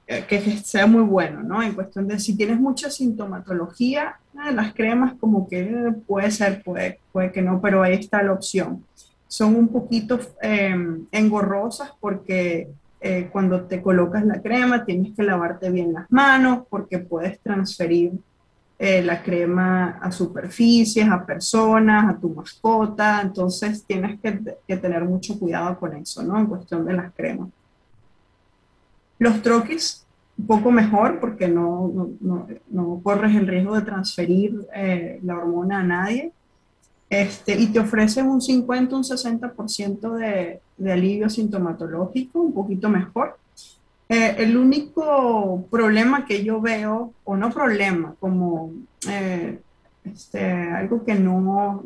Eh, 0.07 0.25
que 0.27 0.39
sea 0.57 0.85
muy 0.85 1.01
bueno, 1.01 1.41
¿no? 1.41 1.63
En 1.63 1.73
cuestión 1.73 2.07
de 2.07 2.19
si 2.19 2.35
tienes 2.35 2.59
mucha 2.59 2.91
sintomatología, 2.91 4.19
eh, 4.33 4.51
las 4.51 4.73
cremas 4.73 5.13
como 5.19 5.47
que 5.47 5.93
puede 6.05 6.29
ser, 6.29 6.61
puede, 6.63 6.99
puede 7.11 7.31
que 7.31 7.41
no, 7.41 7.59
pero 7.59 7.81
ahí 7.81 7.93
está 7.93 8.21
la 8.21 8.33
opción. 8.33 8.83
Son 9.27 9.55
un 9.55 9.67
poquito 9.67 10.19
eh, 10.41 10.75
engorrosas 11.11 11.91
porque 11.99 12.69
eh, 13.07 13.29
cuando 13.31 13.61
te 13.65 13.83
colocas 13.83 14.25
la 14.25 14.41
crema 14.41 14.83
tienes 14.83 15.13
que 15.15 15.21
lavarte 15.21 15.69
bien 15.69 15.93
las 15.93 16.09
manos 16.09 16.63
porque 16.67 16.97
puedes 16.97 17.39
transferir 17.39 18.13
eh, 18.79 19.03
la 19.03 19.21
crema 19.21 19.99
a 20.01 20.11
superficies, 20.11 21.07
a 21.07 21.23
personas, 21.23 22.09
a 22.09 22.17
tu 22.19 22.29
mascota, 22.29 23.21
entonces 23.21 23.85
tienes 23.85 24.19
que, 24.19 24.31
tener 24.75 25.05
mucho 25.05 25.37
cuidado 25.37 25.77
con 25.77 25.95
eso, 25.95 26.23
¿no? 26.23 26.39
En 26.39 26.47
cuestión 26.47 26.83
de 26.83 26.93
las 26.93 27.13
cremas. 27.13 27.49
Los 29.19 29.39
troquis, 29.43 30.03
un 30.39 30.47
poco 30.47 30.71
mejor 30.71 31.19
porque 31.19 31.47
no, 31.47 32.09
no, 32.19 33.01
corres 33.03 33.35
el 33.35 33.45
riesgo 33.45 33.75
de 33.75 33.83
transferir 33.83 34.65
eh, 34.75 35.19
la 35.21 35.37
hormona 35.37 35.81
a 35.81 35.83
nadie. 35.83 36.31
Este, 37.21 37.57
y 37.57 37.67
te 37.67 37.79
ofrecen 37.79 38.27
un 38.27 38.41
50, 38.41 38.93
un 38.93 39.03
60% 39.03 40.15
de, 40.15 40.59
de 40.75 40.91
alivio 40.91 41.29
sintomatológico, 41.29 42.41
un 42.41 42.53
poquito 42.53 42.89
mejor. 42.89 43.37
Eh, 44.09 44.35
el 44.37 44.57
único 44.57 45.65
problema 45.71 46.25
que 46.25 46.43
yo 46.43 46.59
veo, 46.59 47.13
o 47.23 47.37
no 47.37 47.51
problema, 47.51 48.15
como 48.19 48.73
eh, 49.09 49.61
este, 50.03 50.43
algo 50.43 51.05
que 51.05 51.15
no, 51.15 51.81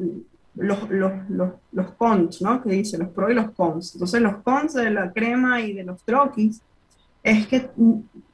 los, 0.55 0.89
los, 0.89 1.11
los, 1.29 1.49
los, 1.73 1.91
cons, 1.91 2.41
¿no? 2.41 2.63
Que 2.63 2.71
dice 2.71 2.97
los 2.97 3.09
pros 3.09 3.29
y 3.29 3.35
los 3.35 3.51
cons. 3.51 3.93
Entonces 3.93 4.21
los 4.21 4.37
cons 4.37 4.73
de 4.73 4.89
la 4.89 5.13
crema 5.13 5.61
y 5.61 5.73
de 5.73 5.83
los 5.83 6.01
troquis 6.03 6.59
es 7.21 7.45
que 7.45 7.69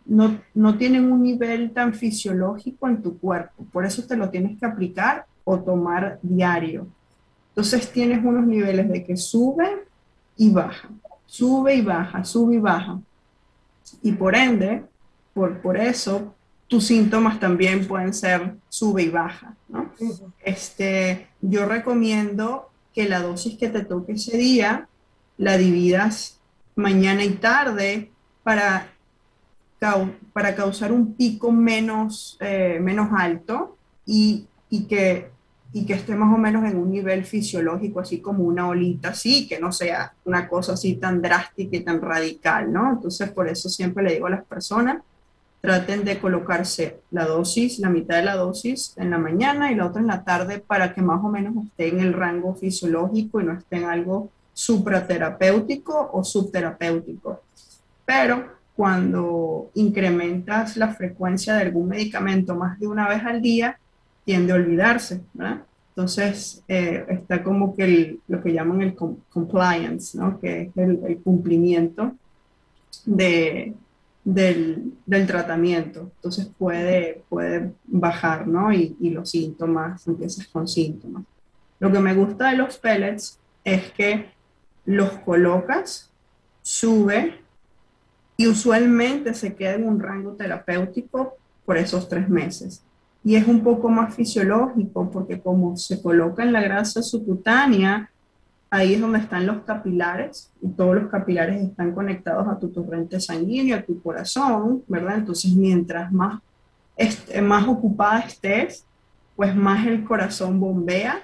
no, 0.06 0.40
no 0.54 0.78
tienen 0.78 1.12
un 1.12 1.22
nivel 1.22 1.72
tan 1.72 1.94
fisiológico 1.94 2.88
en 2.88 3.02
tu 3.02 3.20
cuerpo, 3.20 3.66
por 3.74 3.86
eso 3.86 4.08
te 4.08 4.16
lo 4.16 4.30
tienes 4.30 4.58
que 4.58 4.66
aplicar 4.66 5.26
o 5.46 5.60
tomar 5.60 6.20
diario. 6.22 6.88
Entonces 7.50 7.90
tienes 7.90 8.24
unos 8.26 8.46
niveles 8.46 8.90
de 8.90 9.06
que 9.06 9.16
sube 9.16 9.86
y 10.36 10.50
baja, 10.50 10.90
sube 11.26 11.76
y 11.76 11.82
baja, 11.82 12.26
sube 12.26 12.56
y 12.56 12.60
baja. 12.60 13.00
Y 14.02 14.12
por 14.12 14.36
ende, 14.36 14.84
por, 15.34 15.62
por 15.62 15.78
eso, 15.78 16.36
tus 16.68 16.88
síntomas 16.88 17.40
también 17.40 17.88
pueden 17.88 18.14
ser 18.14 18.56
sube 18.68 19.04
y 19.04 19.10
baja. 19.10 19.56
¿no? 19.70 19.92
este, 20.44 21.28
yo 21.42 21.66
recomiendo 21.66 22.70
que 22.94 23.08
la 23.08 23.22
dosis 23.22 23.58
que 23.58 23.70
te 23.70 23.86
toque 23.86 24.14
ese 24.14 24.38
día 24.38 24.90
la 25.38 25.58
dividas 25.58 26.40
mañana 26.76 27.24
y 27.24 27.32
tarde 27.36 28.12
para, 28.44 28.90
para 30.34 30.56
causar 30.56 30.92
un 30.92 31.14
pico 31.14 31.52
menos, 31.52 32.38
eh, 32.42 32.80
menos 32.82 33.10
alto 33.16 33.78
y, 34.06 34.48
y 34.70 34.86
que 34.88 35.35
y 35.76 35.86
que 35.86 35.92
esté 35.92 36.16
más 36.16 36.34
o 36.34 36.38
menos 36.38 36.64
en 36.64 36.78
un 36.78 36.90
nivel 36.90 37.26
fisiológico, 37.26 38.00
así 38.00 38.22
como 38.22 38.46
una 38.46 38.66
olita 38.70 39.10
así, 39.10 39.46
que 39.46 39.60
no 39.60 39.74
sea 39.74 40.14
una 40.24 40.48
cosa 40.48 40.72
así 40.72 40.96
tan 40.96 41.22
drástica 41.22 41.76
y 41.76 41.82
tan 41.82 42.00
radical, 42.00 42.72
¿no? 42.72 42.94
Entonces, 42.94 43.30
por 43.32 43.50
eso 43.50 43.68
siempre 43.68 44.02
le 44.02 44.14
digo 44.14 44.28
a 44.28 44.30
las 44.30 44.46
personas, 44.46 45.04
traten 45.60 46.06
de 46.06 46.18
colocarse 46.18 47.02
la 47.12 47.26
dosis, 47.26 47.80
la 47.80 47.90
mitad 47.90 48.16
de 48.16 48.24
la 48.24 48.38
dosis 48.38 48.94
en 48.96 49.10
la 49.10 49.18
mañana 49.18 49.70
y 49.70 49.76
la 49.76 49.88
otra 49.88 50.00
en 50.00 50.08
la 50.08 50.24
tarde 50.24 50.60
para 50.60 50.94
que 50.94 51.02
más 51.02 51.22
o 51.22 51.28
menos 51.28 51.54
esté 51.66 51.90
en 51.90 52.00
el 52.00 52.14
rango 52.14 52.56
fisiológico 52.56 53.42
y 53.42 53.44
no 53.44 53.52
esté 53.52 53.76
en 53.76 53.84
algo 53.84 54.30
supraterapéutico 54.54 56.10
o 56.14 56.24
subterapéutico. 56.24 57.42
Pero 58.06 58.46
cuando 58.78 59.72
incrementas 59.74 60.78
la 60.78 60.94
frecuencia 60.94 61.54
de 61.56 61.64
algún 61.64 61.90
medicamento 61.90 62.56
más 62.56 62.80
de 62.80 62.88
una 62.88 63.10
vez 63.10 63.26
al 63.26 63.42
día, 63.42 63.78
tiende 64.26 64.52
a 64.52 64.56
olvidarse, 64.56 65.22
¿verdad? 65.34 65.64
Entonces, 65.90 66.62
eh, 66.68 67.06
está 67.08 67.42
como 67.42 67.74
que 67.74 68.18
lo 68.28 68.44
que 68.44 68.52
llaman 68.52 68.82
el 68.82 68.96
compliance, 68.96 70.18
¿no? 70.18 70.40
Que 70.42 70.64
es 70.64 70.70
el, 70.76 71.22
cumplimiento 71.24 72.12
de, 73.06 73.74
del, 74.26 74.92
del, 75.06 75.26
tratamiento. 75.26 76.12
Entonces, 76.18 76.50
puede, 76.58 77.24
puede 77.30 77.72
bajar, 77.86 78.46
¿no? 78.46 78.74
Y, 78.74 78.98
y 79.00 79.12
los 79.12 79.30
síntomas, 79.30 80.06
empiezas 80.06 80.48
con 80.48 80.68
síntomas. 80.68 81.24
Lo 81.80 81.90
que 81.90 82.00
me 82.00 82.14
gusta 82.14 82.50
de 82.50 82.58
los 82.58 82.78
pellets 82.78 83.40
es 83.64 83.92
que 83.94 84.32
los 84.84 85.12
colocas, 85.20 86.12
sube 86.62 87.36
y 88.36 88.48
usualmente 88.48 89.34
se 89.34 89.56
queda 89.56 89.76
en 89.76 89.88
un 89.88 90.00
rango 90.00 90.32
terapéutico 90.32 91.38
por 91.64 91.78
esos 91.78 92.10
tres 92.10 92.28
meses 92.28 92.84
y 93.26 93.36
es 93.36 93.48
un 93.48 93.62
poco 93.62 93.90
más 93.90 94.14
fisiológico 94.14 95.10
porque 95.10 95.42
como 95.42 95.76
se 95.76 96.00
coloca 96.00 96.44
en 96.44 96.54
la 96.54 96.62
grasa 96.62 97.02
subcutánea, 97.02 98.12
ahí 98.70 98.94
es 98.94 99.02
donde 99.02 99.18
están 99.18 99.48
los 99.48 99.64
capilares 99.64 100.52
y 100.62 100.68
todos 100.70 100.96
los 100.96 101.10
capilares 101.10 101.62
están 101.62 101.94
conectados 101.94 102.48
a 102.48 102.60
tu 102.60 102.70
torrente 102.70 103.20
sanguíneo, 103.20 103.78
a 103.78 103.82
tu 103.82 104.00
corazón, 104.00 104.84
¿verdad? 104.88 105.18
Entonces, 105.18 105.56
mientras 105.56 106.12
más 106.14 106.40
más 107.42 107.68
ocupada 107.68 108.20
estés, 108.20 108.86
pues 109.36 109.56
más 109.56 109.86
el 109.86 110.04
corazón 110.06 110.60
bombea 110.60 111.24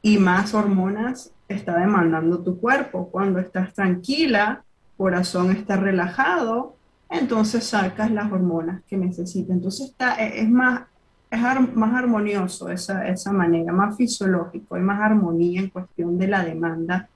y 0.00 0.18
más 0.18 0.54
hormonas 0.54 1.32
está 1.48 1.76
demandando 1.78 2.38
tu 2.38 2.58
cuerpo. 2.58 3.08
Cuando 3.10 3.40
estás 3.40 3.74
tranquila, 3.74 4.62
corazón 4.96 5.50
está 5.50 5.76
relajado, 5.76 6.76
entonces 7.10 7.64
sacas 7.64 8.10
las 8.10 8.30
hormonas 8.32 8.82
que 8.88 8.96
necesitas. 8.96 9.54
Entonces 9.54 9.90
está, 9.90 10.16
e, 10.16 10.40
es 10.40 10.48
más, 10.48 10.82
es 11.32 11.40
más 11.74 11.94
armonioso 11.94 12.68
esa, 12.68 13.08
esa 13.08 13.32
manera, 13.32 13.72
más 13.72 13.96
fisiológico, 13.96 14.74
hay 14.74 14.82
más 14.82 15.00
armonía 15.00 15.62
en 15.62 15.70
cuestión 15.70 16.18
de 16.18 16.28
la 16.28 16.44
demanda 16.44 17.08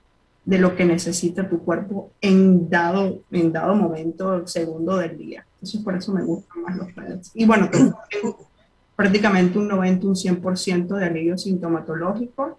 de 0.43 0.57
lo 0.57 0.75
que 0.75 0.85
necesita 0.85 1.47
tu 1.47 1.59
cuerpo 1.59 2.11
en 2.19 2.67
dado, 2.67 3.19
en 3.29 3.51
dado 3.51 3.75
momento, 3.75 4.47
segundo 4.47 4.97
del 4.97 5.17
día. 5.17 5.45
Entonces 5.55 5.81
por 5.81 5.95
eso 5.95 6.13
me 6.13 6.23
gustan 6.23 6.63
más 6.63 6.77
los 6.77 6.91
pellets. 6.93 7.31
Y 7.35 7.45
bueno, 7.45 7.69
prácticamente 8.95 9.59
un 9.59 9.67
90, 9.67 10.07
un 10.07 10.15
100% 10.15 10.87
de 10.95 11.05
alivio 11.05 11.37
sintomatológico. 11.37 12.57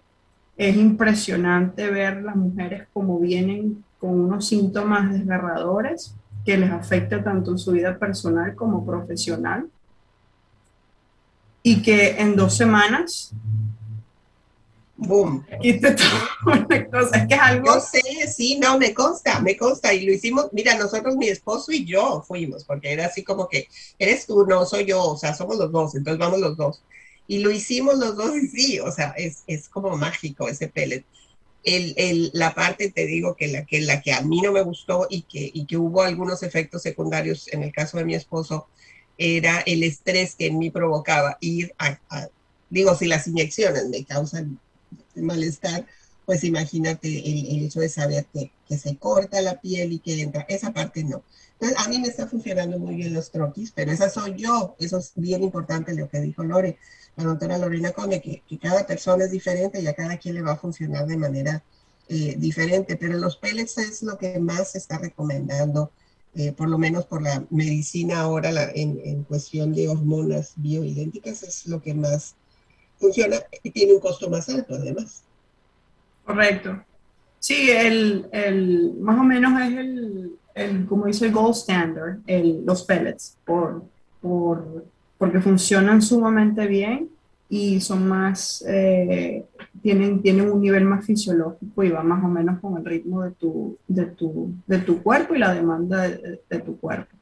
Es 0.55 0.77
impresionante 0.77 1.89
ver 1.89 2.21
las 2.21 2.37
mujeres 2.37 2.87
como 2.93 3.19
vienen 3.19 3.83
con 3.99 4.11
unos 4.11 4.47
síntomas 4.47 5.11
desgarradores 5.11 6.15
que 6.45 6.57
les 6.57 6.71
afecta 6.71 7.21
tanto 7.21 7.51
en 7.51 7.57
su 7.57 7.73
vida 7.73 7.97
personal 7.97 8.55
como 8.55 8.85
profesional 8.85 9.67
y 11.63 11.81
que 11.81 12.11
en 12.19 12.35
dos 12.35 12.55
semanas 12.55 13.33
boom. 14.99 15.45
Es 15.61 15.79
que 17.27 17.33
es 17.33 17.39
algo. 17.39 17.65
Yo 17.65 17.79
sé, 17.79 18.27
sí, 18.27 18.59
no, 18.59 18.77
me 18.77 18.93
consta, 18.93 19.39
me 19.39 19.57
consta. 19.57 19.93
Y 19.93 20.05
lo 20.05 20.13
hicimos, 20.13 20.47
mira, 20.51 20.77
nosotros, 20.77 21.15
mi 21.15 21.27
esposo 21.27 21.71
y 21.71 21.85
yo 21.85 22.23
fuimos, 22.27 22.63
porque 22.63 22.91
era 22.91 23.05
así 23.05 23.23
como 23.23 23.47
que, 23.47 23.67
eres 23.97 24.25
tú, 24.25 24.45
no 24.45 24.65
soy 24.65 24.85
yo, 24.85 25.03
o 25.03 25.17
sea, 25.17 25.33
somos 25.33 25.57
los 25.57 25.71
dos, 25.71 25.95
entonces 25.95 26.19
vamos 26.19 26.39
los 26.39 26.57
dos. 26.57 26.83
Y 27.27 27.39
lo 27.39 27.51
hicimos 27.51 27.97
los 27.97 28.15
dos 28.15 28.35
y 28.35 28.47
sí, 28.47 28.79
o 28.79 28.91
sea, 28.91 29.13
es, 29.17 29.43
es 29.47 29.69
como 29.69 29.95
mágico 29.97 30.47
ese 30.47 30.67
pellet. 30.67 31.05
El, 31.63 31.93
el, 31.97 32.31
la 32.33 32.55
parte, 32.55 32.91
te 32.91 33.05
digo, 33.05 33.35
que 33.35 33.47
la, 33.47 33.65
que 33.65 33.81
la 33.81 34.01
que 34.01 34.13
a 34.13 34.21
mí 34.21 34.41
no 34.41 34.51
me 34.51 34.61
gustó 34.61 35.07
y 35.09 35.23
que, 35.23 35.51
y 35.53 35.65
que 35.65 35.77
hubo 35.77 36.01
algunos 36.01 36.41
efectos 36.41 36.81
secundarios 36.81 37.47
en 37.51 37.63
el 37.63 37.71
caso 37.71 37.97
de 37.97 38.05
mi 38.05 38.15
esposo, 38.15 38.67
era 39.19 39.59
el 39.59 39.83
estrés 39.83 40.33
que 40.33 40.47
en 40.47 40.57
mí 40.57 40.71
provocaba 40.71 41.37
ir 41.41 41.73
a, 41.77 41.99
a 42.09 42.29
digo, 42.69 42.95
si 42.95 43.05
las 43.05 43.27
inyecciones 43.27 43.87
me 43.89 44.03
causan 44.05 44.59
malestar, 45.15 45.85
pues 46.25 46.43
imagínate 46.43 47.07
el, 47.07 47.65
hecho 47.65 47.79
de 47.79 47.89
saber 47.89 48.25
que, 48.31 48.51
que, 48.67 48.77
se 48.77 48.95
corta 48.97 49.41
la 49.41 49.59
piel 49.59 49.93
y 49.93 49.99
que 49.99 50.21
entra, 50.21 50.45
esa 50.47 50.71
parte 50.71 51.03
no. 51.03 51.23
Entonces, 51.53 51.77
a 51.85 51.89
mí 51.89 51.99
me 51.99 52.07
está 52.07 52.27
funcionando 52.27 52.79
muy 52.79 52.95
bien 52.95 53.13
los 53.13 53.31
troquis, 53.31 53.71
pero 53.71 53.91
esa 53.91 54.09
soy 54.09 54.35
yo, 54.35 54.75
eso 54.79 54.99
es 54.99 55.11
bien 55.15 55.43
importante 55.43 55.93
lo 55.93 56.07
que 56.07 56.21
dijo 56.21 56.43
Lore, 56.43 56.77
la 57.17 57.25
doctora 57.25 57.57
Lorena 57.57 57.91
Conde, 57.91 58.21
que, 58.21 58.43
que 58.47 58.57
cada 58.57 58.85
persona 58.85 59.25
es 59.25 59.31
diferente 59.31 59.81
y 59.81 59.87
a 59.87 59.93
cada 59.93 60.17
quien 60.17 60.35
le 60.35 60.41
va 60.41 60.53
a 60.53 60.57
funcionar 60.57 61.05
de 61.05 61.17
manera 61.17 61.63
eh, 62.07 62.35
diferente, 62.37 62.95
pero 62.95 63.17
los 63.17 63.35
pellets 63.35 63.77
es 63.77 64.03
lo 64.03 64.17
que 64.17 64.39
más 64.39 64.71
se 64.71 64.77
está 64.77 64.99
recomendando, 64.99 65.91
eh, 66.35 66.51
por 66.51 66.69
lo 66.69 66.77
menos 66.77 67.05
por 67.05 67.21
la 67.21 67.43
medicina 67.49 68.21
ahora 68.21 68.51
la, 68.51 68.69
en, 68.71 68.99
en 69.03 69.23
cuestión 69.23 69.73
de 69.73 69.89
hormonas 69.89 70.53
bioidénticas, 70.55 71.43
es 71.43 71.65
lo 71.67 71.81
que 71.81 71.93
más 71.93 72.35
funciona 72.99 73.37
y 73.63 73.71
tiene 73.71 73.93
un 73.93 73.99
costo 73.99 74.29
más 74.29 74.49
alto 74.49 74.75
además. 74.75 75.23
Correcto. 76.25 76.83
Sí, 77.39 77.71
el, 77.71 78.27
el, 78.31 78.93
más 78.99 79.19
o 79.19 79.23
menos 79.23 79.59
es 79.61 79.77
el, 79.77 80.31
el, 80.53 80.85
como 80.85 81.05
dice 81.05 81.27
el 81.27 81.31
gold 81.31 81.55
standard, 81.55 82.19
el, 82.27 82.65
los 82.65 82.83
pellets, 82.83 83.37
por, 83.45 83.83
por, 84.21 84.85
porque 85.17 85.39
funcionan 85.39 86.01
sumamente 86.01 86.67
bien 86.67 87.09
y 87.47 87.79
son 87.81 88.07
más, 88.07 88.63
eh, 88.67 89.45
tienen, 89.81 90.21
tienen 90.21 90.49
un 90.49 90.61
nivel 90.61 90.85
más 90.85 91.05
fisiológico 91.05 91.83
y 91.83 91.89
va 91.89 92.03
más 92.03 92.23
o 92.23 92.27
menos 92.27 92.59
con 92.59 92.77
el 92.77 92.85
ritmo 92.85 93.23
de 93.23 93.31
tu, 93.31 93.77
de 93.87 94.05
tu, 94.05 94.53
de 94.67 94.79
tu 94.79 95.01
cuerpo 95.01 95.35
y 95.35 95.39
la 95.39 95.53
demanda 95.53 96.07
de, 96.07 96.41
de 96.49 96.59
tu 96.59 96.77
cuerpo. 96.77 97.15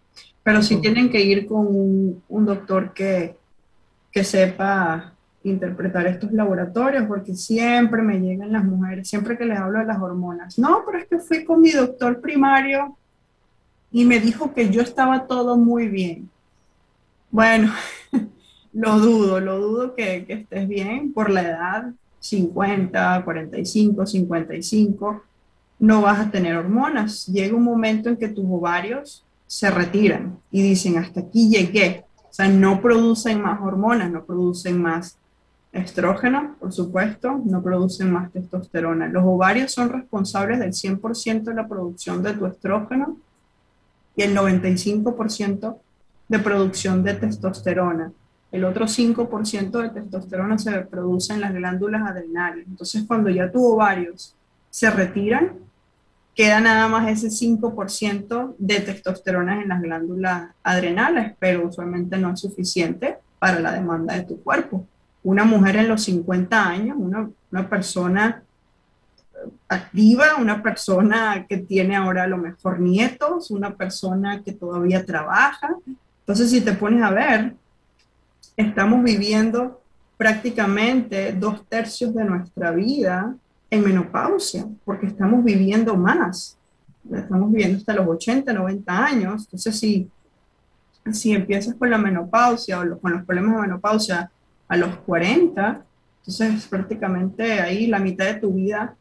Pero 0.44 0.62
sí 0.62 0.80
tienen 0.80 1.10
que 1.10 1.22
ir 1.22 1.46
con 1.46 1.68
un, 1.68 2.24
un 2.30 2.46
doctor 2.46 2.94
que, 2.94 3.36
que 4.12 4.24
sepa 4.24 5.14
interpretar 5.44 6.08
estos 6.08 6.32
laboratorios 6.32 7.06
porque 7.06 7.34
siempre 7.34 8.02
me 8.02 8.20
llegan 8.20 8.52
las 8.52 8.64
mujeres, 8.64 9.08
siempre 9.08 9.38
que 9.38 9.46
les 9.46 9.60
hablo 9.60 9.80
de 9.80 9.86
las 9.86 10.02
hormonas. 10.02 10.58
No, 10.58 10.84
pero 10.86 11.00
es 11.00 11.06
que 11.06 11.20
fui 11.20 11.44
con 11.44 11.62
mi 11.62 11.72
doctor 11.72 12.22
primario 12.22 12.98
y 13.92 14.06
me 14.06 14.20
dijo 14.20 14.54
que 14.54 14.70
yo 14.70 14.82
estaba 14.82 15.28
todo 15.28 15.58
muy 15.58 15.88
bien. 15.88 16.30
Bueno, 17.30 17.72
lo 18.74 19.00
dudo, 19.00 19.40
lo 19.40 19.60
dudo 19.60 19.96
que, 19.96 20.26
que 20.26 20.34
estés 20.34 20.68
bien 20.68 21.14
por 21.14 21.30
la 21.30 21.42
edad, 21.42 21.94
50, 22.30 23.24
45, 23.24 24.06
55, 24.06 25.24
no 25.80 26.02
vas 26.02 26.20
a 26.20 26.32
tener 26.32 26.56
hormonas. 26.58 27.28
Llega 27.28 27.56
un 27.56 27.64
momento 27.64 28.10
en 28.10 28.18
que 28.18 28.28
tus 28.28 28.46
ovarios 28.48 29.26
se 29.46 29.70
retiran 29.72 30.40
y 30.52 30.62
dicen, 30.62 30.98
hasta 30.98 31.22
aquí 31.22 31.50
llegué. 31.50 32.04
O 32.24 32.34
sea, 32.34 32.50
no 32.50 32.82
producen 32.82 33.42
más 33.42 33.60
hormonas, 33.62 34.12
no 34.12 34.26
producen 34.26 34.82
más 34.82 35.18
estrógeno, 35.72 36.56
por 36.60 36.74
supuesto, 36.74 37.42
no 37.46 37.62
producen 37.62 38.12
más 38.12 38.32
testosterona. 38.32 39.08
Los 39.08 39.24
ovarios 39.26 39.72
son 39.72 39.90
responsables 39.90 40.60
del 40.60 40.74
100% 40.74 41.44
de 41.44 41.54
la 41.54 41.68
producción 41.68 42.24
de 42.24 42.34
tu 42.34 42.46
estrógeno 42.46 43.18
y 44.16 44.24
el 44.24 44.36
95% 44.36 45.78
de 46.28 46.40
producción 46.40 47.04
de 47.04 47.14
testosterona. 47.14 48.12
El 48.52 48.64
otro 48.64 48.86
5% 48.86 49.82
de 49.82 49.90
testosterona 49.90 50.58
se 50.58 50.72
produce 50.82 51.34
en 51.34 51.42
las 51.42 51.54
glándulas 51.54 52.10
adrenales. 52.10 52.66
Entonces, 52.68 53.04
cuando 53.08 53.30
ya 53.30 53.52
tus 53.52 53.62
ovarios 53.62 54.36
se 54.70 54.90
retiran, 54.90 55.54
queda 56.34 56.60
nada 56.60 56.88
más 56.88 57.10
ese 57.10 57.28
5% 57.28 58.56
de 58.58 58.80
testosterona 58.80 59.62
en 59.62 59.70
las 59.70 59.82
glándulas 59.82 60.52
adrenales, 60.64 61.34
pero 61.40 61.68
usualmente 61.68 62.18
no 62.18 62.34
es 62.34 62.40
suficiente 62.40 63.18
para 63.40 63.60
la 63.60 63.74
demanda 63.74 64.16
de 64.16 64.24
tu 64.24 64.42
cuerpo 64.42 64.86
una 65.28 65.44
mujer 65.44 65.76
en 65.76 65.90
los 65.90 66.04
50 66.04 66.70
años, 66.70 66.96
una, 66.98 67.30
una 67.52 67.70
persona 67.70 68.44
activa, 69.68 70.38
una 70.40 70.64
persona 70.64 71.46
que 71.50 71.58
tiene 71.58 71.98
ahora 71.98 72.24
a 72.24 72.28
lo 72.28 72.38
mejor 72.38 72.80
nietos, 72.80 73.52
una 73.52 73.76
persona 73.76 74.42
que 74.42 74.54
todavía 74.54 75.06
trabaja. 75.06 75.76
Entonces, 76.20 76.50
si 76.50 76.62
te 76.62 76.72
pones 76.72 77.04
a 77.04 77.12
ver, 77.12 77.56
estamos 78.58 79.04
viviendo 79.04 79.82
prácticamente 80.18 81.32
dos 81.32 81.64
tercios 81.70 82.14
de 82.14 82.26
nuestra 82.26 82.72
vida 82.72 83.36
en 83.70 83.84
menopausia, 83.84 84.66
porque 84.84 85.08
estamos 85.08 85.44
viviendo 85.44 85.96
más. 85.96 86.58
Estamos 87.14 87.52
viviendo 87.52 87.78
hasta 87.78 87.94
los 87.94 88.08
80, 88.08 88.52
90 88.52 89.06
años. 89.06 89.44
Entonces, 89.46 89.80
si, 89.80 90.10
si 91.12 91.34
empiezas 91.34 91.76
con 91.76 91.90
la 91.90 91.98
menopausia 91.98 92.82
o 92.82 93.00
con 93.00 93.14
los 93.14 93.24
problemas 93.24 93.56
de 93.56 93.62
menopausia 93.62 94.32
a 94.68 94.78
los 94.78 94.98
40, 94.98 95.86
entonces 96.20 96.68
prácticamente 96.68 97.62
ahí 97.62 97.88
la 97.88 98.00
mitad 98.00 98.26
de 98.26 98.36
tu 98.36 98.54
vida, 98.54 98.96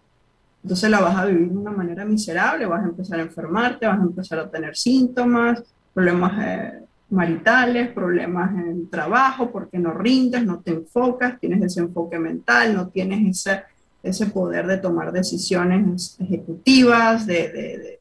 entonces 0.62 0.90
la 0.90 1.00
vas 1.00 1.16
a 1.16 1.24
vivir 1.24 1.48
de 1.48 1.56
una 1.56 1.72
manera 1.72 2.04
miserable, 2.04 2.66
vas 2.66 2.84
a 2.84 2.88
empezar 2.88 3.18
a 3.18 3.22
enfermarte, 3.22 3.86
vas 3.86 3.98
a 3.98 4.02
empezar 4.02 4.38
a 4.38 4.50
tener 4.50 4.76
síntomas, 4.76 5.62
problemas 5.92 6.32
eh, 6.44 6.85
maritales, 7.08 7.92
problemas 7.92 8.50
en 8.52 8.68
el 8.68 8.90
trabajo, 8.90 9.50
porque 9.50 9.78
no 9.78 9.92
rindes, 9.92 10.44
no 10.44 10.60
te 10.60 10.72
enfocas, 10.72 11.38
tienes 11.38 11.62
ese 11.62 11.80
enfoque 11.80 12.18
mental, 12.18 12.74
no 12.74 12.88
tienes 12.88 13.28
ese, 13.28 13.62
ese 14.02 14.26
poder 14.26 14.66
de 14.66 14.78
tomar 14.78 15.12
decisiones 15.12 16.16
ejecutivas, 16.20 17.26
de, 17.26 17.34
de, 17.52 18.00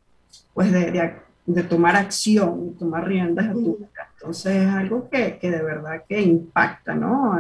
pues 0.54 0.72
de, 0.72 1.14
de, 1.46 1.64
tomar 1.64 1.96
acción, 1.96 2.76
tomar 2.78 3.08
riendas 3.08 3.48
a 3.48 3.54
tu. 3.54 3.78
Entonces 4.18 4.64
es 4.64 4.70
algo 4.70 5.08
que, 5.10 5.38
que 5.38 5.52
de 5.52 5.62
verdad 5.62 6.04
que 6.08 6.20
impacta 6.20 6.96
¿no? 6.96 7.38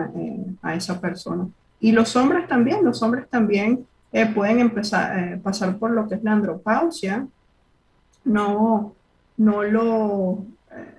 a, 0.62 0.76
esa 0.76 1.02
persona. 1.02 1.48
Y 1.80 1.92
los 1.92 2.16
hombres 2.16 2.48
también, 2.48 2.84
los 2.84 3.02
hombres 3.02 3.28
también 3.28 3.86
eh, 4.12 4.28
pueden 4.28 4.60
empezar 4.60 5.18
eh, 5.20 5.38
pasar 5.38 5.78
por 5.78 5.92
lo 5.92 6.08
que 6.08 6.16
es 6.16 6.24
la 6.24 6.34
andropausia. 6.34 7.28
No, 8.24 8.96
no 9.38 9.64
lo, 9.64 10.40
eh, 10.40 10.55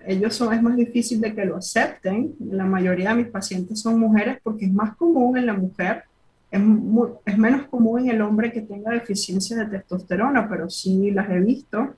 ellos 0.07 0.35
son, 0.35 0.55
es 0.55 0.63
más 0.63 0.77
difícil 0.77 1.21
de 1.21 1.35
que 1.35 1.45
lo 1.45 1.57
acepten. 1.57 2.35
La 2.39 2.65
mayoría 2.65 3.11
de 3.11 3.23
mis 3.23 3.29
pacientes 3.29 3.81
son 3.81 3.99
mujeres 3.99 4.39
porque 4.43 4.67
es 4.67 4.73
más 4.73 4.97
común 4.97 5.37
en 5.37 5.47
la 5.47 5.55
mujer. 5.55 6.05
Es, 6.51 6.61
es 7.25 7.39
menos 7.39 7.67
común 7.69 8.01
en 8.01 8.11
el 8.11 8.23
hombre 8.23 8.53
que 8.53 8.63
tenga 8.63 8.93
deficiencia 8.93 9.57
de 9.57 9.67
testosterona, 9.67 10.49
pero 10.49 10.71
sí 10.71 11.11
las 11.11 11.29
he 11.31 11.41
visto. 11.41 11.95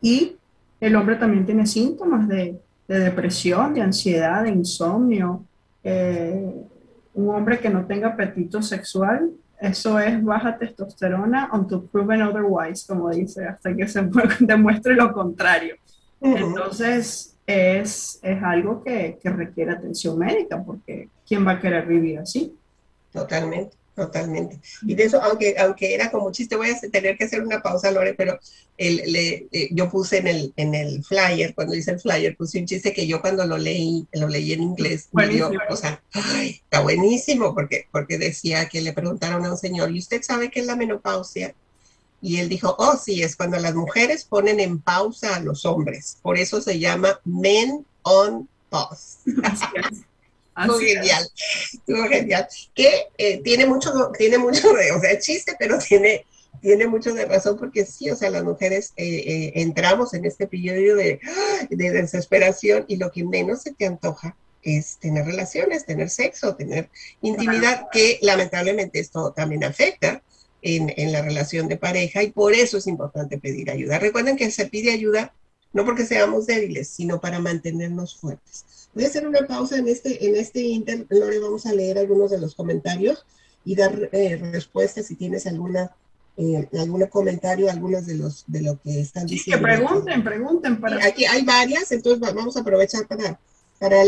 Y 0.00 0.36
el 0.80 0.96
hombre 0.96 1.16
también 1.16 1.46
tiene 1.46 1.66
síntomas 1.66 2.28
de, 2.28 2.58
de 2.88 2.98
depresión, 2.98 3.74
de 3.74 3.82
ansiedad, 3.82 4.42
de 4.42 4.50
insomnio. 4.50 5.44
Eh, 5.84 6.54
un 7.14 7.28
hombre 7.34 7.58
que 7.58 7.68
no 7.68 7.84
tenga 7.84 8.08
apetito 8.08 8.62
sexual, 8.62 9.30
eso 9.60 9.98
es 9.98 10.22
baja 10.22 10.56
testosterona 10.56 11.50
until 11.52 11.82
proven 11.90 12.22
otherwise, 12.22 12.86
como 12.86 13.10
dice, 13.10 13.44
hasta 13.44 13.74
que 13.74 13.88
se 13.88 14.08
demuestre 14.40 14.94
lo 14.94 15.12
contrario. 15.12 15.76
Entonces, 16.20 17.36
es, 17.46 18.18
es 18.22 18.42
algo 18.42 18.82
que, 18.82 19.18
que 19.22 19.30
requiere 19.30 19.72
atención 19.72 20.18
médica, 20.18 20.62
porque 20.62 21.08
¿quién 21.26 21.46
va 21.46 21.52
a 21.52 21.60
querer 21.60 21.86
vivir 21.86 22.18
así? 22.18 22.54
Totalmente. 23.12 23.78
Totalmente. 23.98 24.60
Y 24.82 24.94
de 24.94 25.04
eso, 25.04 25.20
aunque, 25.20 25.56
aunque 25.58 25.92
era 25.92 26.08
como 26.08 26.30
chiste, 26.30 26.54
voy 26.54 26.70
a 26.70 26.78
tener 26.78 27.18
que 27.18 27.24
hacer 27.24 27.42
una 27.42 27.60
pausa, 27.60 27.90
Lore, 27.90 28.14
pero 28.14 28.38
el, 28.76 29.12
le, 29.12 29.48
eh, 29.50 29.70
yo 29.72 29.90
puse 29.90 30.18
en 30.18 30.28
el, 30.28 30.52
en 30.54 30.76
el 30.76 31.02
flyer, 31.02 31.52
cuando 31.52 31.74
hice 31.74 31.90
el 31.90 31.98
flyer, 31.98 32.36
puse 32.36 32.60
un 32.60 32.66
chiste 32.66 32.92
que 32.92 33.08
yo 33.08 33.20
cuando 33.20 33.44
lo 33.44 33.58
leí, 33.58 34.06
lo 34.12 34.28
leí 34.28 34.52
en 34.52 34.62
inglés, 34.62 35.08
dio, 35.28 35.50
o 35.68 35.74
sea, 35.74 36.00
está 36.14 36.80
buenísimo, 36.80 37.52
porque, 37.56 37.86
porque 37.90 38.18
decía 38.18 38.68
que 38.68 38.82
le 38.82 38.92
preguntaron 38.92 39.44
a 39.44 39.50
un 39.50 39.58
señor, 39.58 39.90
¿y 39.90 39.98
usted 39.98 40.22
sabe 40.22 40.48
qué 40.48 40.60
es 40.60 40.66
la 40.66 40.76
menopausia? 40.76 41.52
Y 42.20 42.38
él 42.38 42.48
dijo, 42.48 42.74
oh, 42.78 42.96
sí, 42.96 43.22
es 43.22 43.36
cuando 43.36 43.58
las 43.58 43.74
mujeres 43.74 44.24
ponen 44.24 44.60
en 44.60 44.80
pausa 44.80 45.36
a 45.36 45.40
los 45.40 45.64
hombres. 45.64 46.18
Por 46.22 46.36
eso 46.36 46.60
se 46.60 46.78
llama 46.78 47.20
men 47.24 47.86
on 48.02 48.48
pause. 48.68 49.18
Estuvo 50.58 50.78
genial, 50.80 51.28
estuvo 51.72 52.08
genial. 52.08 52.48
Que 52.74 53.06
eh, 53.16 53.40
tiene 53.42 53.66
mucho, 53.66 53.92
tiene 54.18 54.38
mucho 54.38 54.72
de, 54.72 54.92
o 54.92 55.00
sea, 55.00 55.18
chiste, 55.18 55.54
pero 55.58 55.78
tiene, 55.78 56.26
tiene 56.60 56.86
mucho 56.86 57.14
de 57.14 57.26
razón 57.26 57.56
porque 57.56 57.84
sí, 57.84 58.10
o 58.10 58.16
sea, 58.16 58.30
las 58.30 58.42
mujeres 58.42 58.92
eh, 58.96 59.06
eh, 59.06 59.52
entramos 59.56 60.14
en 60.14 60.24
este 60.24 60.46
periodo 60.46 60.96
de, 60.96 61.20
de, 61.70 61.90
desesperación 61.90 62.84
y 62.88 62.96
lo 62.96 63.12
que 63.12 63.24
menos 63.24 63.62
se 63.62 63.72
te 63.72 63.86
antoja 63.86 64.36
es 64.62 64.98
tener 64.98 65.24
relaciones, 65.24 65.86
tener 65.86 66.10
sexo, 66.10 66.56
tener 66.56 66.90
intimidad, 67.22 67.86
que 67.92 68.18
lamentablemente 68.22 68.98
esto 68.98 69.32
también 69.32 69.62
afecta 69.62 70.22
en, 70.62 70.92
en 70.96 71.12
la 71.12 71.22
relación 71.22 71.68
de 71.68 71.76
pareja 71.76 72.22
y 72.22 72.30
por 72.30 72.52
eso 72.52 72.78
es 72.78 72.86
importante 72.86 73.38
pedir 73.38 73.70
ayuda. 73.70 73.98
Recuerden 73.98 74.36
que 74.36 74.50
se 74.50 74.66
pide 74.66 74.92
ayuda 74.92 75.32
no 75.72 75.84
porque 75.84 76.06
seamos 76.06 76.46
débiles, 76.46 76.88
sino 76.88 77.20
para 77.20 77.40
mantenernos 77.40 78.16
fuertes. 78.16 78.64
Voy 78.94 79.04
a 79.04 79.08
hacer 79.08 79.26
una 79.26 79.46
pausa 79.46 79.76
en 79.76 79.88
este, 79.88 80.26
en 80.26 80.36
este 80.36 80.60
inter, 80.60 81.06
Lore, 81.10 81.38
vamos 81.38 81.66
a 81.66 81.72
leer 81.72 81.98
algunos 81.98 82.30
de 82.30 82.40
los 82.40 82.54
comentarios 82.54 83.26
y 83.64 83.74
dar 83.76 84.08
eh, 84.12 84.36
respuestas 84.36 85.06
si 85.06 85.14
tienes 85.14 85.46
alguna 85.46 85.94
eh, 86.36 86.68
algún 86.78 87.04
comentario, 87.06 87.68
algunos 87.68 88.06
de 88.06 88.14
los 88.14 88.44
de 88.46 88.62
lo 88.62 88.80
que 88.80 89.00
están 89.00 89.26
diciendo. 89.26 89.66
Que 89.66 89.74
pregunten, 89.74 90.24
pregunten. 90.24 90.80
Para... 90.80 91.04
Aquí 91.04 91.24
hay 91.24 91.44
varias, 91.44 91.90
entonces 91.90 92.20
vamos 92.20 92.56
a 92.56 92.60
aprovechar 92.60 93.06
para, 93.06 93.38
para, 93.78 94.02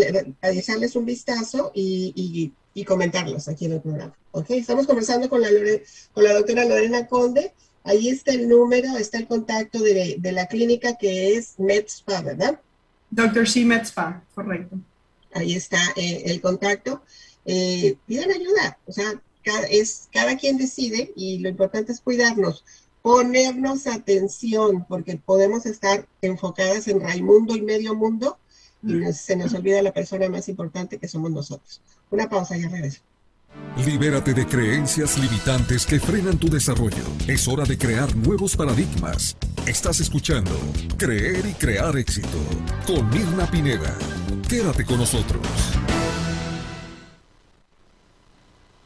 echarles 0.50 0.96
un 0.96 1.04
vistazo 1.04 1.70
y, 1.74 2.12
y, 2.16 2.52
y, 2.74 2.84
comentarlos 2.84 3.48
aquí 3.48 3.66
en 3.66 3.72
el 3.72 3.80
programa. 3.80 4.16
¿ok? 4.32 4.50
Estamos 4.50 4.86
conversando 4.86 5.28
con 5.28 5.40
la, 5.40 5.48
con 6.12 6.24
la 6.24 6.34
doctora 6.34 6.64
Lorena 6.64 7.06
Conde. 7.06 7.52
Ahí 7.84 8.08
está 8.08 8.32
el 8.32 8.48
número, 8.48 8.96
está 8.96 9.18
el 9.18 9.26
contacto 9.26 9.78
de, 9.80 10.16
de 10.18 10.32
la 10.32 10.46
clínica 10.46 10.96
que 10.96 11.34
es 11.34 11.54
MedSpa, 11.58 12.20
¿verdad? 12.20 12.60
Doctor 13.10 13.48
C. 13.48 13.64
Metzpa, 13.64 14.22
correcto. 14.34 14.76
Ahí 15.32 15.54
está 15.54 15.78
eh, 15.96 16.22
el 16.26 16.40
contacto. 16.40 17.02
Eh, 17.44 17.96
pidan 18.06 18.30
ayuda, 18.30 18.78
o 18.86 18.92
sea, 18.92 19.20
cada, 19.42 19.66
es, 19.66 20.08
cada 20.12 20.36
quien 20.36 20.58
decide 20.58 21.12
y 21.16 21.38
lo 21.38 21.48
importante 21.48 21.90
es 21.90 22.00
cuidarnos, 22.00 22.64
ponernos 23.02 23.86
atención, 23.86 24.84
porque 24.88 25.16
podemos 25.16 25.66
estar 25.66 26.06
enfocadas 26.22 26.86
en 26.86 27.00
Raimundo 27.00 27.56
y 27.56 27.62
medio 27.62 27.94
mundo 27.94 28.38
se 29.12 29.36
nos 29.36 29.54
olvida 29.54 29.82
la 29.82 29.92
persona 29.92 30.28
más 30.28 30.48
importante 30.48 30.98
que 30.98 31.08
somos 31.08 31.30
nosotros. 31.30 31.80
Una 32.10 32.28
pausa 32.28 32.56
y 32.56 32.62
regreso. 32.62 33.00
Libérate 33.84 34.34
de 34.34 34.46
creencias 34.46 35.18
limitantes 35.18 35.86
que 35.86 35.98
frenan 35.98 36.38
tu 36.38 36.48
desarrollo. 36.48 37.02
Es 37.26 37.48
hora 37.48 37.64
de 37.64 37.78
crear 37.78 38.14
nuevos 38.16 38.56
paradigmas. 38.56 39.36
Estás 39.66 40.00
escuchando 40.00 40.52
Creer 40.96 41.44
y 41.46 41.52
Crear 41.54 41.96
Éxito 41.96 42.38
con 42.86 43.08
Mirna 43.10 43.50
Pineda. 43.50 43.96
Quédate 44.48 44.84
con 44.84 44.98
nosotros. 44.98 45.40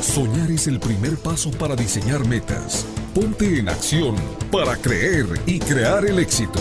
Soñar 0.02 0.50
es 0.50 0.66
el 0.66 0.80
primer 0.80 1.16
paso 1.16 1.52
para 1.52 1.76
diseñar 1.76 2.26
metas. 2.26 2.84
Ponte 3.14 3.60
en 3.60 3.68
acción 3.68 4.16
para 4.50 4.76
creer 4.78 5.26
y 5.46 5.60
crear 5.60 6.06
el 6.06 6.18
éxito. 6.18 6.58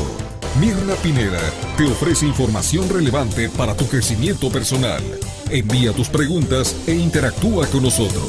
Mirna 0.61 0.93
Pineda 1.01 1.41
te 1.75 1.85
ofrece 1.85 2.27
información 2.27 2.87
relevante 2.87 3.49
para 3.49 3.75
tu 3.75 3.87
crecimiento 3.87 4.51
personal. 4.51 5.01
Envía 5.51 5.91
tus 5.93 6.09
preguntas 6.09 6.75
e 6.85 6.93
interactúa 6.93 7.65
con 7.71 7.81
nosotros. 7.81 8.23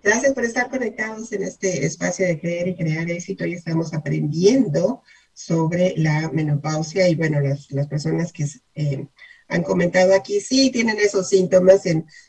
Gracias 0.00 0.32
por 0.32 0.44
estar 0.44 0.70
conectados 0.70 1.32
en 1.32 1.42
este 1.42 1.84
espacio 1.84 2.24
de 2.24 2.38
creer 2.38 2.68
y 2.68 2.76
crear 2.76 3.10
éxito. 3.10 3.42
Hoy 3.42 3.54
estamos 3.54 3.92
aprendiendo 3.92 5.02
sobre 5.34 5.94
la 5.96 6.30
menopausia 6.30 7.08
y 7.08 7.16
bueno, 7.16 7.40
las, 7.40 7.66
personas 7.88 8.32
que 8.32 8.46
eh, 8.76 9.08
han 9.48 9.64
comentado 9.64 10.14
aquí 10.14 10.40
sí 10.40 10.70
tienen 10.70 11.00
esos 11.00 11.28
síntomas. 11.28 11.82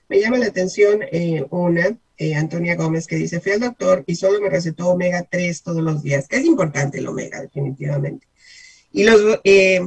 Me 0.09 0.19
llama 0.19 0.39
la 0.39 0.47
atención 0.47 1.01
eh, 1.11 1.45
una, 1.51 1.95
eh, 2.17 2.33
Antonia 2.33 2.75
Gómez, 2.75 3.05
que 3.05 3.17
dice, 3.17 3.39
fui 3.39 3.51
al 3.51 3.59
doctor 3.59 4.03
y 4.07 4.15
solo 4.15 4.41
me 4.41 4.49
recetó 4.49 4.89
omega 4.89 5.27
3 5.29 5.61
todos 5.61 5.83
los 5.83 6.01
días. 6.01 6.25
Es 6.31 6.43
importante 6.43 6.97
el 6.97 7.07
omega, 7.07 7.39
definitivamente 7.39 8.30
y 8.91 9.03
los 9.03 9.39
eh, 9.43 9.81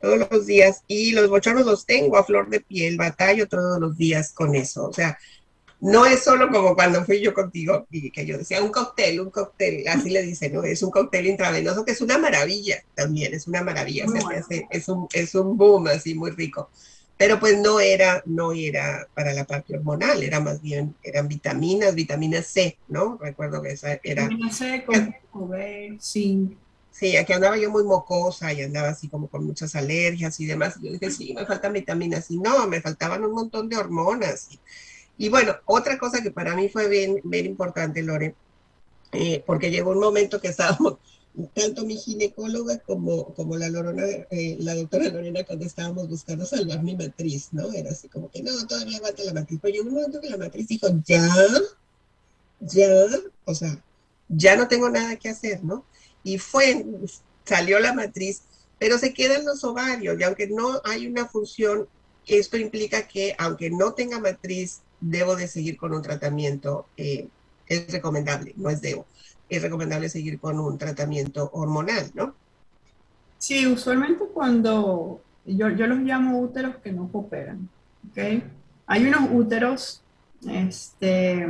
todos 0.00 0.18
los 0.30 0.46
días 0.46 0.82
y 0.86 1.12
los 1.12 1.28
bochornos 1.28 1.66
los 1.66 1.84
tengo 1.84 2.16
a 2.16 2.24
flor 2.24 2.48
de 2.48 2.60
piel, 2.60 2.96
batallo 2.96 3.48
todos 3.48 3.78
los 3.80 3.96
días 3.96 4.32
con 4.32 4.54
eso, 4.54 4.86
o 4.88 4.92
sea, 4.92 5.18
no 5.80 6.04
es 6.04 6.22
solo 6.22 6.50
como 6.50 6.74
cuando 6.74 7.04
fui 7.04 7.20
yo 7.20 7.32
contigo 7.32 7.86
y 7.90 8.10
que 8.10 8.26
yo 8.26 8.36
decía 8.36 8.62
un 8.62 8.70
cóctel, 8.70 9.20
un 9.20 9.30
cóctel, 9.30 9.88
así 9.88 10.10
le 10.10 10.22
dicen, 10.22 10.52
¿no? 10.52 10.62
Es 10.62 10.82
un 10.82 10.90
cóctel 10.90 11.26
intravenoso 11.26 11.84
que 11.84 11.92
es 11.92 12.00
una 12.02 12.18
maravilla 12.18 12.82
también, 12.94 13.32
es 13.32 13.46
una 13.46 13.62
maravilla, 13.62 14.04
o 14.06 14.10
sea, 14.10 14.20
es, 14.70 14.88
un, 14.88 15.08
es 15.12 15.34
un 15.34 15.56
boom 15.56 15.86
así 15.88 16.14
muy 16.14 16.32
rico. 16.32 16.70
Pero 17.16 17.38
pues 17.38 17.58
no 17.58 17.80
era, 17.80 18.22
no 18.26 18.52
era 18.52 19.06
para 19.14 19.32
la 19.32 19.44
parte 19.44 19.74
hormonal, 19.74 20.22
era 20.22 20.40
más 20.40 20.60
bien, 20.62 20.94
eran 21.02 21.28
vitaminas, 21.28 21.94
vitamina 21.94 22.42
C, 22.42 22.78
¿no? 22.88 23.18
Recuerdo 23.20 23.62
que 23.62 23.72
esa 23.72 23.98
era... 24.02 24.26
Vitamina 24.26 24.52
C, 24.52 24.84
con 25.30 26.00
zinc. 26.00 26.56
Sí, 27.00 27.16
aquí 27.16 27.32
andaba 27.32 27.56
yo 27.56 27.70
muy 27.70 27.82
mocosa 27.82 28.52
y 28.52 28.60
andaba 28.60 28.90
así 28.90 29.08
como 29.08 29.26
con 29.28 29.46
muchas 29.46 29.74
alergias 29.74 30.38
y 30.38 30.44
demás. 30.44 30.74
Yo 30.82 30.92
dije, 30.92 31.10
sí, 31.10 31.32
me 31.32 31.46
faltan 31.46 31.72
vitaminas. 31.72 32.30
Y 32.30 32.36
no, 32.38 32.66
me 32.66 32.82
faltaban 32.82 33.24
un 33.24 33.32
montón 33.32 33.70
de 33.70 33.78
hormonas. 33.78 34.48
Y, 35.16 35.30
bueno, 35.30 35.54
otra 35.64 35.98
cosa 35.98 36.22
que 36.22 36.30
para 36.30 36.54
mí 36.54 36.68
fue 36.68 36.88
bien, 36.88 37.18
bien 37.24 37.46
importante, 37.46 38.02
Lore, 38.02 38.34
eh, 39.12 39.42
porque 39.46 39.70
llegó 39.70 39.92
un 39.92 40.00
momento 40.00 40.42
que 40.42 40.48
estábamos, 40.48 40.98
tanto 41.54 41.86
mi 41.86 41.96
ginecóloga 41.96 42.80
como, 42.80 43.32
como 43.32 43.56
la, 43.56 43.70
Lorona, 43.70 44.04
eh, 44.30 44.58
la 44.60 44.74
doctora 44.74 45.08
Lorena, 45.08 45.42
cuando 45.44 45.64
estábamos 45.64 46.06
buscando 46.06 46.44
salvar 46.44 46.82
mi 46.82 46.96
matriz, 46.96 47.48
¿no? 47.52 47.72
Era 47.72 47.92
así 47.92 48.08
como 48.08 48.30
que 48.30 48.42
no, 48.42 48.66
todavía 48.66 48.98
aguanta 48.98 49.24
la 49.24 49.32
matriz. 49.32 49.58
Pero 49.62 49.72
llegó 49.74 49.88
un 49.88 49.94
momento 49.94 50.20
que 50.20 50.28
la 50.28 50.36
matriz 50.36 50.68
dijo, 50.68 50.86
ya, 51.06 51.26
ya, 52.60 52.90
o 53.46 53.54
sea, 53.54 53.82
ya 54.28 54.54
no 54.54 54.68
tengo 54.68 54.90
nada 54.90 55.16
que 55.16 55.30
hacer, 55.30 55.64
¿no? 55.64 55.86
Y 56.22 56.38
fue, 56.38 56.84
salió 57.44 57.78
la 57.80 57.92
matriz, 57.92 58.42
pero 58.78 58.98
se 58.98 59.12
quedan 59.12 59.44
los 59.44 59.62
ovarios, 59.64 60.18
y 60.18 60.22
aunque 60.22 60.48
no 60.48 60.80
hay 60.84 61.06
una 61.06 61.26
función, 61.26 61.86
esto 62.26 62.56
implica 62.56 63.06
que 63.06 63.34
aunque 63.38 63.70
no 63.70 63.92
tenga 63.92 64.18
matriz, 64.18 64.80
debo 65.00 65.36
de 65.36 65.48
seguir 65.48 65.76
con 65.76 65.92
un 65.92 66.02
tratamiento, 66.02 66.86
eh, 66.96 67.28
es 67.66 67.90
recomendable, 67.92 68.52
no 68.56 68.70
es 68.70 68.80
debo, 68.80 69.06
es 69.48 69.62
recomendable 69.62 70.08
seguir 70.08 70.38
con 70.38 70.58
un 70.58 70.78
tratamiento 70.78 71.50
hormonal, 71.52 72.10
¿no? 72.14 72.34
Sí, 73.38 73.66
usualmente 73.66 74.24
cuando 74.32 75.22
yo, 75.46 75.70
yo 75.70 75.86
los 75.86 75.98
llamo 76.00 76.40
úteros 76.40 76.76
que 76.76 76.92
no 76.92 77.10
cooperan, 77.10 77.68
¿ok? 78.10 78.42
Hay 78.86 79.06
unos 79.06 79.30
úteros 79.32 80.02
este, 80.48 81.46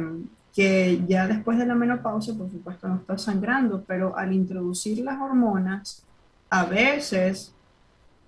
que 0.55 1.03
ya 1.07 1.27
después 1.27 1.59
de 1.59 1.67
la 1.67 1.75
menopausia, 1.75 2.35
por 2.35 2.51
supuesto, 2.51 2.89
no 2.89 2.97
está 2.97 3.17
sangrando, 3.19 3.85
pero 3.87 4.17
al 4.17 4.33
introducir 4.33 4.99
las 5.05 5.21
hormonas, 5.21 6.05
a 6.49 6.65
veces 6.65 7.55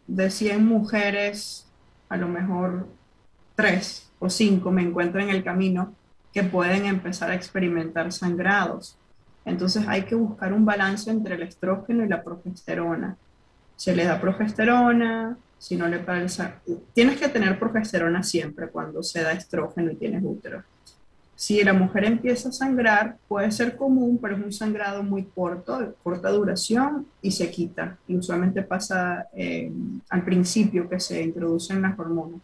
de 0.07 0.31
100 0.31 0.65
mujeres, 0.65 1.67
a 2.09 2.17
lo 2.17 2.29
mejor 2.29 2.87
3 3.57 4.13
o 4.19 4.31
5 4.31 4.71
me 4.71 4.83
encuentro 4.83 5.21
en 5.21 5.31
el 5.31 5.43
camino 5.43 5.95
que 6.33 6.43
pueden 6.43 6.87
empezar 6.87 7.31
a 7.31 7.35
experimentar 7.35 8.13
sangrados. 8.13 8.97
Entonces 9.45 9.87
hay 9.89 10.03
que 10.03 10.15
buscar 10.15 10.53
un 10.53 10.65
balance 10.65 11.11
entre 11.11 11.35
el 11.35 11.43
estrógeno 11.43 12.05
y 12.05 12.09
la 12.09 12.23
progesterona. 12.23 13.17
Se 13.77 13.95
le 13.95 14.05
da 14.05 14.21
progesterona, 14.21 15.37
si 15.59 15.77
no 15.77 15.89
le 15.89 15.99
parece... 15.99 16.55
Tienes 16.95 17.19
que 17.19 17.29
tener 17.29 17.59
progesterona 17.59 18.23
siempre 18.23 18.69
cuando 18.69 19.03
se 19.03 19.23
da 19.23 19.33
estrógeno 19.33 19.91
y 19.91 19.97
tienes 19.97 20.23
útero. 20.25 20.63
Si 21.35 21.63
la 21.65 21.73
mujer 21.73 22.05
empieza 22.05 22.51
a 22.51 22.53
sangrar, 22.53 23.17
puede 23.27 23.51
ser 23.51 23.77
común, 23.77 24.19
pero 24.21 24.37
es 24.37 24.45
un 24.45 24.53
sangrado 24.53 25.03
muy 25.03 25.25
corto, 25.25 25.79
de 25.79 25.93
corta 26.03 26.31
duración 26.31 27.07
y 27.21 27.33
se 27.33 27.51
quita. 27.51 27.99
Y 28.07 28.17
usualmente 28.17 28.63
pasa 28.63 29.27
eh, 29.35 29.73
al 30.09 30.25
principio 30.25 30.89
que 30.89 31.01
se 31.01 31.23
introducen 31.23 31.83
las 31.83 31.99
hormonas. 31.99 32.41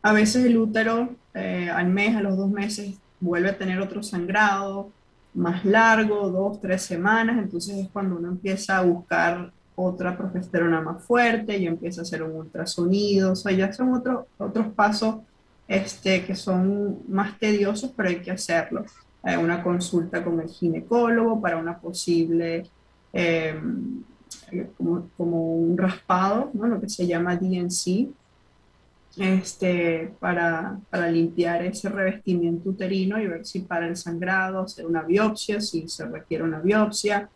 A 0.00 0.12
veces 0.12 0.44
el 0.44 0.56
útero 0.56 1.10
eh, 1.34 1.70
al 1.70 1.88
mes, 1.88 2.16
a 2.16 2.22
los 2.22 2.36
dos 2.36 2.50
meses, 2.50 2.96
vuelve 3.20 3.50
a 3.50 3.58
tener 3.58 3.80
otro 3.80 4.02
sangrado 4.02 4.90
más 5.34 5.64
largo, 5.64 6.28
dos, 6.28 6.60
tres 6.60 6.82
semanas, 6.82 7.38
entonces 7.38 7.76
es 7.78 7.88
cuando 7.88 8.16
uno 8.16 8.28
empieza 8.28 8.78
a 8.78 8.82
buscar 8.82 9.52
otra 9.74 10.16
progesterona 10.16 10.80
más 10.80 11.02
fuerte 11.04 11.56
y 11.56 11.66
empieza 11.66 12.02
a 12.02 12.02
hacer 12.02 12.22
un 12.22 12.32
ultrasonido, 12.32 13.32
o 13.32 13.36
sea, 13.36 13.52
ya 13.52 13.72
son 13.72 13.94
otros 13.94 14.26
otros 14.36 14.66
pasos 14.74 15.16
este, 15.72 16.26
que 16.26 16.34
son 16.34 16.98
más 17.08 17.38
tediosos, 17.38 17.92
pero 17.96 18.10
hay 18.10 18.20
que 18.20 18.30
hacerlo. 18.30 18.84
Hay 19.22 19.36
una 19.36 19.62
consulta 19.62 20.22
con 20.22 20.38
el 20.38 20.48
ginecólogo 20.48 21.40
para 21.40 21.56
una 21.56 21.78
posible, 21.78 22.64
em, 23.10 24.02
como, 25.16 25.54
un 25.56 25.78
raspado, 25.78 26.50
¿no? 26.52 26.66
lo 26.66 26.78
que 26.78 26.90
se 26.90 27.06
llama 27.06 27.36
DNC, 27.36 28.10
este, 29.16 30.12
para, 30.20 30.78
para, 30.90 31.10
limpiar 31.10 31.64
ese 31.64 31.88
revestimiento 31.88 32.68
uterino 32.68 33.18
y 33.18 33.26
ver 33.26 33.46
si 33.46 33.60
para 33.60 33.86
el 33.86 33.96
sangrado, 33.96 34.60
hacer 34.60 34.84
una 34.84 35.02
biopsia, 35.02 35.60
si 35.60 35.88
se 35.88 36.04
requiere 36.06 36.44
una 36.44 36.60
biopsia, 36.60 37.30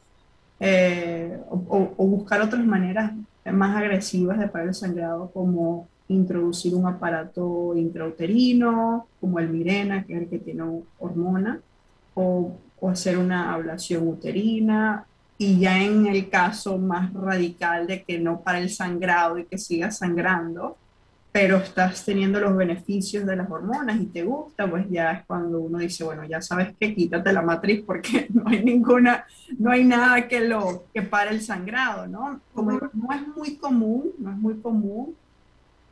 eh, 0.61 1.39
o, 1.49 1.95
o, 1.97 2.07
buscar 2.07 2.43
otras 2.43 2.65
maneras 2.67 3.13
más 3.51 3.77
agresivas 3.77 4.39
de 4.39 4.49
parar 4.49 4.69
el 4.69 4.75
sangrado, 4.75 5.31
como 5.33 5.89
introducir 6.09 6.75
un 6.75 6.87
aparato 6.87 7.75
intrauterino, 7.77 9.09
como 9.21 9.39
el 9.39 9.49
Mirena, 9.49 10.05
que 10.05 10.15
es 10.15 10.23
el 10.23 10.29
que 10.29 10.39
tiene 10.39 10.63
hormona, 10.99 11.61
o, 12.15 12.57
o, 12.81 12.91
hacer 12.91 13.19
una 13.19 13.53
ablación 13.53 14.09
uterina. 14.09 15.07
Y 15.39 15.59
ya 15.59 15.83
en 15.83 16.07
el 16.07 16.31
caso 16.31 16.79
más 16.79 17.13
radical 17.13 17.87
de 17.87 18.03
que 18.03 18.19
no 18.19 18.41
para 18.41 18.59
el 18.59 18.71
sangrado 18.71 19.39
y 19.39 19.45
que 19.45 19.59
siga 19.59 19.91
sangrando, 19.91 20.77
pero 21.37 21.59
estás 21.59 22.03
teniendo 22.03 22.41
los 22.41 22.57
beneficios 22.57 23.27
de 23.27 23.37
las 23.37 23.51
hormonas 23.51 24.01
y 24.01 24.07
te 24.07 24.23
gusta, 24.23 24.71
pues 24.71 24.87
ya 24.89 25.13
es 25.13 25.27
cuando 25.27 25.61
uno 25.61 25.77
dice, 25.77 26.03
bueno, 26.03 26.25
ya 26.25 26.41
sabes 26.41 26.75
que 26.81 26.95
quítate 26.95 27.31
la 27.31 27.43
matriz 27.43 27.85
porque 27.85 28.27
no 28.33 28.45
hay 28.47 28.65
ninguna, 28.65 29.27
no 29.59 29.71
hay 29.71 29.85
nada 29.85 30.27
que 30.29 30.41
lo 30.41 30.85
que 30.95 31.03
para 31.03 31.33
el 31.33 31.43
sangrado, 31.43 32.07
¿no? 32.07 32.41
Como 32.55 32.73
no 32.73 33.13
es 33.13 33.29
muy 33.37 33.57
común, 33.57 34.13
no 34.19 34.31
es 34.31 34.39
muy 34.39 34.55
común, 34.63 35.15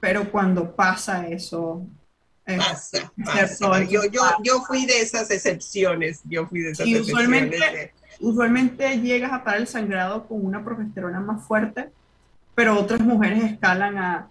pero 0.05 0.30
cuando 0.30 0.76
pasa 0.76 1.26
eso... 1.28 1.86
pasa, 2.44 3.11
pasa. 3.24 3.84
Yo, 3.84 4.05
yo, 4.05 4.20
yo 4.42 4.61
fui 4.61 4.84
de 4.84 5.00
esas 5.00 5.30
excepciones, 5.30 6.20
yo 6.24 6.46
fui 6.46 6.61
de 6.61 6.72
esas 6.72 6.86
y 6.86 6.98
Usualmente, 6.98 7.94
usualmente 8.20 9.00
llegas 9.00 9.32
a 9.32 9.42
parar 9.42 9.62
el 9.62 9.66
sangrado 9.66 10.28
con 10.28 10.44
una 10.44 10.62
progesterona 10.62 11.20
más 11.20 11.46
fuerte, 11.46 11.88
pero 12.55 12.78
otras 12.78 13.00
mujeres 13.00 13.44
escalan 13.44 13.96
a, 13.96 14.28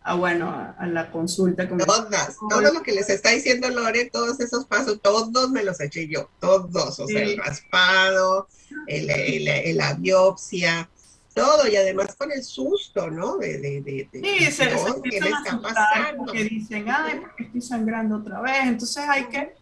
a 0.00 0.14
bueno, 0.14 0.48
a, 0.78 0.86
la 0.86 1.10
consulta. 1.10 1.68
Con 1.68 1.78
Todas, 1.78 2.36
todo 2.48 2.72
lo 2.72 2.84
que 2.84 2.92
les 2.92 3.10
está 3.10 3.30
diciendo 3.30 3.68
Lore, 3.68 4.08
todos 4.12 4.38
esos 4.38 4.64
pasos, 4.66 5.00
todos 5.02 5.50
me 5.50 5.64
los 5.64 5.80
eché 5.80 6.06
yo, 6.06 6.30
todos, 6.38 7.00
o 7.00 7.06
sea, 7.08 7.20
el 7.20 7.36
raspado, 7.36 8.46
el, 8.86 9.10
el, 9.10 9.76
la 9.76 9.94
biopsia, 9.94 10.88
todo, 11.36 11.68
y 11.68 11.76
además 11.76 12.16
con 12.16 12.32
el 12.32 12.42
susto, 12.42 13.10
¿no? 13.10 13.36
De, 13.36 13.58
de, 13.58 13.82
de, 13.82 14.08
sí, 14.10 14.50
se, 14.50 14.68
¿qué 15.02 15.20
me 15.20 15.28
está 15.28 15.60
pasando? 15.60 16.24
Porque 16.24 16.44
dicen, 16.44 16.86
ay, 16.88 17.20
porque 17.20 17.42
estoy 17.42 17.60
sangrando 17.60 18.16
otra 18.16 18.40
vez. 18.40 18.62
Entonces 18.62 19.04
hay 19.06 19.26
que, 19.26 19.52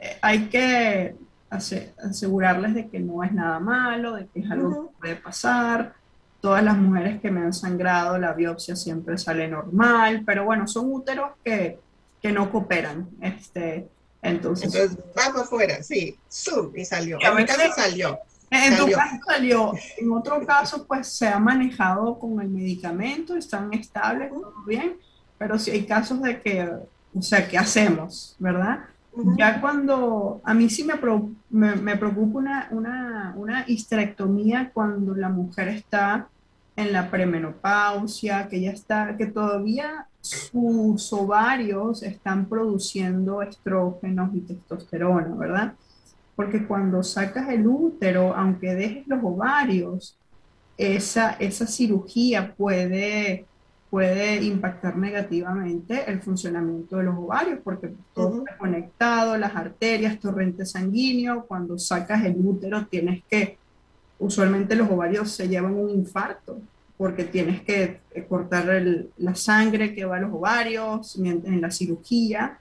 eh, 0.00 0.18
hay 0.22 0.46
que 0.46 1.16
asegurarles 1.50 2.74
de 2.74 2.88
que 2.88 3.00
no 3.00 3.24
es 3.24 3.32
nada 3.32 3.58
malo, 3.58 4.14
de 4.14 4.28
que 4.28 4.38
es 4.38 4.50
algo 4.52 4.90
que 4.90 4.98
puede 5.00 5.16
pasar. 5.16 5.94
Todas 6.40 6.62
las 6.62 6.76
mujeres 6.76 7.20
que 7.20 7.32
me 7.32 7.40
han 7.40 7.52
sangrado, 7.52 8.18
la 8.18 8.32
biopsia 8.32 8.76
siempre 8.76 9.18
sale 9.18 9.48
normal, 9.48 10.22
pero 10.24 10.44
bueno, 10.44 10.68
son 10.68 10.92
úteros 10.92 11.32
que, 11.44 11.80
que 12.22 12.30
no 12.30 12.52
cooperan. 12.52 13.08
Este, 13.20 13.88
entonces, 14.22 14.72
entonces, 14.72 15.04
vamos 15.16 15.42
afuera, 15.42 15.82
sí, 15.82 16.16
zoom, 16.30 16.76
y 16.76 16.84
salió. 16.84 17.18
Y 17.20 17.24
a 17.24 17.32
veces, 17.32 17.74
salió. 17.74 18.16
En 18.50 18.76
tu 18.76 18.90
caso 18.90 19.16
salió, 19.26 19.72
en 19.98 20.12
otro 20.12 20.44
caso 20.46 20.86
pues 20.86 21.08
se 21.08 21.26
ha 21.26 21.38
manejado 21.38 22.18
con 22.18 22.40
el 22.40 22.48
medicamento, 22.48 23.36
están 23.36 23.72
estables, 23.72 24.30
todo 24.30 24.52
bien, 24.66 24.96
pero 25.36 25.58
si 25.58 25.72
hay 25.72 25.84
casos 25.84 26.22
de 26.22 26.40
que, 26.40 26.68
o 27.14 27.22
sea, 27.22 27.48
¿qué 27.48 27.58
hacemos? 27.58 28.36
¿Verdad? 28.38 28.84
Ya 29.36 29.60
cuando, 29.60 30.42
a 30.44 30.52
mí 30.52 30.68
sí 30.68 30.84
me, 30.84 30.94
me, 31.76 31.96
preocupa 31.96 32.38
una, 32.38 32.68
una, 32.70 33.34
una, 33.36 33.64
histerectomía 33.66 34.70
cuando 34.74 35.14
la 35.14 35.30
mujer 35.30 35.68
está 35.68 36.28
en 36.76 36.92
la 36.92 37.10
premenopausia, 37.10 38.46
que 38.48 38.60
ya 38.60 38.72
está, 38.72 39.16
que 39.16 39.26
todavía 39.26 40.06
sus 40.20 41.10
ovarios 41.14 42.02
están 42.02 42.46
produciendo 42.46 43.40
estrógenos 43.40 44.34
y 44.34 44.40
testosterona, 44.40 45.34
¿verdad? 45.34 45.74
Porque 46.36 46.66
cuando 46.66 47.02
sacas 47.02 47.48
el 47.48 47.66
útero, 47.66 48.36
aunque 48.36 48.74
dejes 48.74 49.08
los 49.08 49.20
ovarios, 49.24 50.18
esa, 50.76 51.30
esa 51.32 51.66
cirugía 51.66 52.54
puede, 52.54 53.46
puede 53.88 54.42
impactar 54.44 54.98
negativamente 54.98 56.04
el 56.06 56.20
funcionamiento 56.20 56.98
de 56.98 57.04
los 57.04 57.16
ovarios, 57.16 57.60
porque 57.64 57.94
todo 58.12 58.40
está 58.40 58.58
conectado, 58.58 59.38
las 59.38 59.56
arterias, 59.56 60.20
torrente 60.20 60.66
sanguíneo, 60.66 61.46
cuando 61.46 61.78
sacas 61.78 62.22
el 62.26 62.36
útero 62.36 62.86
tienes 62.86 63.24
que, 63.30 63.56
usualmente 64.18 64.76
los 64.76 64.90
ovarios 64.90 65.30
se 65.30 65.48
llevan 65.48 65.74
un 65.74 65.88
infarto, 65.88 66.60
porque 66.98 67.24
tienes 67.24 67.62
que 67.62 68.00
eh, 68.12 68.26
cortar 68.26 68.66
la 69.16 69.34
sangre 69.34 69.94
que 69.94 70.04
va 70.04 70.16
a 70.16 70.20
los 70.20 70.32
ovarios 70.32 71.18
en 71.18 71.60
la 71.62 71.70
cirugía, 71.70 72.58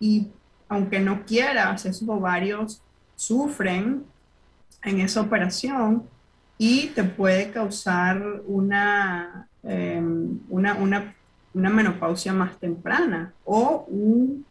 y 0.00 0.28
aunque 0.70 1.00
no 1.00 1.24
quieras, 1.26 1.84
esos 1.84 2.08
ovarios 2.08 2.82
sufren 3.18 4.04
en 4.84 5.00
esa 5.00 5.20
operación 5.20 6.04
y 6.56 6.86
te 6.88 7.02
puede 7.02 7.50
causar 7.50 8.22
una, 8.46 9.48
em, 9.64 10.38
una, 10.48 10.74
una, 10.74 11.14
una, 11.52 11.68
menopausia 11.68 12.32
más 12.32 12.56
temprana 12.60 13.32
o 13.44 13.86
un, 13.88 14.46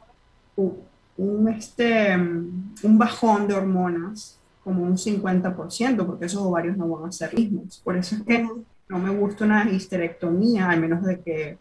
un, 1.16 1.48
este, 1.48 2.14
un 2.18 2.98
bajón 2.98 3.48
de 3.48 3.54
hormonas 3.54 4.38
como 4.66 4.84
un 4.84 4.98
50%, 4.98 6.06
porque 6.06 6.26
esos 6.26 6.42
ovarios 6.42 6.76
no 6.76 6.90
van 6.90 7.08
a 7.08 7.12
ser 7.14 7.34
mismos. 7.34 7.82
Por 7.86 7.96
eso 7.96 8.16
es 8.16 8.24
que 8.24 8.46
no 8.90 9.00
me 9.00 9.12
gusta 9.12 9.46
una 9.46 9.70
histerectomía, 9.70 10.70
al 10.70 10.82
menos 10.82 11.04
de 11.06 11.22
que 11.22 11.58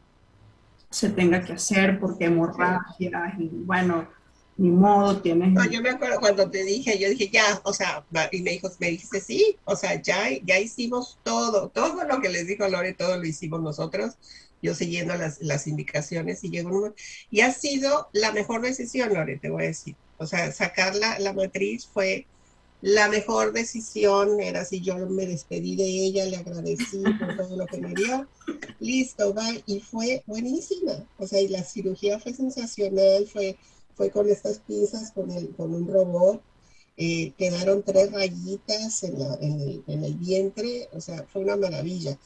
se 0.90 1.10
tenga 1.10 1.40
que 1.40 1.52
hacer 1.52 2.00
porque 2.00 2.24
hemorragias 2.24 3.38
y 3.38 3.48
bueno, 3.48 4.06
ni 4.58 4.70
modo, 4.70 5.20
tienes... 5.20 5.52
No, 5.52 5.64
yo 5.70 5.82
me 5.82 5.90
acuerdo 5.90 6.18
cuando 6.18 6.50
te 6.50 6.64
dije, 6.64 6.98
yo 6.98 7.10
dije, 7.10 7.28
ya, 7.28 7.60
o 7.64 7.72
sea, 7.72 8.04
y 8.32 8.40
me 8.40 8.52
dijo, 8.52 8.70
me 8.78 8.90
dijiste, 8.90 9.20
sí, 9.20 9.56
o 9.64 9.76
sea, 9.76 10.00
ya, 10.00 10.28
ya 10.44 10.58
hicimos 10.58 11.18
todo, 11.22 11.68
todo 11.68 12.04
lo 12.04 12.20
que 12.20 12.30
les 12.30 12.46
dijo 12.46 12.66
Lore, 12.66 12.94
todo 12.94 13.18
lo 13.18 13.26
hicimos 13.26 13.60
nosotros, 13.60 14.14
yo 14.62 14.74
siguiendo 14.74 15.14
las, 15.14 15.42
las 15.42 15.66
indicaciones 15.66 16.42
y 16.42 16.50
llegó 16.50 16.84
un 16.84 16.94
y 17.30 17.40
ha 17.42 17.52
sido 17.52 18.08
la 18.12 18.32
mejor 18.32 18.62
decisión, 18.62 19.12
Lore, 19.12 19.38
te 19.38 19.50
voy 19.50 19.64
a 19.64 19.66
decir, 19.66 19.94
o 20.16 20.26
sea, 20.26 20.50
sacar 20.52 20.94
la, 20.96 21.18
la 21.18 21.34
matriz 21.34 21.86
fue 21.86 22.26
la 22.80 23.08
mejor 23.08 23.52
decisión, 23.52 24.40
era 24.40 24.64
si 24.64 24.80
yo 24.80 24.96
me 25.08 25.26
despedí 25.26 25.76
de 25.76 25.84
ella, 25.84 26.24
le 26.24 26.36
agradecí 26.36 27.02
por 27.18 27.36
todo 27.36 27.56
lo 27.56 27.66
que 27.66 27.78
me 27.78 27.94
dio, 27.94 28.26
listo, 28.80 29.34
va, 29.34 29.48
y 29.66 29.80
fue 29.80 30.22
buenísima, 30.26 31.04
o 31.18 31.26
sea, 31.26 31.40
y 31.40 31.48
la 31.48 31.62
cirugía 31.62 32.18
fue 32.18 32.32
sensacional, 32.32 33.26
fue 33.26 33.56
fue 33.96 34.10
con 34.10 34.28
estas 34.28 34.58
pinzas, 34.60 35.10
con, 35.12 35.30
el, 35.30 35.50
con 35.56 35.74
un 35.74 35.88
robot. 35.88 36.42
Eh, 36.98 37.32
quedaron 37.36 37.82
tres 37.82 38.12
rayitas 38.12 39.02
en, 39.02 39.18
la, 39.18 39.34
en, 39.40 39.60
el, 39.60 39.84
en, 39.86 40.04
el, 40.04 40.14
vientre, 40.14 40.88
o 40.92 41.00
sea, 41.00 41.24
fue 41.32 41.42
una 41.42 41.56
maravilla. 41.56 42.18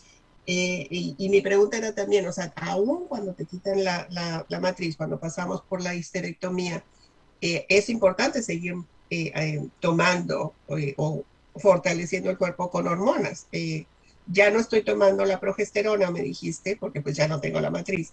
Eh, 0.47 0.87
y, 0.91 1.15
y, 1.19 1.29
mi 1.29 1.41
pregunta 1.41 1.77
era 1.77 1.95
también, 1.95 2.27
o 2.27 2.33
sea, 2.33 2.53
aún 2.57 3.07
cuando 3.09 3.35
te 3.35 3.45
quitan 3.45 3.85
la, 3.85 4.07
la, 4.11 4.47
la 4.49 4.61
matriz, 4.61 4.97
cuando 4.97 5.19
pasamos 5.19 5.63
por 5.63 5.83
la 5.83 5.95
histerectomía, 5.95 6.85
eh, 7.41 7.67
es 7.69 7.89
importante 7.89 8.43
seguir 8.43 8.75
tomando 9.81 10.55
o 10.97 11.25
fortaleciendo 11.57 12.31
el 12.31 12.39
cuerpo 12.39 12.71
con 12.71 12.87
hormonas. 12.87 13.49
ya 14.29 14.51
no 14.51 14.61
estoy 14.61 14.85
tomando 14.85 15.25
la 15.25 15.41
progesterona, 15.41 16.11
me 16.13 16.23
dijiste, 16.23 16.77
porque 16.77 17.01
pues 17.01 17.17
ya 17.17 17.27
no 17.27 17.41
tengo 17.41 17.61
la 17.61 17.71
matriz 17.71 18.13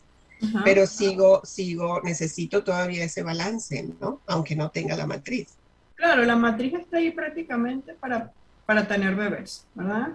pero 0.63 0.85
sigo, 0.85 1.41
sigo, 1.43 2.01
necesito 2.03 2.63
todavía 2.63 3.03
ese 3.03 3.23
balance, 3.23 3.89
¿no? 3.99 4.21
Aunque 4.27 4.55
no 4.55 4.69
tenga 4.69 4.95
la 4.95 5.07
matriz. 5.07 5.57
Claro, 5.95 6.23
la 6.23 6.35
matriz 6.35 6.73
está 6.73 6.97
ahí 6.97 7.11
prácticamente 7.11 7.93
para, 7.95 8.31
para 8.65 8.87
tener 8.87 9.15
bebés, 9.15 9.65
¿verdad? 9.73 10.09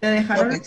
Te 0.00 0.06
dejaron, 0.08 0.48
pues 0.48 0.62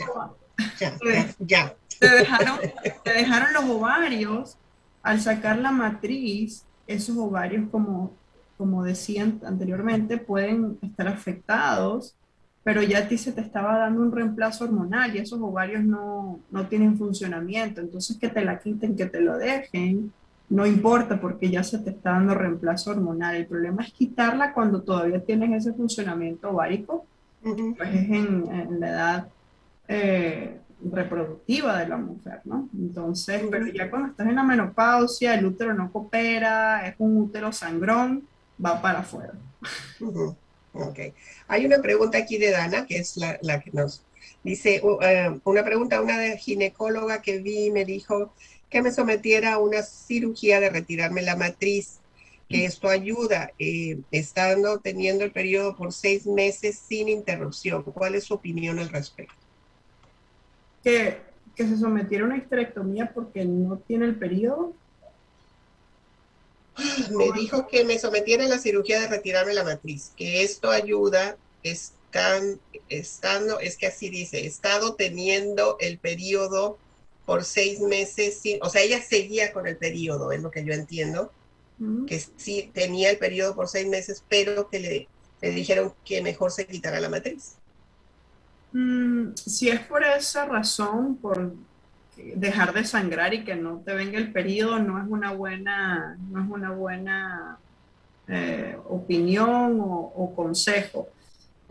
ya, 0.80 0.98
ya, 1.40 1.76
Te, 2.00 2.10
dejaron, 2.10 2.60
te 3.04 3.14
dejaron 3.14 3.54
los 3.54 3.64
ovarios, 3.66 4.58
al 5.02 5.20
sacar 5.20 5.58
la 5.58 5.72
matriz, 5.72 6.66
esos 6.88 7.18
ovarios, 7.18 7.68
como, 7.72 8.14
como 8.58 8.84
decían 8.84 9.42
anteriormente, 9.46 10.18
pueden 10.18 10.78
estar 10.82 11.08
afectados 11.08 12.16
pero 12.66 12.82
ya 12.82 12.98
a 12.98 13.08
ti 13.08 13.20
se 13.20 13.32
te 13.32 13.42
estaba 13.42 13.78
dando 13.78 14.02
un 14.02 14.12
reemplazo 14.12 14.64
hormonal 14.64 15.16
y 15.16 15.20
esos 15.20 15.40
ovarios 15.40 15.84
no, 15.84 16.40
no 16.50 16.66
tienen 16.66 16.98
funcionamiento. 16.98 17.80
Entonces, 17.80 18.18
que 18.18 18.28
te 18.28 18.44
la 18.44 18.58
quiten, 18.58 18.96
que 18.96 19.06
te 19.06 19.22
lo 19.22 19.38
dejen, 19.38 20.12
no 20.50 20.66
importa 20.66 21.22
porque 21.22 21.52
ya 21.52 21.62
se 21.62 21.78
te 21.78 21.92
está 21.92 22.14
dando 22.14 22.34
reemplazo 22.34 22.90
hormonal. 22.90 23.36
El 23.36 23.46
problema 23.46 23.84
es 23.84 23.94
quitarla 23.94 24.52
cuando 24.52 24.82
todavía 24.82 25.24
tienes 25.24 25.64
ese 25.64 25.76
funcionamiento 25.76 26.50
ovárico, 26.50 27.06
pues 27.44 27.94
es 27.94 28.10
en, 28.10 28.80
la 28.80 28.90
edad 28.90 29.28
eh, 29.88 30.58
reproductiva 30.92 31.78
de 31.78 31.88
la 31.88 31.98
mujer, 31.98 32.42
¿no? 32.46 32.68
Entonces, 32.74 33.44
pero 33.52 33.68
ya 33.68 33.92
cuando 33.92 34.08
estás 34.08 34.26
en 34.26 34.38
la 34.38 34.44
menopausia, 34.44 35.36
el 35.36 35.46
útero 35.46 35.76
no 35.76 35.92
coopera, 35.92 36.88
es 36.88 36.96
un 36.98 37.16
útero 37.18 37.52
sangrón, 37.52 38.24
va 38.60 38.82
para 38.82 39.02
afuera. 39.02 39.34
Ok. 40.76 41.00
Hay 41.48 41.66
una 41.66 41.82
pregunta 41.82 42.18
aquí 42.18 42.38
de 42.38 42.52
Dana, 42.52 42.86
que 42.86 42.98
es 42.98 43.18
la, 43.18 43.60
que 43.62 43.72
nos 43.72 44.04
dice, 44.44 44.82
eh, 45.02 45.40
una 45.44 45.64
pregunta, 45.64 46.02
una 46.02 46.36
ginecóloga 46.38 47.22
que 47.22 47.40
vi 47.40 47.72
me 47.72 47.86
dijo 47.86 48.34
que 48.70 48.82
me 48.82 48.92
sometiera 48.92 49.54
a 49.54 49.58
una 49.60 49.84
cirugía 49.84 50.60
de 50.60 50.70
retirarme 50.70 51.22
la 51.22 51.38
matriz, 51.38 52.00
que 52.50 52.64
mm. 52.64 52.66
esto 52.66 52.90
ayuda, 52.90 53.52
eh, 53.58 54.00
estando 54.12 54.80
teniendo 54.80 55.24
el 55.24 55.32
periodo 55.32 55.76
por 55.76 55.94
seis 55.94 56.28
meses 56.28 56.82
sin 56.88 57.08
interrupción. 57.08 57.84
¿Cuál 57.84 58.16
es 58.16 58.26
su 58.26 58.34
opinión 58.34 58.80
al 58.80 58.90
respecto? 58.90 59.34
Que, 60.84 61.20
que 61.56 61.68
se 61.68 61.78
sometiera 61.78 62.26
a 62.26 62.28
una 62.28 62.38
histerectomía 62.38 63.12
porque 63.14 63.46
no 63.46 63.78
tiene 63.78 64.06
el 64.06 64.16
periodo 64.16 64.74
me 67.12 67.32
dijo 67.32 67.68
que 67.68 67.84
me 67.84 68.00
sometiera 68.00 68.46
a 68.46 68.50
la 68.50 68.60
cirugía 68.60 69.00
de 69.00 69.08
retirarme 69.08 69.54
la 69.54 69.64
matriz, 69.64 70.12
que 70.16 70.44
esto 70.44 70.70
ayuda, 70.70 71.38
están, 71.64 72.60
estando, 72.90 73.60
es 73.60 73.78
que 73.78 73.88
así 73.88 74.10
dice, 74.10 74.40
he 74.40 74.46
estado 74.46 74.96
teniendo 74.96 75.78
el 75.80 75.98
periodo 75.98 76.78
por 77.26 77.44
seis 77.44 77.80
meses, 77.80 78.40
sin, 78.40 78.60
o 78.62 78.70
sea, 78.70 78.82
ella 78.82 79.02
seguía 79.02 79.52
con 79.52 79.68
el 79.68 79.78
periodo, 79.78 80.32
es 80.32 80.42
lo 80.42 80.52
que 80.52 80.64
yo 80.64 80.74
entiendo, 80.74 81.32
mm. 81.80 82.06
que 82.06 82.24
sí 82.38 82.72
tenía 82.74 83.10
el 83.10 83.18
periodo 83.18 83.56
por 83.56 83.68
seis 83.68 83.88
meses, 83.88 84.24
pero 84.30 84.70
que 84.70 84.80
le, 84.80 85.08
le 85.42 85.50
dijeron 85.52 85.94
que 86.06 86.22
mejor 86.22 86.52
se 86.52 86.68
quitara 86.68 87.00
la 87.00 87.10
matriz. 87.10 87.56
Mm, 88.72 89.34
si 89.36 89.70
es 89.70 89.80
por 89.82 90.04
esa 90.04 90.46
razón, 90.46 91.18
por 91.18 91.54
dejar 92.18 92.74
de 92.74 92.86
sangrar 92.86 93.34
y 93.34 93.44
que 93.44 93.56
no 93.56 93.78
te 93.78 93.94
venga 93.94 94.18
el 94.18 94.32
periodo 94.32 94.80
no 94.80 95.02
es 95.02 95.08
una 95.08 95.32
buena, 95.32 96.18
no 96.30 96.44
es 96.44 96.50
una 96.50 96.72
buena 96.72 97.58
eh, 98.28 98.78
opinión 98.88 99.78
o, 99.80 100.34
consejo. 100.36 101.10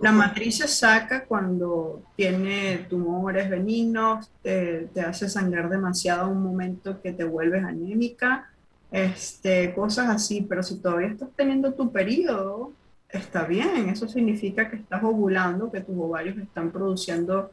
La 0.01 0.13
matriz 0.13 0.59
se 0.59 0.69
saca 0.69 1.25
cuando 1.25 2.03
tiene 2.17 2.87
tumores 2.91 3.49
benignos, 3.49 4.29
te, 4.43 4.89
te 4.93 5.01
hace 5.01 5.29
sangrar 5.29 5.69
demasiado 5.69 6.29
un 6.29 6.43
momento 6.43 7.01
que 7.01 7.13
te 7.13 7.25
vuelves 7.25 7.65
anémica, 7.65 8.51
este, 8.91 9.73
cosas 9.75 10.09
así, 10.09 10.47
pero 10.49 10.63
si 10.63 10.79
todavía 10.79 11.09
estás 11.09 11.31
teniendo 11.37 11.75
tu 11.75 11.91
periodo, 11.91 12.73
está 13.09 13.45
bien, 13.45 13.89
eso 13.89 14.09
significa 14.09 14.69
que 14.69 14.77
estás 14.77 15.03
ovulando, 15.03 15.71
que 15.71 15.81
tus 15.81 15.97
ovarios 15.97 16.37
están 16.39 16.71
produciendo 16.71 17.51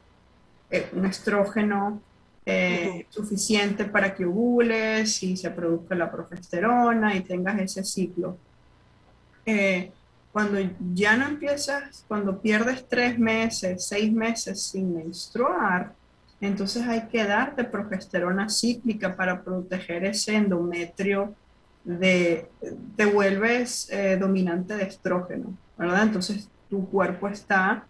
eh, 0.70 0.90
un 0.94 1.06
estrógeno 1.06 2.02
eh, 2.46 3.06
suficiente 3.10 3.86
para 3.86 4.16
que 4.16 4.26
ovules 4.26 5.22
y 5.22 5.38
se 5.38 5.52
produzca 5.52 5.94
la 5.94 6.12
progesterona 6.12 7.16
y 7.16 7.22
tengas 7.22 7.60
ese 7.60 7.84
ciclo. 7.84 8.38
Eh, 9.46 9.92
cuando 10.32 10.58
ya 10.94 11.18
no 11.18 11.28
empiezas, 11.28 12.06
cuando 12.08 12.42
pierdes 12.42 12.88
tres 12.88 13.20
meses, 13.20 13.86
seis 13.86 14.12
meses 14.12 14.64
sin 14.64 14.96
menstruar, 14.96 15.94
entonces 16.40 16.88
hay 16.88 17.08
que 17.10 17.24
darte 17.24 17.64
progesterona 17.64 18.50
cíclica 18.50 19.16
para 19.16 19.44
proteger 19.44 20.06
ese 20.06 20.36
endometrio 20.36 21.36
de, 21.84 22.50
te 22.96 23.06
vuelves 23.06 23.88
eh, 23.92 24.18
dominante 24.18 24.76
de 24.76 24.84
estrógeno, 24.84 25.56
¿verdad? 25.78 26.04
Entonces 26.04 26.50
tu 26.70 26.90
cuerpo 26.90 27.28
está, 27.28 27.86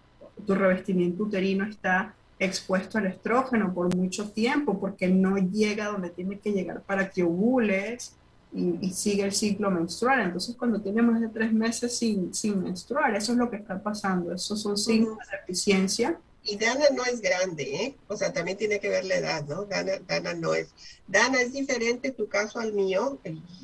tu 0.46 0.56
revestimiento 0.56 1.24
uterino 1.24 1.66
está 1.66 2.16
expuesto 2.42 2.98
al 2.98 3.06
estrógeno 3.06 3.72
por 3.74 3.96
mucho 3.96 4.32
tiempo 4.32 4.80
porque 4.80 5.08
no 5.08 5.38
llega 5.38 5.92
donde 5.92 6.10
tiene 6.10 6.40
que 6.40 6.52
llegar 6.52 6.82
para 6.82 7.10
que 7.12 7.24
ovules 7.24 8.16
y, 8.54 8.92
sigue 8.92 9.24
el 9.24 9.32
ciclo 9.32 9.70
menstrual. 9.70 10.22
Entonces, 10.22 10.56
cuando 10.58 10.82
tiene 10.82 11.02
más 11.02 11.22
de 11.22 11.30
tres 11.30 11.54
meses 11.54 11.96
sin, 11.96 12.34
sin 12.34 12.64
menstruar, 12.64 13.16
eso 13.16 13.32
es 13.32 13.38
lo 13.38 13.50
que 13.50 13.58
está 13.58 13.82
pasando. 13.82 14.34
Esos 14.34 14.62
son 14.62 14.78
signos 14.78 15.18
de 15.20 15.38
deficiencia. 15.38 16.20
Y 16.44 16.58
Dana 16.58 16.86
no 16.96 17.06
es 17.06 17.22
grande, 17.22 17.64
¿eh? 17.64 17.96
O 18.08 18.18
sea, 18.18 18.34
también 18.34 18.58
tiene 18.58 18.80
que 18.80 18.90
ver 18.90 19.06
la 19.06 19.16
edad, 19.16 19.46
¿no? 19.48 19.66
Dana, 19.66 19.94
Dana 20.08 20.34
no 20.34 20.56
es. 20.56 20.74
Dana, 21.08 21.40
es 21.40 21.54
diferente 21.54 22.12
tu 22.12 22.28
caso 22.28 22.60
al 22.60 22.74
mío. 22.74 23.20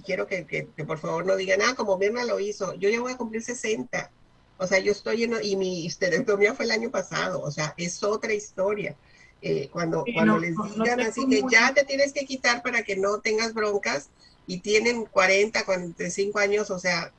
Quiero 0.06 0.28
que, 0.28 0.46
que, 0.46 0.70
que 0.78 0.86
por 0.86 1.00
favor 1.00 1.26
no 1.26 1.36
digan, 1.36 1.62
ah, 1.64 1.74
como 1.76 1.98
Mirna 1.98 2.24
lo 2.24 2.40
hizo. 2.40 2.76
Yo 2.76 2.88
ya 2.90 3.02
voy 3.02 3.14
a 3.14 3.18
cumplir 3.18 3.42
60 3.42 4.12
o 4.58 4.68
sea, 4.68 4.80
yo 4.80 4.92
estoy 4.92 5.24
en, 5.24 5.36
y 5.42 5.56
mi 5.56 5.86
histerectomía 5.86 6.54
fue 6.54 6.66
el 6.66 6.72
año 6.72 6.90
pasado, 6.90 7.42
o 7.42 7.52
sea, 7.52 7.74
es 7.78 8.04
otra 8.04 8.34
historia. 8.34 8.96
Eh, 9.42 9.70
cuando 9.72 10.04
cuando 10.16 10.40
les 10.40 10.56
digan 10.76 11.00
así 11.00 11.28
que 11.28 11.44
ya 11.52 11.72
te 11.72 11.84
tienes 11.84 12.12
que 12.12 12.26
quitar 12.26 12.64
para 12.64 12.82
que 12.82 12.96
no 12.96 13.20
tengas 13.20 13.54
broncas 13.54 14.10
y 14.48 14.62
tienen 14.62 15.06
40, 15.06 15.64
45 15.64 16.40
años, 16.40 16.72
o 16.72 16.80
sea, 16.80 17.12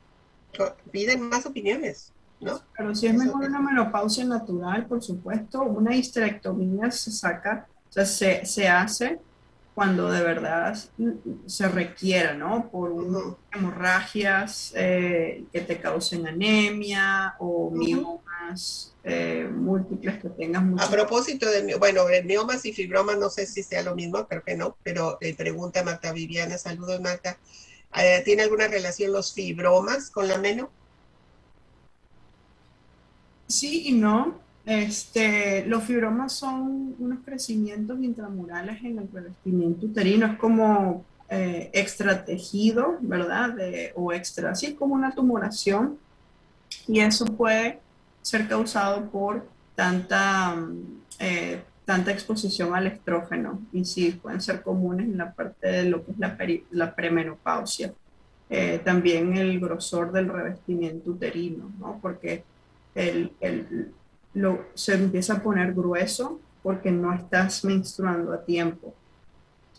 piden 0.91 1.29
más 1.29 1.45
opiniones, 1.45 2.11
¿no? 2.41 2.61
Pero 2.77 2.93
si 2.93 3.07
es 3.07 3.13
mejor 3.13 3.45
una 3.45 3.61
menopausia 3.61 4.25
natural, 4.25 4.85
por 4.85 5.01
supuesto, 5.01 5.63
una 5.63 5.95
histerectomía 5.95 6.91
se 6.91 7.11
saca, 7.11 7.67
o 7.89 7.93
sea, 7.93 8.05
se, 8.05 8.45
se 8.45 8.67
hace 8.67 9.19
cuando 9.79 10.11
de 10.11 10.21
verdad 10.21 10.77
se 11.45 11.69
requiera, 11.69 12.33
¿no? 12.33 12.69
Por 12.69 13.37
hemorragias 13.53 14.73
eh, 14.75 15.45
que 15.53 15.61
te 15.61 15.79
causen 15.79 16.27
anemia 16.27 17.35
o 17.39 17.71
miomas 17.71 18.93
eh, 19.05 19.49
múltiples 19.49 20.19
que 20.19 20.27
tengas. 20.31 20.85
A 20.85 20.91
propósito 20.91 21.49
de, 21.49 21.75
bueno, 21.75 22.01
miomas 22.25 22.65
y 22.65 22.73
fibromas, 22.73 23.17
no 23.19 23.29
sé 23.29 23.45
si 23.45 23.63
sea 23.63 23.81
lo 23.81 23.95
mismo, 23.95 24.27
creo 24.27 24.43
que 24.43 24.57
no, 24.57 24.75
pero 24.83 25.17
eh, 25.21 25.33
pregunta 25.33 25.81
Marta 25.81 26.11
Viviana, 26.11 26.57
saludos 26.57 26.99
Marta. 26.99 27.37
¿Tiene 28.25 28.43
alguna 28.43 28.67
relación 28.67 29.13
los 29.13 29.33
fibromas 29.33 30.09
con 30.11 30.27
la 30.27 30.37
meno? 30.39 30.69
Sí 33.47 33.83
y 33.87 33.93
no. 33.93 34.41
Este, 34.69 35.65
los 35.65 35.83
fibromas 35.83 36.33
son 36.33 36.95
unos 36.99 37.19
crecimientos 37.25 37.99
intramurales 38.03 38.83
en 38.83 38.99
el 38.99 39.09
revestimiento 39.11 39.87
uterino. 39.87 40.27
Es 40.27 40.37
como 40.37 41.03
eh, 41.27 41.71
extra 41.73 42.23
tejido, 42.23 42.97
¿verdad? 43.01 43.55
o 43.95 44.13
extra, 44.13 44.51
así 44.51 44.75
como 44.75 44.93
una 44.93 45.11
tumoración. 45.15 45.97
Y 46.87 46.99
eso 46.99 47.25
puede 47.25 47.79
ser 48.21 48.47
causado 48.47 49.09
por 49.09 49.47
tanta, 49.73 50.55
eh, 51.17 51.63
tanta 51.83 52.11
exposición 52.11 52.75
al 52.75 52.85
estrógeno. 52.85 53.59
Y 53.73 53.85
sí, 53.85 54.19
pueden 54.21 54.39
ser 54.39 54.61
comunes 54.61 55.07
en 55.07 55.17
la 55.17 55.33
parte 55.33 55.67
de 55.67 55.85
lo 55.85 56.05
que 56.05 56.11
es 56.11 56.19
la, 56.19 56.37
la 56.69 56.93
premenopausia. 56.93 57.91
Eh, 58.51 58.79
también 58.85 59.35
el 59.35 59.59
grosor 59.59 60.11
del 60.11 60.29
revestimiento 60.29 61.09
uterino, 61.09 61.71
¿no? 61.79 61.97
Porque 61.99 62.43
el, 62.93 63.31
el, 63.39 63.93
lo, 64.33 64.59
se 64.73 64.93
empieza 64.93 65.35
a 65.35 65.43
poner 65.43 65.73
grueso 65.73 66.39
porque 66.63 66.91
no 66.91 67.13
estás 67.13 67.63
menstruando 67.63 68.33
a 68.33 68.43
tiempo. 68.43 68.93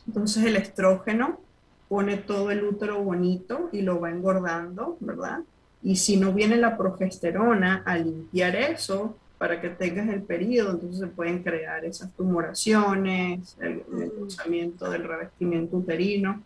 Entonces 0.06 0.44
el 0.44 0.56
estrógeno 0.56 1.38
pone 1.88 2.16
todo 2.16 2.50
el 2.50 2.64
útero 2.64 3.02
bonito 3.02 3.68
y 3.72 3.82
lo 3.82 4.00
va 4.00 4.10
engordando, 4.10 4.96
¿verdad? 5.00 5.40
Y 5.82 5.96
si 5.96 6.16
no 6.16 6.32
viene 6.32 6.56
la 6.56 6.76
progesterona 6.76 7.82
a 7.84 7.96
limpiar 7.96 8.56
eso 8.56 9.16
para 9.38 9.60
que 9.60 9.70
tengas 9.70 10.08
el 10.08 10.22
periodo, 10.22 10.72
entonces 10.72 11.00
se 11.00 11.06
pueden 11.06 11.42
crear 11.42 11.84
esas 11.84 12.12
tumoraciones, 12.12 13.56
el, 13.60 13.82
el 14.00 14.12
cruzamiento 14.12 14.90
del 14.90 15.04
revestimiento 15.04 15.78
uterino. 15.78 16.42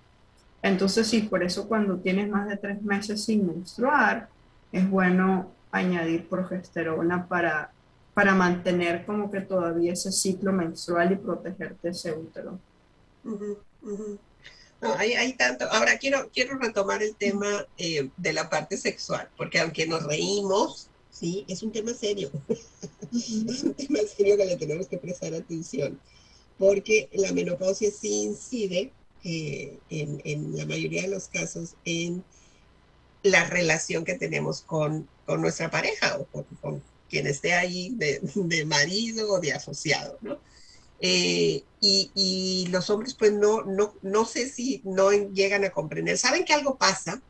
Entonces 0.63 1.07
sí, 1.07 1.23
por 1.23 1.43
eso 1.43 1.69
cuando 1.69 1.99
tienes 1.99 2.29
más 2.31 2.49
de 2.49 2.57
tres 2.57 2.81
meses 2.83 3.25
sin 3.25 3.47
menstruar, 3.47 4.29
es 4.73 4.89
bueno 4.89 5.51
añadir 5.73 6.29
progesterona 6.29 7.27
para, 7.27 7.71
para 8.15 8.33
mantener 8.35 9.05
como 9.05 9.31
que 9.31 9.41
todavía 9.41 9.93
ese 9.93 10.13
ciclo 10.13 10.53
menstrual 10.53 11.13
y 11.13 11.17
protegerte 11.17 11.89
ese 11.89 12.13
útero. 12.13 12.61
hay, 14.99 15.33
tanto. 15.33 15.65
Ahora 15.71 15.99
quiero, 15.99 16.31
quiero 16.33 16.57
retomar 16.57 17.03
el 17.03 17.17
tema 17.17 17.67
eh, 17.77 18.09
de 18.17 18.33
la 18.33 18.49
parte 18.49 18.77
sexual, 18.77 19.29
porque 19.37 19.59
aunque 19.59 19.87
nos 19.87 20.05
reímos, 20.05 20.89
sí, 21.11 21.45
es 21.49 21.65
un 21.65 21.73
tema 21.73 21.93
serio. 21.93 22.31
es 23.13 23.65
un 23.65 23.75
tema 23.75 23.99
serio 24.17 24.37
que 24.37 24.47
le 24.47 24.57
tenemos 24.57 24.87
que 24.87 24.99
prestar 24.99 25.35
atención, 25.35 25.99
porque 26.57 27.09
la 27.15 27.33
menopausia 27.33 27.91
sí 27.91 28.23
incide 28.23 28.93
eh, 29.25 29.77
en, 29.91 30.21
en, 30.25 30.57
la 30.57 30.67
mayoría 30.67 31.03
de 31.03 31.09
los 31.09 31.27
casos 31.27 31.75
en 31.85 32.23
la 33.25 33.45
relación 33.45 34.05
que 34.05 34.15
tenemos 34.15 34.61
con, 34.61 35.09
con 35.27 35.41
nuestra 35.41 35.71
pareja 35.71 36.19
o 36.19 36.27
con 36.61 36.83
quien 37.09 37.27
esté 37.27 37.55
ahí 37.55 37.91
de, 37.95 38.21
de, 38.35 38.65
marido 38.65 39.33
o 39.33 39.41
de 39.41 39.53
asociado, 39.53 40.19
¿no? 40.23 40.39
Eh, 41.01 41.63
y, 41.81 42.11
y, 42.15 42.67
los 42.69 42.89
hombres 42.89 43.15
pues 43.15 43.33
no, 43.33 43.63
no, 43.63 43.95
no 44.03 44.25
sé 44.25 44.49
si 44.49 44.81
no 44.85 45.11
llegan 45.11 45.65
a 45.65 45.71
comprender, 45.71 46.17
saben 46.17 46.45
que 46.45 46.55
algo 46.55 46.77
pasa, 46.77 47.21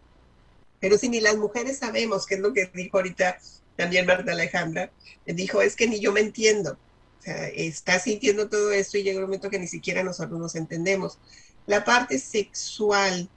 pero 0.81 0.99
si 0.99 1.09
ni 1.09 1.21
las 1.21 1.37
mujeres 1.37 1.79
sabemos, 1.79 2.27
que 2.27 2.35
es 2.35 2.41
lo 2.41 2.53
que 2.53 2.71
dijo 2.73 2.99
ahorita 2.99 3.39
también 3.77 4.07
Marta 4.07 4.33
Alejandra, 4.33 4.93
dijo, 5.27 5.63
es 5.63 5.77
que 5.77 5.89
ni 5.89 5.99
yo 5.99 6.13
me 6.13 6.21
entiendo, 6.21 6.79
o 7.19 7.23
sea, 7.23 7.49
está 7.49 7.99
sintiendo 7.99 8.49
todo 8.49 8.71
esto 8.71 8.99
y 8.99 9.03
llega 9.03 9.19
un 9.19 9.25
momento 9.25 9.51
que 9.51 9.59
ni 9.59 9.67
siquiera 9.67 10.03
nosotros 10.03 10.39
nos 10.39 10.55
entendemos. 10.55 11.19
La 11.67 11.85
parte 11.85 12.19
sexual 12.19 13.29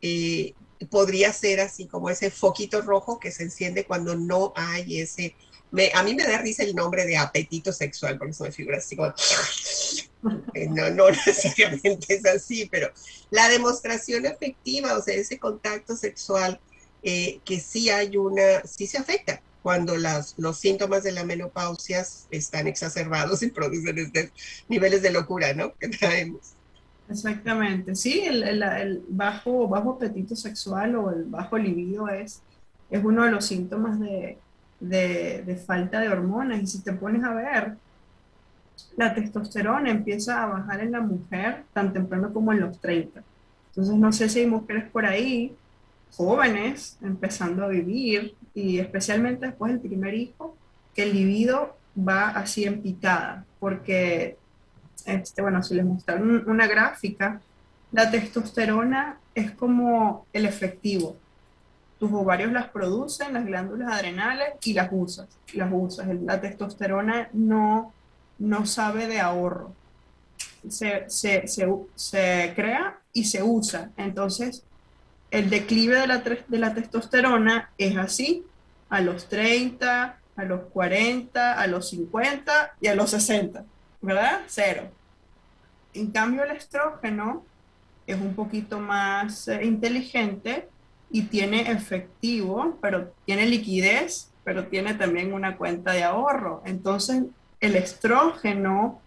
eh, 0.00 0.54
podría 0.90 1.32
ser 1.32 1.60
así 1.60 1.86
como 1.86 2.10
ese 2.10 2.30
foquito 2.30 2.80
rojo 2.82 3.18
que 3.18 3.30
se 3.30 3.42
enciende 3.44 3.84
cuando 3.84 4.16
no 4.16 4.52
hay 4.56 5.00
ese... 5.00 5.34
Me, 5.74 5.90
a 5.92 6.04
mí 6.04 6.14
me 6.14 6.22
da 6.24 6.38
risa 6.38 6.62
el 6.62 6.72
nombre 6.72 7.04
de 7.04 7.16
apetito 7.16 7.72
sexual, 7.72 8.16
porque 8.16 8.30
eso 8.30 8.44
me 8.44 8.52
figura 8.52 8.78
así 8.78 8.96
como... 8.96 9.12
Eh, 10.54 10.68
no, 10.70 10.88
no 10.88 11.10
necesariamente 11.26 12.14
es 12.14 12.24
así, 12.24 12.66
pero 12.70 12.90
la 13.30 13.46
demostración 13.50 14.24
efectiva, 14.24 14.96
o 14.96 15.02
sea, 15.02 15.14
ese 15.14 15.38
contacto 15.38 15.94
sexual, 15.96 16.58
eh, 17.02 17.40
que 17.44 17.60
sí 17.60 17.90
hay 17.90 18.16
una, 18.16 18.62
sí 18.64 18.86
se 18.86 18.96
afecta 18.96 19.42
cuando 19.62 19.98
las, 19.98 20.34
los 20.38 20.58
síntomas 20.58 21.02
de 21.02 21.12
la 21.12 21.24
menopausia 21.24 22.06
están 22.30 22.66
exacerbados 22.68 23.42
y 23.42 23.48
producen 23.48 23.98
estos 23.98 24.30
niveles 24.66 25.02
de 25.02 25.10
locura, 25.10 25.52
¿no? 25.52 25.74
Que 25.74 25.88
traemos. 25.88 26.54
Exactamente, 27.10 27.94
sí, 27.94 28.20
el, 28.20 28.62
el, 28.62 29.04
bajo, 29.08 29.68
bajo 29.68 29.92
apetito 29.92 30.34
sexual 30.34 30.96
o 30.96 31.10
el 31.10 31.24
bajo 31.24 31.58
libido 31.58 32.08
es, 32.08 32.40
es 32.88 33.04
uno 33.04 33.24
de 33.24 33.30
los 33.30 33.44
síntomas 33.44 34.00
de, 34.00 34.38
de, 34.88 35.62
falta 35.66 36.00
de 36.00 36.08
hormonas. 36.08 36.62
Y 36.62 36.66
si 36.66 36.82
te 36.82 36.92
pones 36.92 37.22
a 37.24 37.34
ver, 37.34 37.76
la 38.96 39.14
testosterona 39.14 39.90
empieza 39.90 40.42
a 40.42 40.46
bajar 40.46 40.80
en 40.80 40.92
la 40.92 41.00
mujer 41.00 41.64
tan 41.72 41.92
temprano 41.92 42.32
como 42.32 42.52
en 42.52 42.60
los 42.60 42.80
30. 42.80 43.22
Entonces, 43.68 43.94
no 43.94 44.12
sé 44.12 44.28
si 44.28 44.40
hay 44.40 44.46
mujeres 44.46 44.84
por 44.90 45.04
ahí, 45.04 45.54
jóvenes, 46.12 46.96
empezando 47.02 47.64
a 47.64 47.68
vivir, 47.68 48.34
y 48.54 48.78
especialmente 48.78 49.46
después 49.46 49.72
del 49.72 49.80
primer 49.80 50.14
hijo, 50.14 50.56
que 50.94 51.02
el 51.02 51.12
libido 51.12 51.76
va 51.96 52.28
así 52.28 52.64
en 52.64 52.80
picada, 52.82 53.44
porque 53.58 54.36
este, 55.06 55.42
bueno, 55.42 55.62
si 55.62 55.74
les 55.74 55.84
mostraron 55.84 56.48
una 56.48 56.66
gráfica, 56.66 57.40
la 57.92 58.10
testosterona 58.10 59.18
es 59.34 59.52
como 59.52 60.26
el 60.32 60.46
efectivo. 60.46 61.16
Tus 62.04 62.12
ovarios 62.12 62.52
las 62.52 62.68
producen, 62.68 63.32
las 63.32 63.46
glándulas 63.46 63.90
adrenales 63.90 64.48
y 64.62 64.74
las 64.74 64.90
usas. 64.92 65.26
Las 65.54 65.70
usas. 65.72 66.06
La 66.20 66.38
testosterona 66.38 67.30
no, 67.32 67.94
no 68.38 68.66
sabe 68.66 69.06
de 69.06 69.20
ahorro. 69.20 69.72
Se, 70.68 71.08
se, 71.08 71.48
se, 71.48 71.66
se 71.94 72.52
crea 72.54 72.98
y 73.14 73.24
se 73.24 73.42
usa. 73.42 73.90
Entonces, 73.96 74.64
el 75.30 75.48
declive 75.48 75.98
de 75.98 76.06
la, 76.06 76.18
de 76.18 76.58
la 76.58 76.74
testosterona 76.74 77.70
es 77.78 77.96
así, 77.96 78.44
a 78.90 79.00
los 79.00 79.26
30, 79.30 80.18
a 80.36 80.44
los 80.44 80.60
40, 80.64 81.58
a 81.58 81.66
los 81.68 81.88
50 81.88 82.74
y 82.82 82.88
a 82.88 82.94
los 82.94 83.08
60. 83.08 83.64
¿verdad? 84.02 84.42
Cero. 84.46 84.90
En 85.94 86.10
cambio, 86.10 86.44
el 86.44 86.50
estrógeno 86.50 87.46
es 88.06 88.20
un 88.20 88.34
poquito 88.34 88.78
más 88.78 89.48
eh, 89.48 89.64
inteligente 89.64 90.68
y 91.14 91.22
tiene 91.22 91.70
efectivo, 91.70 92.76
pero 92.82 93.12
tiene 93.24 93.46
liquidez, 93.46 94.32
pero 94.42 94.66
tiene 94.66 94.94
también 94.94 95.32
una 95.32 95.56
cuenta 95.56 95.92
de 95.92 96.02
ahorro. 96.02 96.60
Entonces, 96.66 97.22
el 97.60 97.76
estrógeno 97.76 99.00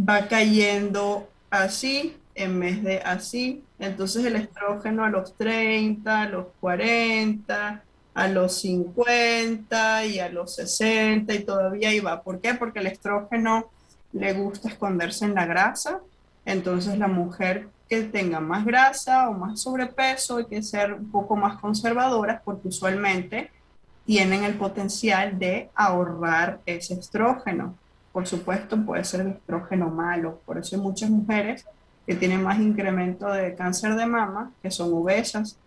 va 0.00 0.28
cayendo 0.28 1.28
así 1.50 2.16
en 2.34 2.58
vez 2.58 2.82
de 2.82 3.00
así. 3.00 3.62
Entonces, 3.78 4.24
el 4.24 4.36
estrógeno 4.36 5.04
a 5.04 5.10
los 5.10 5.36
30, 5.36 6.22
a 6.22 6.28
los 6.30 6.46
40, 6.58 7.84
a 8.14 8.28
los 8.28 8.58
50 8.62 10.06
y 10.06 10.20
a 10.20 10.30
los 10.30 10.54
60 10.54 11.34
y 11.34 11.44
todavía 11.44 11.90
ahí 11.90 12.00
va. 12.00 12.22
¿Por 12.22 12.40
qué? 12.40 12.54
Porque 12.54 12.78
el 12.78 12.86
estrógeno 12.86 13.70
le 14.14 14.32
gusta 14.32 14.70
esconderse 14.70 15.26
en 15.26 15.34
la 15.34 15.44
grasa, 15.44 16.00
entonces 16.46 16.96
la 16.96 17.08
mujer 17.08 17.68
que 17.92 18.04
tenga 18.04 18.40
más 18.40 18.64
grasa 18.64 19.28
o 19.28 19.34
más 19.34 19.60
sobrepeso 19.60 20.38
hay 20.38 20.46
que 20.46 20.62
ser 20.62 20.94
un 20.94 21.10
poco 21.10 21.36
más 21.36 21.60
conservadoras 21.60 22.40
porque 22.42 22.68
usualmente 22.68 23.50
tienen 24.06 24.44
el 24.44 24.54
potencial 24.54 25.38
de 25.38 25.68
ahorrar 25.74 26.60
ese 26.64 26.94
estrógeno. 26.94 27.76
Por 28.10 28.26
supuesto, 28.26 28.82
puede 28.82 29.04
ser 29.04 29.20
el 29.20 29.28
estrógeno 29.32 29.90
malo, 29.90 30.40
por 30.46 30.56
eso 30.56 30.74
hay 30.74 30.80
muchas 30.80 31.10
mujeres 31.10 31.66
que 32.06 32.14
tienen 32.14 32.42
más 32.42 32.58
incremento 32.60 33.30
de 33.30 33.54
cáncer 33.54 33.94
de 33.94 34.06
mama, 34.06 34.52
que 34.62 34.70
son 34.70 34.90
obesas, 34.94 35.58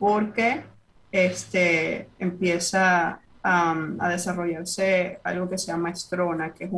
porque 0.00 0.64
este, 1.12 2.08
empieza 2.18 3.20
a 3.44 4.08
desarrollarse 4.10 5.20
algo 5.22 5.48
que 5.48 5.58
se 5.58 5.68
llama 5.68 5.90
estrona, 5.90 6.52
que 6.52 6.68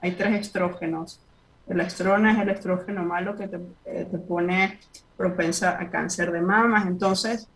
hay 0.00 0.12
tres 0.12 0.42
estrógenos. 0.42 1.18
El 1.66 1.80
estrona 1.80 2.32
es 2.32 2.38
el 2.38 2.50
estrógeno 2.50 3.04
malo 3.04 3.36
que 3.36 3.48
te, 3.48 3.58
eh, 3.86 4.06
te 4.10 4.18
pone 4.18 4.78
propensa 5.16 5.80
a 5.80 5.90
cáncer 5.90 6.32
de 6.32 6.42
mamas. 6.42 6.86
Entonces, 6.86 7.48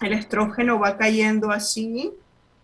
el 0.00 0.12
estrógeno 0.12 0.78
va 0.78 0.96
cayendo 0.96 1.50
así 1.50 2.12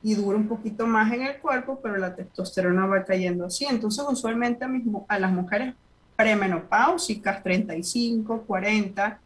y 0.03 0.15
dura 0.15 0.37
un 0.37 0.49
poquito 0.49 0.87
más 0.87 1.13
en 1.13 1.23
el 1.23 1.39
cuerpo, 1.39 1.81
pero 1.83 1.97
la 1.97 2.15
testosterona 2.15 2.87
va 2.87 3.05
cayendo 3.05 3.47
así. 3.47 3.65
Entonces, 3.65 4.05
usualmente 4.09 4.65
a, 4.65 4.71
a 5.09 5.19
las 5.19 5.33
mujeres 5.33 5.75
premenopáusicas, 6.17 7.43
35, 7.43 8.43
40, 8.43 9.21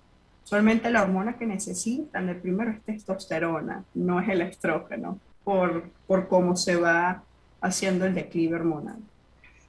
usualmente 0.44 0.90
la 0.90 1.02
hormona 1.02 1.36
que 1.36 1.46
necesitan 1.46 2.28
el 2.28 2.36
primero 2.36 2.70
es 2.70 2.82
testosterona, 2.82 3.84
no 3.94 4.20
es 4.20 4.28
el 4.28 4.42
estrógeno 4.42 5.18
por, 5.44 5.84
por 6.06 6.28
cómo 6.28 6.56
se 6.56 6.76
va 6.76 7.22
haciendo 7.60 8.04
el 8.04 8.14
declive 8.14 8.56
hormonal. 8.56 8.98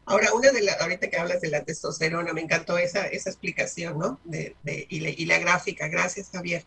Ahora, 0.06 0.34
una 0.34 0.52
de 0.52 0.62
las, 0.62 0.82
ahorita 0.82 1.10
que 1.10 1.18
hablas 1.18 1.42
de 1.42 1.50
la 1.50 1.64
testosterona, 1.64 2.34
me 2.34 2.42
encantó 2.42 2.78
esa, 2.78 3.08
esa 3.08 3.30
explicación, 3.30 3.98
¿no? 3.98 4.20
De, 4.26 4.56
de, 4.64 4.86
y, 4.90 5.00
la, 5.00 5.10
y, 5.10 5.26
la, 5.26 5.40
gráfica, 5.40 5.88
gracias 5.88 6.30
Javier. 6.30 6.66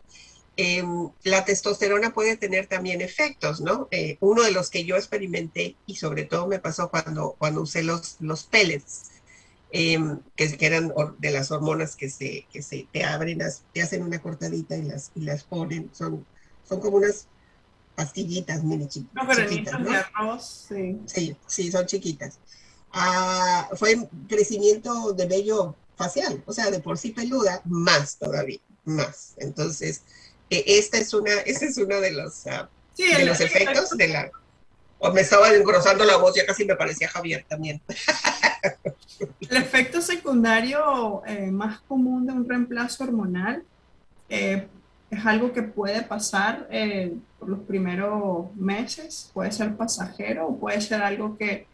em, 0.55 1.09
la 1.23 1.45
testosterona 1.45 2.13
puede 2.13 2.35
tener 2.35 2.65
también 2.65 3.01
efectos, 3.01 3.61
¿no? 3.61 3.87
Eh, 3.91 4.17
uno 4.21 4.43
de 4.43 4.51
los 4.51 4.71
que 4.71 4.85
yo 4.85 4.95
experimenté 4.95 5.75
y 5.85 5.97
sobre 5.97 6.25
todo 6.25 6.47
me 6.47 6.59
pasó 6.59 6.89
cuando, 6.89 7.35
cuando 7.37 7.61
usé 7.61 7.83
los, 7.83 8.17
los 8.21 8.43
pellets, 8.43 9.11
em, 9.71 10.19
que, 10.35 10.57
eran 10.59 10.91
de 11.19 11.31
las 11.31 11.51
hormonas 11.51 11.95
que 11.95 12.09
se, 12.09 12.47
que 12.51 12.63
se 12.63 12.87
te 12.91 13.03
abren, 13.03 13.39
te 13.73 13.81
hacen 13.83 14.01
una 14.01 14.19
cortadita 14.19 14.75
y 14.77 14.83
las, 14.83 15.11
y 15.15 15.21
las 15.21 15.43
ponen, 15.43 15.91
son, 15.93 16.25
son 16.67 16.79
como 16.81 16.97
unas 16.97 17.27
pastillitas 17.97 18.63
mini 18.63 18.87
chiquitas. 18.87 19.79
¿no? 19.79 19.89
de 19.89 19.97
arroz, 19.97 20.67
sí. 20.69 21.01
Sí, 21.05 21.35
sí, 21.47 21.71
son 21.71 21.85
chiquitas. 21.85 22.39
Ah, 22.91 23.69
fue 23.75 24.07
crecimiento 24.27 25.13
de 25.13 25.25
vello 25.25 25.75
facial, 25.97 26.43
o 26.45 26.53
sea, 26.53 26.71
de 26.71 26.79
por 26.79 26.97
sí 26.97 27.11
peluda, 27.11 27.61
más 27.65 28.17
todavía, 28.17 28.59
más. 28.85 29.33
Entonces, 29.37 30.03
eh, 30.49 30.63
esta 30.67 30.97
es 30.97 31.13
una, 31.13 31.33
ese 31.41 31.65
es 31.65 31.77
uno 31.77 31.99
de 31.99 32.11
los, 32.11 32.45
uh, 32.45 32.67
de 32.97 33.25
los 33.25 33.41
efectos 33.41 33.89
de 33.97 34.07
la... 34.07 34.31
O 34.99 35.11
me 35.11 35.21
estaba 35.21 35.53
engrosando 35.53 36.05
la 36.05 36.17
voz, 36.17 36.35
ya 36.35 36.45
casi 36.45 36.65
me 36.65 36.75
parecía 36.75 37.07
Javier 37.07 37.45
también. 37.47 37.79
El 39.41 39.57
efecto 39.57 40.01
secundario 40.01 41.21
eh, 41.27 41.51
más 41.51 41.81
común 41.81 42.25
de 42.25 42.33
un 42.33 42.49
reemplazo 42.49 43.03
hormonal 43.03 43.63
eh, 44.27 44.67
es 45.11 45.25
algo 45.25 45.53
que 45.53 45.61
puede 45.61 46.01
pasar 46.01 46.67
por 47.37 47.47
los 47.47 47.59
primeros 47.59 48.55
meses, 48.55 49.29
puede 49.33 49.51
ser 49.51 49.75
pasajero 49.75 50.47
o 50.47 50.57
puede 50.57 50.81
ser 50.81 51.01
algo 51.03 51.37
que, 51.37 51.67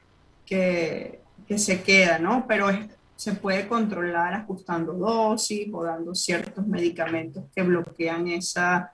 que, 0.46 1.22
se 1.56 1.84
queda, 1.84 2.18
¿no? 2.18 2.46
Pero 2.48 2.68
se 3.16 3.34
puede 3.34 3.68
controlar 3.68 4.34
ajustando 4.34 4.94
dosis 4.94 5.70
o 5.72 5.84
dando 5.84 6.16
ciertos 6.16 6.66
medicamentos 6.66 7.44
que 7.56 7.62
bloquean 7.62 8.28
esa, 8.28 8.92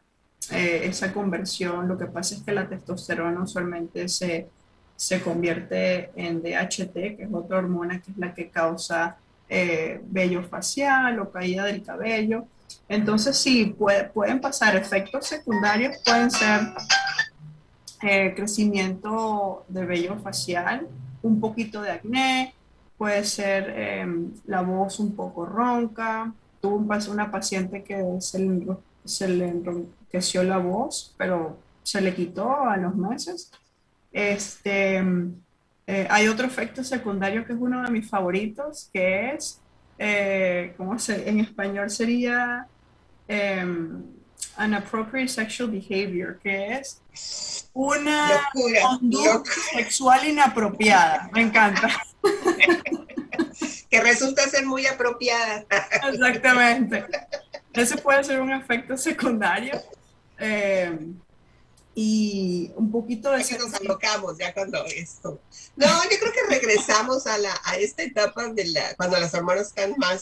eh, 0.51 0.81
esa 0.83 1.13
conversión. 1.13 1.87
Lo 1.87 1.97
que 1.97 2.07
pasa 2.07 2.35
es 2.35 2.43
que 2.43 2.51
la 2.51 2.67
testosterona 2.67 3.43
usualmente 3.43 4.09
se, 4.09 4.49
se 4.97 5.21
convierte 5.21 6.11
en 6.15 6.41
DHT, 6.41 6.93
que 6.93 7.23
es 7.23 7.29
otra 7.31 7.59
hormona 7.59 8.01
que 8.01 8.11
es 8.11 8.17
la 8.17 8.33
que 8.33 8.49
causa 8.49 9.17
eh, 9.47 10.01
vello 10.03 10.43
facial 10.43 11.19
o 11.19 11.31
caída 11.31 11.63
del 11.63 11.81
cabello. 11.81 12.45
Entonces 12.87 13.37
sí, 13.37 13.75
pueden 13.77 14.41
pasar 14.41 14.75
efectos 14.75 15.25
secundarios, 15.25 15.97
pueden 16.05 16.29
ser 16.29 16.73
eh, 18.01 18.33
crecimiento 18.35 19.65
de 19.67 19.85
vello 19.85 20.17
facial, 20.19 20.87
un 21.21 21.39
poquito 21.39 21.81
de 21.81 21.91
acné, 21.91 22.53
puede 22.97 23.23
ser 23.23 23.69
em, 23.69 24.31
la 24.45 24.61
voz 24.61 24.99
un 24.99 25.15
poco 25.15 25.45
ronca. 25.45 26.33
Tuve 26.61 26.97
una 27.09 27.31
paciente 27.31 27.83
que 27.83 28.03
se 28.19 28.39
le, 28.39 28.77
se 29.05 29.27
le 29.27 29.47
enronqueció 29.47 30.43
la 30.43 30.57
voz, 30.57 31.15
pero 31.17 31.57
se 31.83 32.01
le 32.01 32.13
quitó 32.13 32.65
a 32.65 32.77
los 32.77 32.95
meses. 32.95 33.51
Este, 34.11 34.97
eh, 35.87 36.07
hay 36.09 36.27
otro 36.27 36.45
efecto 36.45 36.83
secundario 36.83 37.45
que 37.45 37.53
es 37.53 37.59
uno 37.59 37.81
de 37.83 37.91
mis 37.91 38.09
favoritos, 38.09 38.89
que 38.91 39.31
es, 39.31 39.61
eh, 39.97 40.73
¿cómo 40.77 40.99
se, 40.99 41.29
en 41.29 41.39
español 41.39 41.89
sería 41.89 42.67
um, 44.57 44.73
appropriate 44.73 45.29
sexual 45.29 45.69
behavior, 45.69 46.39
que 46.41 46.73
es 46.73 47.01
una 47.73 48.49
conducta 48.53 49.51
sexual 49.73 50.27
inapropiada. 50.27 51.29
Me 51.33 51.41
encanta. 51.41 51.89
que 53.89 54.01
resulta 54.01 54.47
ser 54.49 54.65
muy 54.65 54.85
apropiada. 54.85 55.65
Exactamente. 56.03 57.05
Ese 57.73 57.97
puede 57.97 58.23
ser 58.23 58.41
un 58.41 58.51
efecto 58.51 58.97
secundario. 58.97 59.81
Eh, 60.37 60.97
y 61.95 62.71
un 62.75 62.91
poquito 62.91 63.31
de... 63.31 63.43
que 63.43 63.57
nos 63.57 63.73
alocamos 63.73 64.37
ya 64.37 64.53
cuando 64.53 64.85
esto. 64.85 65.39
No, 65.75 65.87
yo 66.03 66.17
creo 66.19 66.31
que 66.31 66.55
regresamos 66.55 67.27
a, 67.27 67.37
la, 67.37 67.59
a 67.65 67.75
esta 67.75 68.03
etapa 68.03 68.47
de 68.47 68.67
la, 68.67 68.95
cuando 68.95 69.19
las 69.19 69.33
hormonas 69.33 69.67
están 69.67 69.95
más 69.97 70.21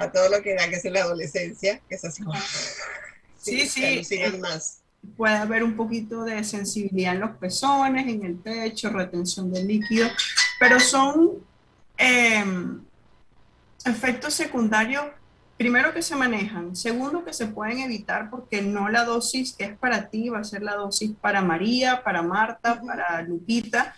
a 0.00 0.10
todo 0.10 0.28
lo 0.28 0.42
que 0.42 0.54
da 0.54 0.68
que 0.68 0.76
es 0.76 0.84
la 0.84 1.00
adolescencia, 1.00 1.80
que 1.88 1.94
es 1.94 2.04
así 2.04 2.22
Sí, 3.36 3.66
sí. 3.66 4.04
sí 4.04 4.20
más 4.38 4.80
puede 5.16 5.36
haber 5.36 5.64
un 5.64 5.76
poquito 5.76 6.24
de 6.24 6.44
sensibilidad 6.44 7.14
en 7.14 7.20
los 7.20 7.36
pezones, 7.36 8.06
en 8.06 8.24
el 8.24 8.34
pecho, 8.34 8.90
retención 8.90 9.50
de 9.52 9.64
líquido, 9.64 10.08
pero 10.58 10.78
son 10.78 11.30
em, 11.96 12.82
efectos 13.84 14.34
secundarios, 14.34 15.06
primero 15.56 15.92
que 15.92 16.02
se 16.02 16.16
manejan, 16.16 16.76
segundo 16.76 17.24
que 17.24 17.32
se 17.32 17.46
pueden 17.46 17.80
evitar 17.80 18.30
porque 18.30 18.62
no 18.62 18.88
la 18.88 19.04
dosis 19.04 19.54
que 19.54 19.64
es 19.64 19.78
para 19.78 20.08
ti 20.08 20.28
va 20.28 20.40
a 20.40 20.44
ser 20.44 20.62
la 20.62 20.74
dosis 20.74 21.12
para 21.20 21.42
María, 21.42 22.02
para 22.02 22.22
Marta, 22.22 22.80
para 22.80 23.22
Lupita, 23.22 23.96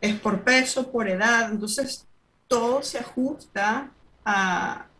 es 0.00 0.14
por 0.20 0.42
peso, 0.42 0.90
por 0.90 1.08
edad, 1.08 1.50
entonces 1.50 2.06
todo 2.46 2.82
se 2.82 2.98
ajusta 2.98 3.90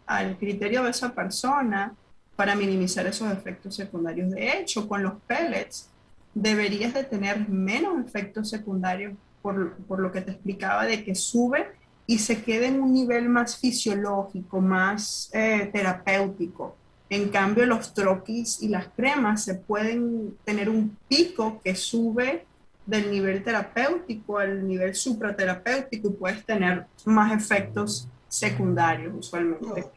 al 0.09 0.38
criterio 0.38 0.82
de 0.82 0.90
esa 0.90 1.14
persona 1.14 1.94
para 2.34 2.56
minimizar 2.56 3.06
esos 3.06 3.30
efectos 3.30 3.76
secundarios. 3.76 4.30
De 4.30 4.59
hecho, 4.59 4.88
con 4.88 5.02
los 5.02 5.12
pellets 5.26 5.90
deberías 6.34 6.94
de 6.94 7.04
tener 7.04 7.48
menos 7.48 8.04
efectos 8.04 8.48
secundarios 8.48 9.14
por, 9.42 9.74
por, 9.88 10.00
lo 10.00 10.11
que 10.11 10.22
te 10.22 10.32
explicaba 10.32 10.86
de 10.86 11.04
que 11.04 11.14
sube 11.14 11.66
y 12.06 12.18
se 12.18 12.42
queda 12.42 12.66
en 12.66 12.80
un 12.80 12.92
nivel 12.92 13.28
más 13.28 13.59
fisiológico, 13.59 14.61
más 14.61 15.30
eh, 15.32 15.68
terapéutico. 15.72 16.74
En 17.11 17.28
cambio, 17.28 17.66
los 17.66 17.92
troquis 17.92 18.62
y 18.62 18.68
las 18.68 18.88
cremas 18.88 19.44
se 19.44 19.54
pueden 19.56 20.36
tener 20.44 20.68
un 20.68 20.96
pico 21.09 21.61
que 21.62 21.74
sube 21.74 22.46
del 22.86 23.11
nivel 23.11 23.42
terapéutico 23.42 24.38
al 24.38 24.66
nivel 24.66 24.94
supraterapéutico 24.94 26.09
y 26.09 26.12
puedes 26.12 26.44
tener 26.44 26.86
más 27.04 27.32
efectos 27.32 28.09
secundarios 28.29 29.14
usualmente 29.16 29.91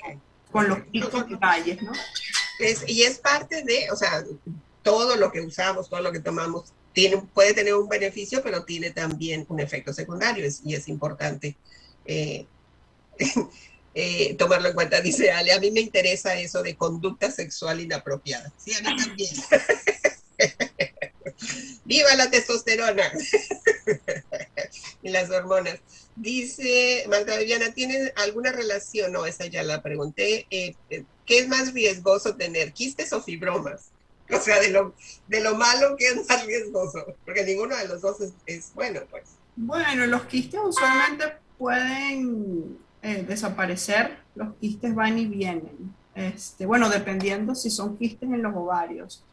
con 0.52 0.68
los 0.68 0.82
picos 0.82 1.26
y 1.30 1.36
valles, 1.36 1.82
¿no? 1.82 1.92
y 2.88 3.04
es 3.04 3.18
parte 3.18 3.64
de, 3.64 3.90
o 3.92 3.96
sea, 3.96 4.24
todo 4.84 5.16
lo 5.16 5.32
que 5.32 5.42
usamos, 5.42 5.90
todo 5.90 6.02
lo 6.02 6.12
que 6.12 6.20
tomamos, 6.20 6.74
tiene, 6.94 7.18
puede 7.34 7.54
tener 7.54 7.74
un 7.74 7.88
beneficio, 7.88 8.44
pero 8.44 8.64
tiene 8.64 8.92
también 8.92 9.46
un 9.50 9.60
efecto 9.60 9.94
secundario 9.94 10.46
y 10.64 10.76
es 10.76 10.88
importante 10.88 11.56
eh, 12.06 12.46
eh, 13.94 14.36
tomarlo 14.36 14.70
en 14.70 14.76
cuenta. 14.76 15.02
Dice 15.02 15.32
Ale, 15.32 15.54
a 15.54 15.60
mí 15.60 15.72
me 15.72 15.80
interesa 15.80 16.36
eso 16.36 16.62
de 16.62 16.76
conducta 16.76 17.32
sexual 17.32 17.80
inapropiada. 17.80 18.52
Sí, 18.58 18.74
a 18.74 18.82
mí 18.82 18.98
también. 18.98 19.36
¡Viva 21.86 22.16
la 22.16 22.30
testosterona! 22.30 23.12
las 25.10 25.30
hormonas. 25.30 25.80
Dice 26.16 27.08
Viviana, 27.40 27.74
¿tiene 27.74 28.12
alguna 28.16 28.52
relación? 28.52 29.12
No, 29.12 29.26
esa 29.26 29.46
ya 29.46 29.64
la 29.64 29.82
pregunté. 29.82 30.46
Eh, 30.50 30.76
eh, 30.90 31.04
¿Qué 31.26 31.40
es 31.40 31.48
más 31.48 31.74
riesgoso 31.74 32.36
tener, 32.36 32.74
quistes 32.74 33.14
o 33.14 33.22
fibromas? 33.22 33.90
O 34.32 34.40
sea, 34.40 34.60
de 34.60 34.70
lo, 34.70 34.94
de 35.28 35.42
lo 35.42 35.56
malo 35.56 35.96
que 35.98 36.08
es 36.08 36.28
más 36.28 36.46
riesgoso, 36.46 37.06
porque 37.26 37.44
ninguno 37.44 37.76
de 37.76 37.88
los 37.88 38.02
dos 38.02 38.18
es, 38.46 38.72
bueno, 38.74 39.02
pues. 39.10 39.24
Bueno, 39.56 40.06
los 40.08 40.24
quistes 40.24 40.60
usualmente 40.64 41.34
pueden 41.58 42.78
eh, 43.02 43.26
desaparecer, 43.28 44.20
los 44.36 44.56
quistes 44.56 44.96
van 44.96 45.18
y 45.18 45.26
vienen. 45.26 45.94
Este, 46.16 46.66
bueno, 46.66 46.90
dependiendo 46.90 47.56
si 47.56 47.70
son 47.70 47.98
quistes 47.98 48.30
en 48.30 48.42
los 48.42 48.56
ovarios. 48.56 49.24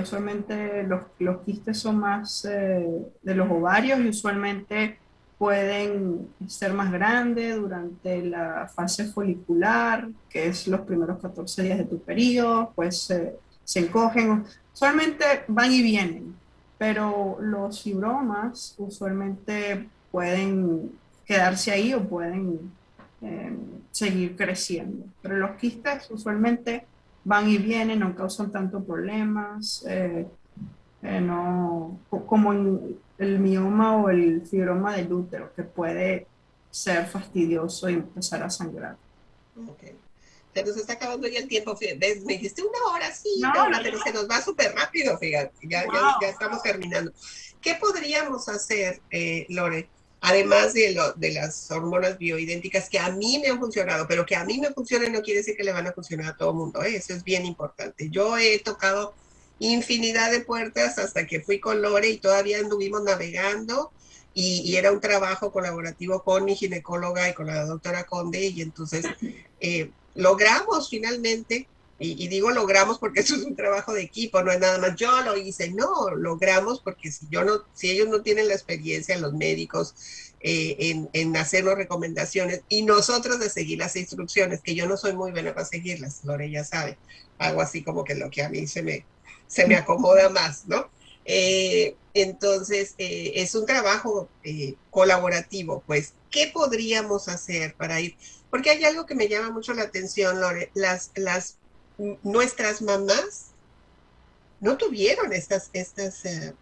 Usualmente 0.00 0.82
los, 0.84 1.02
los, 1.18 1.42
quistes 1.42 1.78
son 1.78 1.98
más 1.98 2.42
de 2.42 3.34
los 3.34 3.50
ovarios 3.50 4.00
y 4.00 4.08
usualmente 4.08 4.98
pueden 5.38 6.28
ser 6.46 6.72
más 6.72 6.90
grandes 6.90 7.56
durante 7.56 8.24
la 8.24 8.70
fase 8.74 9.06
folicular, 9.06 10.08
que 10.30 10.46
es 10.46 10.66
los 10.68 10.80
primeros 10.80 11.20
14 11.20 11.62
días 11.62 11.78
de 11.78 11.84
tu 11.84 11.98
periodo, 12.00 12.72
pues 12.74 13.12
se 13.64 13.80
encogen, 13.80 14.44
usualmente 14.72 15.24
van 15.48 15.72
y 15.72 15.82
vienen, 15.82 16.34
pero 16.78 17.38
los 17.40 17.82
fibromas 17.82 18.74
usualmente 18.78 19.88
pueden 20.10 20.92
quedarse 21.26 21.72
ahí 21.72 21.92
o 21.92 22.08
pueden 22.08 22.72
seguir 23.90 24.36
creciendo, 24.36 25.04
pero 25.22 25.36
los 25.36 25.52
quistes 25.52 26.10
usualmente 26.10 26.84
van 27.24 27.48
y 27.48 27.58
vienen, 27.58 28.00
no 28.00 28.14
causan 28.14 28.52
tanto 28.52 28.84
problemas, 28.84 29.84
eh, 29.88 30.26
eh, 31.02 31.20
no, 31.20 31.98
como 32.26 32.52
en 32.52 32.98
el 33.18 33.38
mioma 33.38 33.96
o 33.96 34.10
el 34.10 34.46
fibroma 34.46 34.96
del 34.96 35.12
útero, 35.12 35.52
que 35.54 35.62
puede 35.62 36.26
ser 36.70 37.06
fastidioso 37.06 37.88
y 37.88 37.94
empezar 37.94 38.42
a 38.42 38.50
sangrar. 38.50 38.96
Ok. 39.68 39.82
Se 40.54 40.64
nos 40.64 40.76
está 40.76 40.92
acabando 40.92 41.26
ya 41.26 41.40
el 41.40 41.48
tiempo. 41.48 41.76
Me 41.80 42.34
dijiste 42.34 42.62
una 42.62 42.94
hora, 42.94 43.12
sí, 43.12 43.42
pero 43.82 43.98
se 44.00 44.12
nos 44.12 44.28
va 44.28 44.40
súper 44.40 44.72
rápido, 44.74 45.18
fíjate. 45.18 45.52
Ya, 45.68 45.84
ya, 46.20 46.28
estamos 46.28 46.62
terminando. 46.62 47.12
¿Qué 47.60 47.74
podríamos 47.74 48.48
hacer, 48.48 49.00
eh, 49.10 49.46
Lore, 49.48 49.88
además 50.24 50.72
de, 50.72 50.92
lo, 50.92 51.12
de 51.12 51.32
las 51.32 51.70
hormonas 51.70 52.16
bioidénticas 52.16 52.88
que 52.88 52.98
a 52.98 53.10
mí 53.10 53.38
me 53.40 53.48
han 53.48 53.58
funcionado, 53.58 54.08
pero 54.08 54.24
que 54.24 54.34
a 54.34 54.44
mí 54.46 54.58
me 54.58 54.70
funcionen 54.70 55.12
no 55.12 55.20
quiere 55.20 55.40
decir 55.40 55.54
que 55.54 55.64
le 55.64 55.72
van 55.72 55.86
a 55.86 55.92
funcionar 55.92 56.28
a 56.28 56.36
todo 56.38 56.52
el 56.52 56.56
mundo, 56.56 56.82
¿eh? 56.82 56.96
eso 56.96 57.12
es 57.12 57.22
bien 57.22 57.44
importante. 57.44 58.08
Yo 58.08 58.38
he 58.38 58.58
tocado 58.58 59.12
infinidad 59.58 60.30
de 60.30 60.40
puertas 60.40 60.98
hasta 60.98 61.26
que 61.26 61.42
fui 61.42 61.60
con 61.60 61.82
Lore 61.82 62.08
y 62.08 62.16
todavía 62.16 62.58
anduvimos 62.58 63.02
navegando 63.02 63.92
y, 64.32 64.74
era 64.76 64.92
un 64.92 65.00
trabajo 65.02 65.52
colaborativo 65.52 66.22
con 66.22 66.46
mi 66.46 66.56
ginecóloga 66.56 67.28
y 67.28 67.34
con 67.34 67.48
la 67.48 67.66
doctora 67.66 68.04
Conde 68.04 68.46
y 68.46 68.62
entonces 68.62 69.04
eh, 69.60 69.90
logramos 70.14 70.88
finalmente 70.88 71.68
y, 72.12 72.28
digo 72.28 72.50
logramos 72.50 72.98
porque 72.98 73.20
eso 73.20 73.34
es 73.36 73.42
un 73.42 73.56
trabajo 73.56 73.92
de 73.92 74.02
equipo, 74.02 74.42
no 74.42 74.52
es 74.52 74.60
nada 74.60 74.78
más 74.78 74.96
yo 74.96 75.22
lo 75.22 75.36
hice, 75.36 75.70
no, 75.70 76.10
logramos 76.10 76.80
porque 76.80 77.10
si 77.10 77.26
yo 77.30 77.44
no, 77.44 77.64
si 77.74 77.90
ellos 77.90 78.08
no 78.08 78.22
tienen 78.22 78.48
la 78.48 78.54
experiencia, 78.54 79.18
los 79.18 79.32
médicos, 79.32 79.94
eh, 80.40 80.76
en, 80.90 81.08
en 81.14 81.36
hacernos 81.36 81.76
recomendaciones 81.76 82.60
y 82.68 82.82
nosotros 82.82 83.38
de 83.38 83.48
seguir 83.48 83.78
las 83.78 83.96
instrucciones, 83.96 84.60
que 84.60 84.74
yo 84.74 84.86
no 84.86 84.96
soy 84.96 85.14
muy 85.14 85.30
buena 85.30 85.54
para 85.54 85.66
seguirlas, 85.66 86.20
Lore 86.24 86.50
ya 86.50 86.64
sabe, 86.64 86.98
hago 87.38 87.62
así 87.62 87.82
como 87.82 88.04
que 88.04 88.14
lo 88.14 88.30
que 88.30 88.42
a 88.42 88.50
mí 88.50 88.66
se 88.66 88.82
me, 88.82 89.06
se 89.46 89.66
me 89.66 89.76
acomoda 89.76 90.28
más, 90.28 90.66
¿no? 90.66 90.90
Eh, 91.24 91.96
entonces, 92.12 92.94
eh, 92.98 93.32
es 93.36 93.54
un 93.54 93.64
trabajo 93.64 94.28
colaborativo, 94.90 95.82
pues, 95.86 96.12
¿qué 96.30 96.50
podríamos 96.52 97.28
hacer 97.28 97.74
para 97.74 98.00
ir? 98.00 98.16
Porque 98.50 98.70
hay 98.70 98.84
algo 98.84 99.06
que 99.06 99.14
me 99.14 99.28
llama 99.28 99.50
mucho 99.50 99.72
la 99.72 99.82
atención, 99.82 100.40
Lore, 100.40 100.70
las, 100.74 101.10
las 101.14 101.56
nuestras 102.22 102.82
mamás 102.82 103.48
no 104.60 104.76
tuvieron 104.76 105.32
estas, 105.32 105.70
estas 105.72 106.24
eh, 106.24 106.54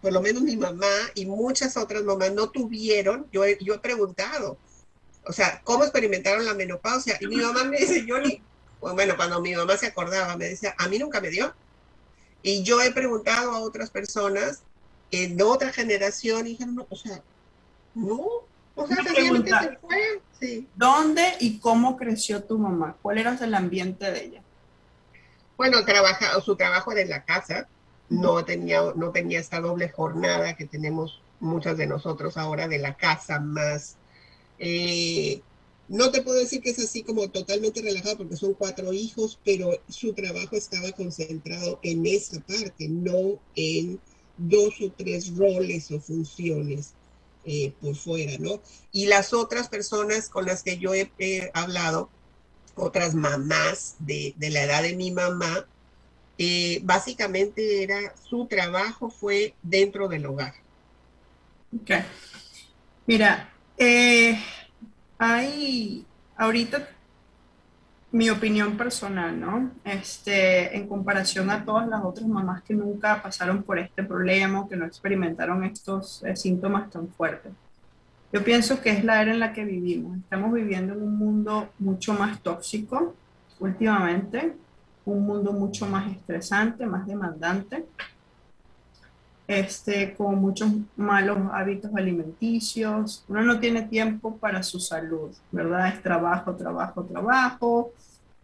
por 0.00 0.12
lo 0.12 0.20
menos 0.20 0.42
mi 0.42 0.56
mamá 0.56 0.86
y 1.14 1.26
muchas 1.26 1.76
otras 1.76 2.02
mamás 2.02 2.32
no 2.32 2.50
tuvieron, 2.50 3.26
yo 3.32 3.44
he, 3.44 3.58
yo 3.62 3.74
he 3.74 3.78
preguntado, 3.78 4.56
o 5.26 5.32
sea, 5.32 5.60
¿cómo 5.64 5.84
experimentaron 5.84 6.44
la 6.44 6.54
menopausia? 6.54 7.18
Y 7.20 7.26
mi 7.26 7.36
mamá 7.36 7.64
me 7.64 7.78
dice, 7.78 8.04
yo 8.06 8.18
ni, 8.18 8.42
bueno, 8.80 9.14
cuando 9.16 9.40
mi 9.40 9.54
mamá 9.54 9.76
se 9.76 9.86
acordaba, 9.86 10.36
me 10.36 10.48
decía, 10.48 10.74
a 10.78 10.88
mí 10.88 10.98
nunca 10.98 11.20
me 11.20 11.30
dio. 11.30 11.54
Y 12.42 12.62
yo 12.62 12.80
he 12.80 12.90
preguntado 12.90 13.52
a 13.52 13.60
otras 13.60 13.90
personas 13.90 14.62
en 15.10 15.40
otra 15.40 15.72
generación 15.72 16.46
y 16.46 16.50
dijeron, 16.50 16.74
no, 16.74 16.86
o 16.88 16.96
sea, 16.96 17.22
no, 17.94 18.26
o 18.74 18.86
sea, 18.86 18.96
se 18.96 19.78
fue. 19.80 20.66
¿Dónde 20.74 21.36
y 21.38 21.58
cómo 21.60 21.96
creció 21.96 22.42
tu 22.42 22.58
mamá? 22.58 22.96
¿Cuál 23.00 23.18
era 23.18 23.38
el 23.40 23.54
ambiente 23.54 24.10
de 24.10 24.24
ella? 24.24 24.41
Bueno, 25.56 25.84
trabaja, 25.84 26.40
su 26.40 26.56
trabajo 26.56 26.92
era 26.92 27.02
en 27.02 27.10
la 27.10 27.24
casa, 27.24 27.68
no 28.08 28.44
tenía, 28.44 28.82
no 28.96 29.10
tenía 29.10 29.40
esta 29.40 29.60
doble 29.60 29.88
jornada 29.88 30.54
que 30.56 30.66
tenemos 30.66 31.20
muchas 31.40 31.76
de 31.76 31.86
nosotros 31.86 32.36
ahora 32.36 32.68
de 32.68 32.78
la 32.78 32.96
casa 32.96 33.40
más. 33.40 33.96
Eh, 34.58 35.42
no 35.88 36.10
te 36.10 36.22
puedo 36.22 36.38
decir 36.38 36.62
que 36.62 36.70
es 36.70 36.78
así 36.78 37.02
como 37.02 37.28
totalmente 37.28 37.82
relajado 37.82 38.18
porque 38.18 38.36
son 38.36 38.54
cuatro 38.54 38.92
hijos, 38.92 39.38
pero 39.44 39.72
su 39.88 40.14
trabajo 40.14 40.56
estaba 40.56 40.92
concentrado 40.92 41.80
en 41.82 42.06
esa 42.06 42.40
parte, 42.40 42.88
no 42.88 43.38
en 43.56 44.00
dos 44.38 44.80
o 44.80 44.90
tres 44.90 45.36
roles 45.36 45.90
o 45.90 46.00
funciones 46.00 46.94
eh, 47.44 47.72
por 47.80 47.96
fuera, 47.96 48.38
¿no? 48.38 48.60
Y 48.92 49.06
las 49.06 49.32
otras 49.32 49.68
personas 49.68 50.28
con 50.28 50.46
las 50.46 50.62
que 50.62 50.78
yo 50.78 50.94
he 50.94 51.50
hablado, 51.54 52.08
otras 52.74 53.14
mamás 53.14 53.96
de, 53.98 54.34
la 54.38 54.62
edad 54.62 54.82
de 54.82 54.96
mi 54.96 55.10
mamá, 55.10 55.66
eh, 56.38 56.80
básicamente 56.82 57.82
era 57.82 58.14
su 58.24 58.46
trabajo 58.46 59.10
fue 59.10 59.54
dentro 59.62 60.08
del 60.08 60.26
hogar. 60.26 60.54
Ok. 61.74 61.90
Mira, 63.06 63.50
eh, 63.78 64.38
hay 65.18 66.06
ahorita 66.36 66.88
mi 68.12 68.28
opinión 68.28 68.76
personal, 68.76 69.38
¿no? 69.40 69.70
Este, 69.84 70.76
en 70.76 70.86
comparación 70.86 71.50
a 71.50 71.64
todas 71.64 71.88
las 71.88 72.04
otras 72.04 72.28
mamás 72.28 72.62
que 72.62 72.74
nunca 72.74 73.22
pasaron 73.22 73.62
por 73.62 73.78
este 73.78 74.02
problema, 74.02 74.68
que 74.68 74.76
no 74.76 74.84
experimentaron 74.84 75.64
estos 75.64 76.22
eh, 76.24 76.36
síntomas 76.36 76.90
tan 76.90 77.08
fuertes. 77.08 77.52
Yo 78.32 78.42
pienso 78.42 78.80
que 78.80 78.90
es 78.90 79.04
la 79.04 79.20
era 79.20 79.30
en 79.32 79.40
la 79.40 79.52
que 79.52 79.62
vivimos. 79.62 80.16
Estamos 80.16 80.54
viviendo 80.54 80.94
en 80.94 81.02
un 81.02 81.18
mundo 81.18 81.68
mucho 81.78 82.14
más 82.14 82.40
tóxico 82.40 83.14
últimamente, 83.60 84.56
un 85.04 85.26
mundo 85.26 85.52
mucho 85.52 85.86
más 85.86 86.10
estresante, 86.10 86.86
más 86.86 87.06
demandante, 87.06 87.84
este, 89.46 90.14
con 90.14 90.36
muchos 90.36 90.72
malos 90.96 91.38
hábitos 91.52 91.90
alimenticios. 91.94 93.22
Uno 93.28 93.42
no 93.42 93.60
tiene 93.60 93.82
tiempo 93.82 94.38
para 94.38 94.62
su 94.62 94.80
salud, 94.80 95.30
¿verdad? 95.50 95.88
Es 95.88 96.02
trabajo, 96.02 96.54
trabajo, 96.56 97.04
trabajo. 97.04 97.92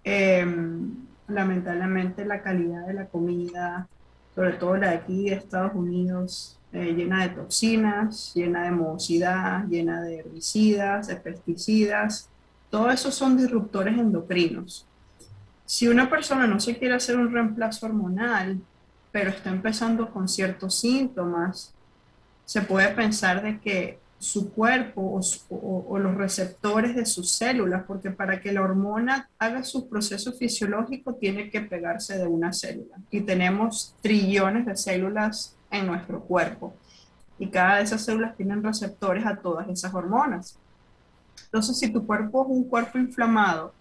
Em, 0.05 0.97
lamentablemente 1.29 2.27
la 2.27 2.43
calidad 2.43 2.87
de 2.87 2.93
la 2.93 3.07
comida, 3.07 3.89
sobre 4.35 4.53
todo 4.53 4.77
la 4.77 4.91
de 4.91 4.97
aquí 4.97 5.31
de 5.31 5.37
Estados 5.37 5.73
Unidos, 5.75 6.58
eh, 6.73 6.93
llena 6.93 7.23
de 7.23 7.35
toxinas, 7.35 8.33
llena 8.35 8.65
de 8.65 8.71
mohosidad, 8.73 9.67
llena 9.69 10.03
de 10.03 10.19
herbicidas, 10.19 11.07
de 11.07 11.17
pesticidas. 11.17 12.29
Todo 12.71 12.91
eso 12.91 13.11
son 13.11 13.37
disruptores 13.37 13.97
endocrinos. 13.97 14.87
Si 15.65 15.89
una 15.89 16.09
persona 16.09 16.47
no 16.47 16.61
se 16.61 16.79
quiere 16.79 16.95
hacer 16.95 17.17
un 17.17 17.33
reemplazo 17.33 17.87
hormonal, 17.87 18.61
pero 19.13 19.31
está 19.31 19.51
empezando 19.51 20.11
con 20.11 20.29
ciertos 20.29 20.79
síntomas, 20.81 21.75
se 22.45 22.63
puede 22.63 22.89
pensar 22.89 23.43
de 23.43 23.61
que 23.61 23.99
su 24.19 24.51
cuerpo 24.51 25.21
o, 25.51 25.99
los 25.99 26.15
receptores 26.17 26.97
de 26.97 27.07
sus 27.07 27.33
células, 27.33 27.85
porque 27.87 28.11
para 28.11 28.41
que 28.41 28.53
la 28.53 28.63
hormona 28.63 29.29
haga 29.39 29.63
su 29.63 29.89
proceso 29.89 30.33
fisiológico 30.33 31.15
tiene 31.15 31.51
que 31.51 31.61
pegarse 31.61 32.19
de 32.19 32.27
una 32.27 32.53
célula. 32.53 32.97
Y 33.11 33.21
tenemos 33.21 33.95
trillones 34.01 34.67
de 34.67 34.77
células 34.77 35.58
en 35.71 35.87
nuestro 35.87 36.21
cuerpo. 36.21 36.75
Y 37.39 37.49
cada 37.49 37.77
de 37.77 37.83
esas 37.85 38.05
células 38.05 38.37
tienen 38.37 38.63
receptores 38.63 39.25
a 39.27 39.37
todas 39.37 39.69
esas 39.69 39.95
hormonas. 39.95 40.59
Entonces, 41.45 41.79
si 41.79 41.93
tu 41.93 42.05
cuerpo 42.07 42.43
es 42.43 42.51
un 42.51 42.65
cuerpo 42.65 42.99
inflamado, 42.99 43.73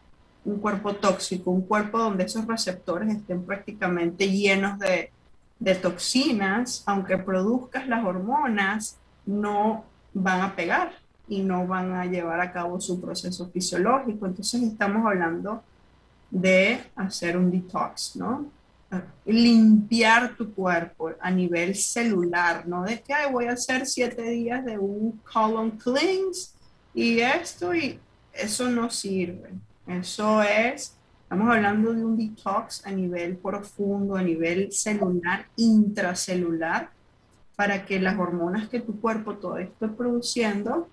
un 0.45 0.59
cuerpo 0.59 0.93
tóxico, 0.93 1.51
un 1.51 1.61
cuerpo 1.61 1.97
donde 1.97 2.23
esos 2.23 2.45
receptores 2.45 3.13
estén 3.13 3.43
prácticamente 3.43 4.29
llenos 4.29 4.79
de, 4.79 5.11
de 5.59 5.75
toxinas, 5.75 6.83
aunque 6.85 7.17
produzcas 7.17 7.87
las 7.87 8.05
hormonas, 8.05 8.97
no 9.25 9.83
van 10.13 10.41
a 10.41 10.55
pegar 10.55 10.93
y 11.27 11.41
no 11.41 11.67
van 11.67 11.93
a 11.93 12.05
llevar 12.05 12.39
a 12.39 12.51
cabo 12.51 12.79
su 12.79 13.01
proceso 13.01 13.49
fisiológico. 13.49 14.25
Entonces 14.25 14.61
estamos 14.63 15.05
hablando 15.05 15.63
de 16.29 16.81
hacer 16.95 17.37
un 17.37 17.51
detox, 17.51 18.15
¿no? 18.15 18.45
Limpiar 19.25 20.35
tu 20.37 20.53
cuerpo 20.53 21.11
a 21.19 21.29
nivel 21.29 21.75
celular, 21.75 22.67
no 22.67 22.83
de 22.83 23.01
que 23.01 23.13
voy 23.31 23.45
a 23.45 23.53
hacer 23.53 23.85
siete 23.85 24.21
días 24.21 24.63
de 24.63 24.77
un 24.77 25.19
colon 25.31 25.71
cleanse 25.71 26.51
y 26.93 27.19
esto 27.19 27.75
y 27.75 27.99
eso 28.33 28.69
no 28.69 28.89
sirve. 28.89 29.51
Eso 29.85 30.41
es, 30.41 30.95
estamos 31.23 31.53
hablando 31.53 31.93
de 31.93 32.05
un 32.05 32.17
detox 32.17 32.85
a 32.85 32.91
nivel 32.91 33.37
profundo, 33.37 34.15
a 34.15 34.23
nivel 34.23 34.71
celular, 34.71 35.47
intracelular, 35.57 36.89
para 37.55 37.85
que 37.85 37.99
las 37.99 38.17
hormonas 38.17 38.69
que 38.69 38.79
tu 38.79 39.01
cuerpo 39.01 39.35
todo 39.35 39.57
esté 39.57 39.87
produciendo 39.87 40.87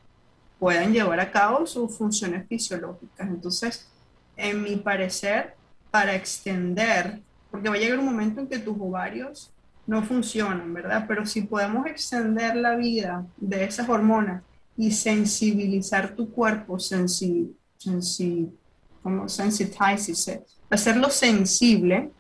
puedan 0.59 0.93
llevar 0.93 1.21
a 1.21 1.31
cabo 1.31 1.67
sus 1.67 1.97
funciones 1.97 2.49
fisiológicas. 2.49 3.29
Entonces, 3.29 3.89
en 4.37 4.63
mi 4.63 4.77
parecer, 4.77 5.55
para 5.91 6.15
extender 6.15 7.21
porque 7.55 7.69
va 7.69 7.77
a 7.77 7.79
llegar 7.79 8.01
un 8.01 8.07
momento 8.07 8.41
en 8.41 8.49
que 8.49 8.59
tus 8.59 8.77
ovarios 8.81 9.53
no 9.87 10.03
funcionan, 10.03 10.75
¿verdad? 10.75 11.05
Pero 11.07 11.25
si 11.25 11.43
podemos 11.43 11.87
extender 11.87 12.57
la 12.57 12.75
vida 12.75 13.25
de 13.37 13.63
esas 13.63 13.89
hormonas 13.89 14.43
y 14.77 14.91
sensibilizar 14.91 16.17
tu 16.17 16.33
cuerpo, 16.33 16.81
sensi, 16.81 17.57
sensi, 17.77 18.53
como 19.05 19.27
hacerlo 20.69 21.11
sensible, 21.11 22.11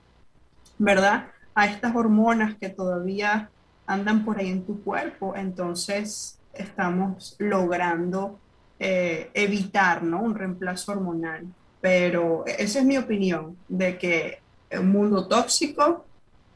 ¿verdad? 0.79 1.27
A 1.57 1.67
estas 1.67 1.97
hormonas 1.97 2.55
que 2.55 2.69
todavía 2.69 3.51
andan 3.89 4.25
por 4.25 4.39
ahí 4.39 4.51
en 4.51 4.65
tu 4.65 4.85
cuerpo, 4.85 5.35
entonces 5.35 6.39
estamos 6.53 7.35
logrando 7.41 8.39
eh, 8.79 9.33
evitar 9.35 10.05
¿no? 10.05 10.23
un 10.23 10.37
reemplazo 10.37 10.93
hormonal. 10.93 11.45
Pero 11.81 12.45
esa 12.47 12.79
es 12.79 12.85
mi 12.85 12.97
opinión, 12.97 13.57
de 13.69 13.99
que 13.99 14.44
un 14.79 14.91
mundo 14.91 15.27
tóxico, 15.27 16.05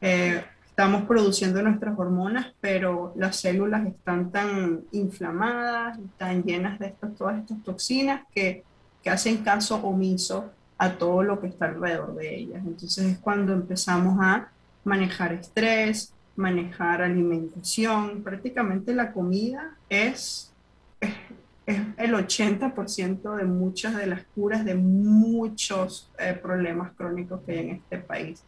eh, 0.01 0.43
estamos 0.67 1.03
produciendo 1.03 1.61
nuestras 1.61 1.97
hormonas, 1.97 2.53
pero 2.61 3.13
las 3.17 3.35
células 3.35 3.85
están 3.85 4.31
tan 4.31 4.81
inflamadas, 4.91 5.99
están 5.99 6.43
llenas 6.43 6.79
de 6.79 6.87
estas, 6.87 7.15
todas 7.15 7.39
estas 7.39 7.61
toxinas 7.63 8.21
que, 8.33 8.63
que 9.03 9.09
hacen 9.09 9.37
caso 9.37 9.75
omiso 9.77 10.51
a 10.77 10.93
todo 10.93 11.23
lo 11.23 11.41
que 11.41 11.47
está 11.47 11.65
alrededor 11.65 12.15
de 12.15 12.35
ellas. 12.35 12.63
Entonces 12.65 13.05
es 13.05 13.17
cuando 13.19 13.53
empezamos 13.53 14.17
a 14.21 14.49
manejar 14.85 15.33
estrés, 15.33 16.13
manejar 16.37 17.01
alimentación. 17.01 18.23
Prácticamente 18.23 18.93
la 18.93 19.11
comida 19.11 19.75
es 19.89 20.48
es 21.69 21.81
el 21.97 22.13
80% 22.13 23.35
de 23.35 23.45
muchas 23.45 23.95
de 23.95 24.07
las 24.07 24.25
curas 24.35 24.65
de 24.65 24.75
muchos 24.75 26.11
eh, 26.17 26.33
problemas 26.33 26.93
crónicos 26.95 27.41
que 27.45 27.51
hay 27.51 27.59
en 27.59 27.69
este 27.75 27.99
país. 27.99 28.43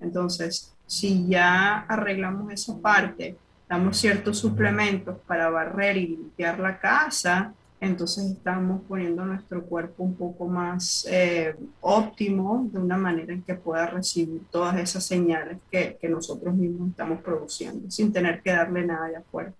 Entonces, 0.00 0.74
si 0.86 1.26
ya 1.26 1.80
arreglamos 1.80 2.52
esa 2.52 2.78
parte, 2.78 3.36
damos 3.68 3.98
ciertos 3.98 4.38
suplementos 4.38 5.18
para 5.26 5.50
barrer 5.50 5.96
y 5.96 6.06
limpiar 6.08 6.58
la 6.58 6.78
casa, 6.78 7.52
entonces 7.78 8.24
estamos 8.32 8.80
poniendo 8.88 9.26
nuestro 9.26 9.62
cuerpo 9.64 10.02
un 10.02 10.14
poco 10.14 10.46
más 10.46 11.06
eh, 11.10 11.54
óptimo 11.82 12.68
de 12.72 12.78
una 12.78 12.96
manera 12.96 13.34
en 13.34 13.42
que 13.42 13.54
pueda 13.54 13.86
recibir 13.86 14.42
todas 14.50 14.78
esas 14.78 15.04
señales 15.04 15.58
que, 15.70 15.98
que, 16.00 16.08
nosotros 16.08 16.54
mismos 16.54 16.90
estamos 16.90 17.20
produciendo 17.20 17.90
sin 17.90 18.12
tener 18.12 18.40
que 18.40 18.52
darle 18.52 18.86
nada 18.86 19.08
de 19.08 19.16
afuera. 19.16 19.52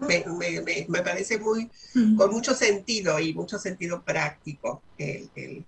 Me, 0.00 0.24
me, 0.26 0.86
me, 0.88 1.02
parece 1.02 1.38
muy, 1.38 1.70
con 2.16 2.30
mucho 2.30 2.54
sentido 2.54 3.18
y 3.18 3.34
mucho 3.34 3.58
sentido 3.58 4.02
práctico 4.02 4.80
el, 4.96 5.28
el 5.34 5.64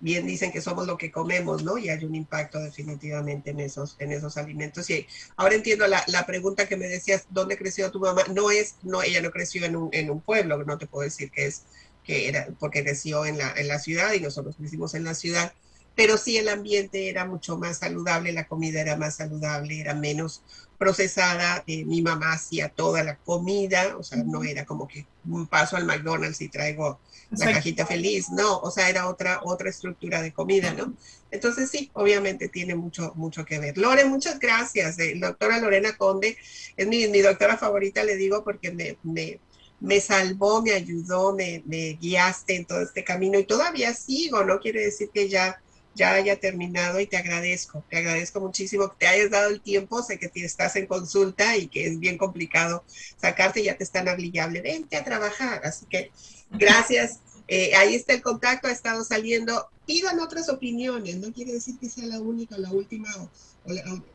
bien 0.00 0.26
dicen 0.26 0.50
que 0.50 0.60
somos 0.60 0.86
lo 0.86 0.96
que 0.96 1.10
comemos, 1.10 1.62
¿no? 1.62 1.78
Y 1.78 1.90
hay 1.90 2.04
un 2.04 2.14
impacto 2.14 2.58
definitivamente 2.58 3.50
en 3.50 3.60
esos, 3.60 3.96
en 3.98 4.12
esos 4.12 4.36
alimentos. 4.36 4.88
Y 4.90 5.06
ahora 5.36 5.54
entiendo 5.54 5.86
la, 5.86 6.02
la 6.08 6.26
pregunta 6.26 6.66
que 6.66 6.76
me 6.76 6.88
decías, 6.88 7.26
¿dónde 7.30 7.56
creció 7.56 7.90
tu 7.90 8.00
mamá? 8.00 8.22
No 8.34 8.50
es, 8.50 8.76
no, 8.82 9.02
ella 9.02 9.20
no 9.20 9.30
creció 9.30 9.64
en 9.64 9.76
un, 9.76 9.90
en 9.92 10.10
un 10.10 10.20
pueblo, 10.20 10.64
no 10.64 10.78
te 10.78 10.86
puedo 10.86 11.04
decir 11.04 11.30
que 11.30 11.46
es, 11.46 11.64
que 12.02 12.28
era, 12.28 12.48
porque 12.58 12.82
creció 12.82 13.26
en 13.26 13.38
la, 13.38 13.52
en 13.56 13.68
la 13.68 13.78
ciudad 13.78 14.14
y 14.14 14.20
nosotros 14.20 14.56
crecimos 14.56 14.94
en 14.94 15.04
la 15.04 15.14
ciudad, 15.14 15.52
pero 16.00 16.16
sí 16.16 16.38
el 16.38 16.48
ambiente 16.48 17.10
era 17.10 17.26
mucho 17.26 17.58
más 17.58 17.80
saludable, 17.80 18.32
la 18.32 18.48
comida 18.48 18.80
era 18.80 18.96
más 18.96 19.16
saludable, 19.16 19.82
era 19.82 19.92
menos 19.92 20.42
procesada, 20.78 21.62
eh, 21.66 21.84
mi 21.84 22.00
mamá 22.00 22.32
hacía 22.32 22.70
toda 22.70 23.04
la 23.04 23.16
comida, 23.16 23.98
o 23.98 24.02
sea, 24.02 24.24
no 24.24 24.42
era 24.42 24.64
como 24.64 24.88
que 24.88 25.04
un 25.28 25.46
paso 25.46 25.76
al 25.76 25.84
McDonald's 25.84 26.40
y 26.40 26.48
traigo 26.48 26.98
la 27.32 27.52
cajita 27.52 27.84
feliz, 27.84 28.30
no, 28.30 28.60
o 28.60 28.70
sea, 28.70 28.88
era 28.88 29.10
otra, 29.10 29.40
otra 29.44 29.68
estructura 29.68 30.22
de 30.22 30.32
comida, 30.32 30.72
¿no? 30.72 30.94
Entonces 31.30 31.68
sí, 31.68 31.90
obviamente 31.92 32.48
tiene 32.48 32.74
mucho, 32.74 33.12
mucho 33.14 33.44
que 33.44 33.58
ver. 33.58 33.76
Lore, 33.76 34.06
muchas 34.06 34.38
gracias. 34.38 34.98
Eh, 34.98 35.12
doctora 35.20 35.58
Lorena 35.58 35.98
Conde 35.98 36.38
es 36.78 36.86
mi, 36.88 37.06
mi, 37.08 37.20
doctora 37.20 37.58
favorita, 37.58 38.02
le 38.04 38.16
digo, 38.16 38.42
porque 38.42 38.72
me, 38.72 38.96
me, 39.02 39.38
me 39.80 40.00
salvó, 40.00 40.62
me 40.62 40.72
ayudó, 40.72 41.34
me, 41.34 41.62
me 41.66 41.98
guiaste 42.00 42.56
en 42.56 42.64
todo 42.64 42.80
este 42.80 43.04
camino 43.04 43.38
y 43.38 43.44
todavía 43.44 43.92
sigo, 43.92 44.44
no 44.44 44.60
quiere 44.60 44.80
decir 44.80 45.10
que 45.12 45.28
ya 45.28 45.60
ya 45.94 46.14
haya 46.14 46.38
terminado 46.38 47.00
y 47.00 47.06
te 47.06 47.16
agradezco, 47.16 47.84
te 47.90 47.98
agradezco 47.98 48.40
muchísimo 48.40 48.88
que 48.90 48.96
te 48.98 49.06
hayas 49.06 49.30
dado 49.30 49.50
el 49.50 49.60
tiempo, 49.60 50.02
sé 50.02 50.18
que 50.18 50.30
estás 50.34 50.76
en 50.76 50.86
consulta 50.86 51.56
y 51.56 51.68
que 51.68 51.86
es 51.86 51.98
bien 51.98 52.16
complicado 52.16 52.84
sacarte, 53.16 53.62
ya 53.62 53.76
te 53.76 53.84
están 53.84 54.08
hablable, 54.08 54.60
vente 54.60 54.96
a 54.96 55.04
trabajar, 55.04 55.62
así 55.64 55.86
que 55.86 56.10
gracias. 56.50 57.20
Eh, 57.52 57.74
ahí 57.74 57.96
está 57.96 58.14
el 58.14 58.22
contacto, 58.22 58.68
ha 58.68 58.70
estado 58.70 59.02
saliendo. 59.02 59.68
Pidan 59.84 60.20
otras 60.20 60.48
opiniones, 60.48 61.16
no 61.16 61.32
quiere 61.32 61.52
decir 61.52 61.76
que 61.80 61.90
sea 61.90 62.06
la 62.06 62.20
única, 62.20 62.56
la 62.56 62.70
última. 62.70 63.08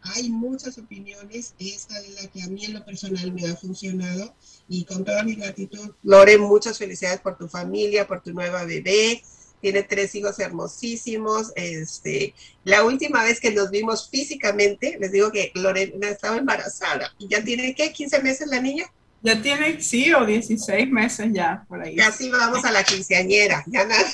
hay 0.04 0.30
muchas 0.30 0.78
opiniones, 0.78 1.54
esta 1.60 2.00
es 2.00 2.22
la 2.22 2.28
que 2.30 2.44
a 2.44 2.48
mí 2.48 2.64
en 2.64 2.76
lo 2.76 2.86
personal 2.86 3.34
me 3.34 3.46
ha 3.46 3.58
funcionado 3.58 4.34
y 4.70 4.86
con 4.86 5.04
toda 5.04 5.24
mi 5.24 5.36
gratitud. 5.36 5.92
Lore, 6.04 6.38
muchas 6.38 6.78
felicidades 6.78 7.20
por 7.20 7.38
tu 7.38 7.50
familia, 7.50 8.08
por 8.08 8.24
tu 8.24 8.32
nueva 8.32 8.64
bebé 8.64 9.22
tiene 9.62 9.84
tres 9.84 10.16
hijos 10.16 10.40
hermosísimos. 10.40 11.52
Este, 11.56 12.34
la 12.64 12.84
última 12.84 13.24
vez 13.24 13.40
que 13.40 13.52
nos 13.52 13.72
vimos 13.72 14.10
físicamente, 14.10 14.98
les 15.00 15.12
digo 15.12 15.32
que 15.32 15.52
Lorena 15.56 16.10
estaba 16.10 16.38
embarazada 16.38 17.14
y 17.18 17.28
ya 17.28 17.44
tiene, 17.44 17.74
¿qué? 17.76 17.94
¿15 17.94 18.22
meses 18.22 18.48
la 18.48 18.60
niña? 18.60 18.86
Ya 19.26 19.42
tiene, 19.42 19.82
sí, 19.82 20.14
o 20.14 20.24
16 20.24 20.88
meses 20.92 21.30
ya, 21.34 21.66
por 21.68 21.82
ahí. 21.82 21.96
Casi 21.96 22.30
vamos 22.30 22.64
a 22.64 22.72
la 22.72 22.84
quinceañera, 22.84 23.64
ya 23.66 23.84
nada 23.84 24.06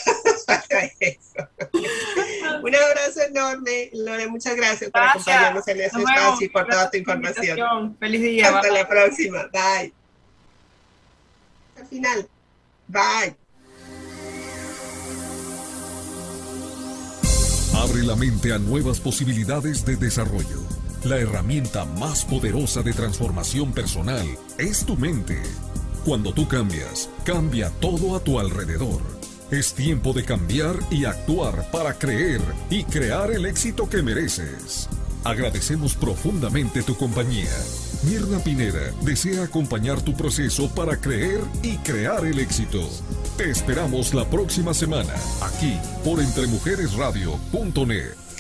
falta 0.46 0.90
eso. 1.02 1.50
Un 2.64 2.76
abrazo 2.76 3.22
enorme, 3.28 3.90
Lore, 3.92 4.28
muchas 4.28 4.56
gracias, 4.56 4.90
por 4.90 5.02
acompañarnos 5.02 5.68
en 5.68 5.82
este 5.82 6.00
espacio 6.00 6.46
y 6.46 6.50
por 6.50 6.66
toda 6.66 6.90
tu 6.90 6.98
información. 6.98 7.98
Feliz 8.00 8.22
día. 8.22 8.56
Hasta 8.56 8.72
la 8.72 8.88
próxima, 8.88 9.50
bye. 9.52 9.94
Al 11.78 11.88
final, 11.88 12.30
bye. 12.88 13.41
Abre 17.92 18.04
la 18.04 18.16
mente 18.16 18.54
a 18.54 18.58
nuevas 18.58 19.02
posibilidades 19.02 19.84
de 19.84 19.98
desarrollo. 19.98 20.62
La 21.04 21.18
herramienta 21.18 21.84
más 21.84 22.24
poderosa 22.24 22.82
de 22.82 22.94
transformación 22.94 23.74
personal 23.74 24.26
es 24.58 24.86
tu 24.86 24.96
mente. 24.96 25.38
Cuando 26.06 26.32
tú 26.32 26.48
cambias, 26.48 27.10
cambia 27.26 27.70
todo 27.82 28.16
a 28.16 28.22
tu 28.22 28.40
alrededor. 28.40 29.02
Es 29.52 29.74
tiempo 29.74 30.14
de 30.14 30.24
cambiar 30.24 30.78
y 30.90 31.04
actuar 31.04 31.70
para 31.70 31.96
creer 31.96 32.40
y 32.70 32.86
crear 32.86 33.30
el 33.30 33.46
éxito 33.46 33.90
que 33.90 34.02
mereces. 34.02 34.88
Agradecemos 35.24 35.96
profundamente 35.96 36.82
tu 36.82 36.96
compañía. 36.96 37.52
Mirna 38.04 38.40
Pineda 38.40 38.92
desea 39.04 39.44
acompañar 39.44 40.02
tu 40.02 40.16
proceso 40.16 40.68
para 40.70 40.98
creer 40.98 41.42
y 41.62 41.78
crear 41.78 42.26
el 42.26 42.40
éxito. 42.40 42.80
Te 43.38 43.52
esperamos 43.52 44.16
la 44.16 44.28
próxima 44.28 44.74
semana, 44.74 45.14
aquí 45.42 45.78
por 46.04 46.20
entremujeresradio.net. 46.20 48.31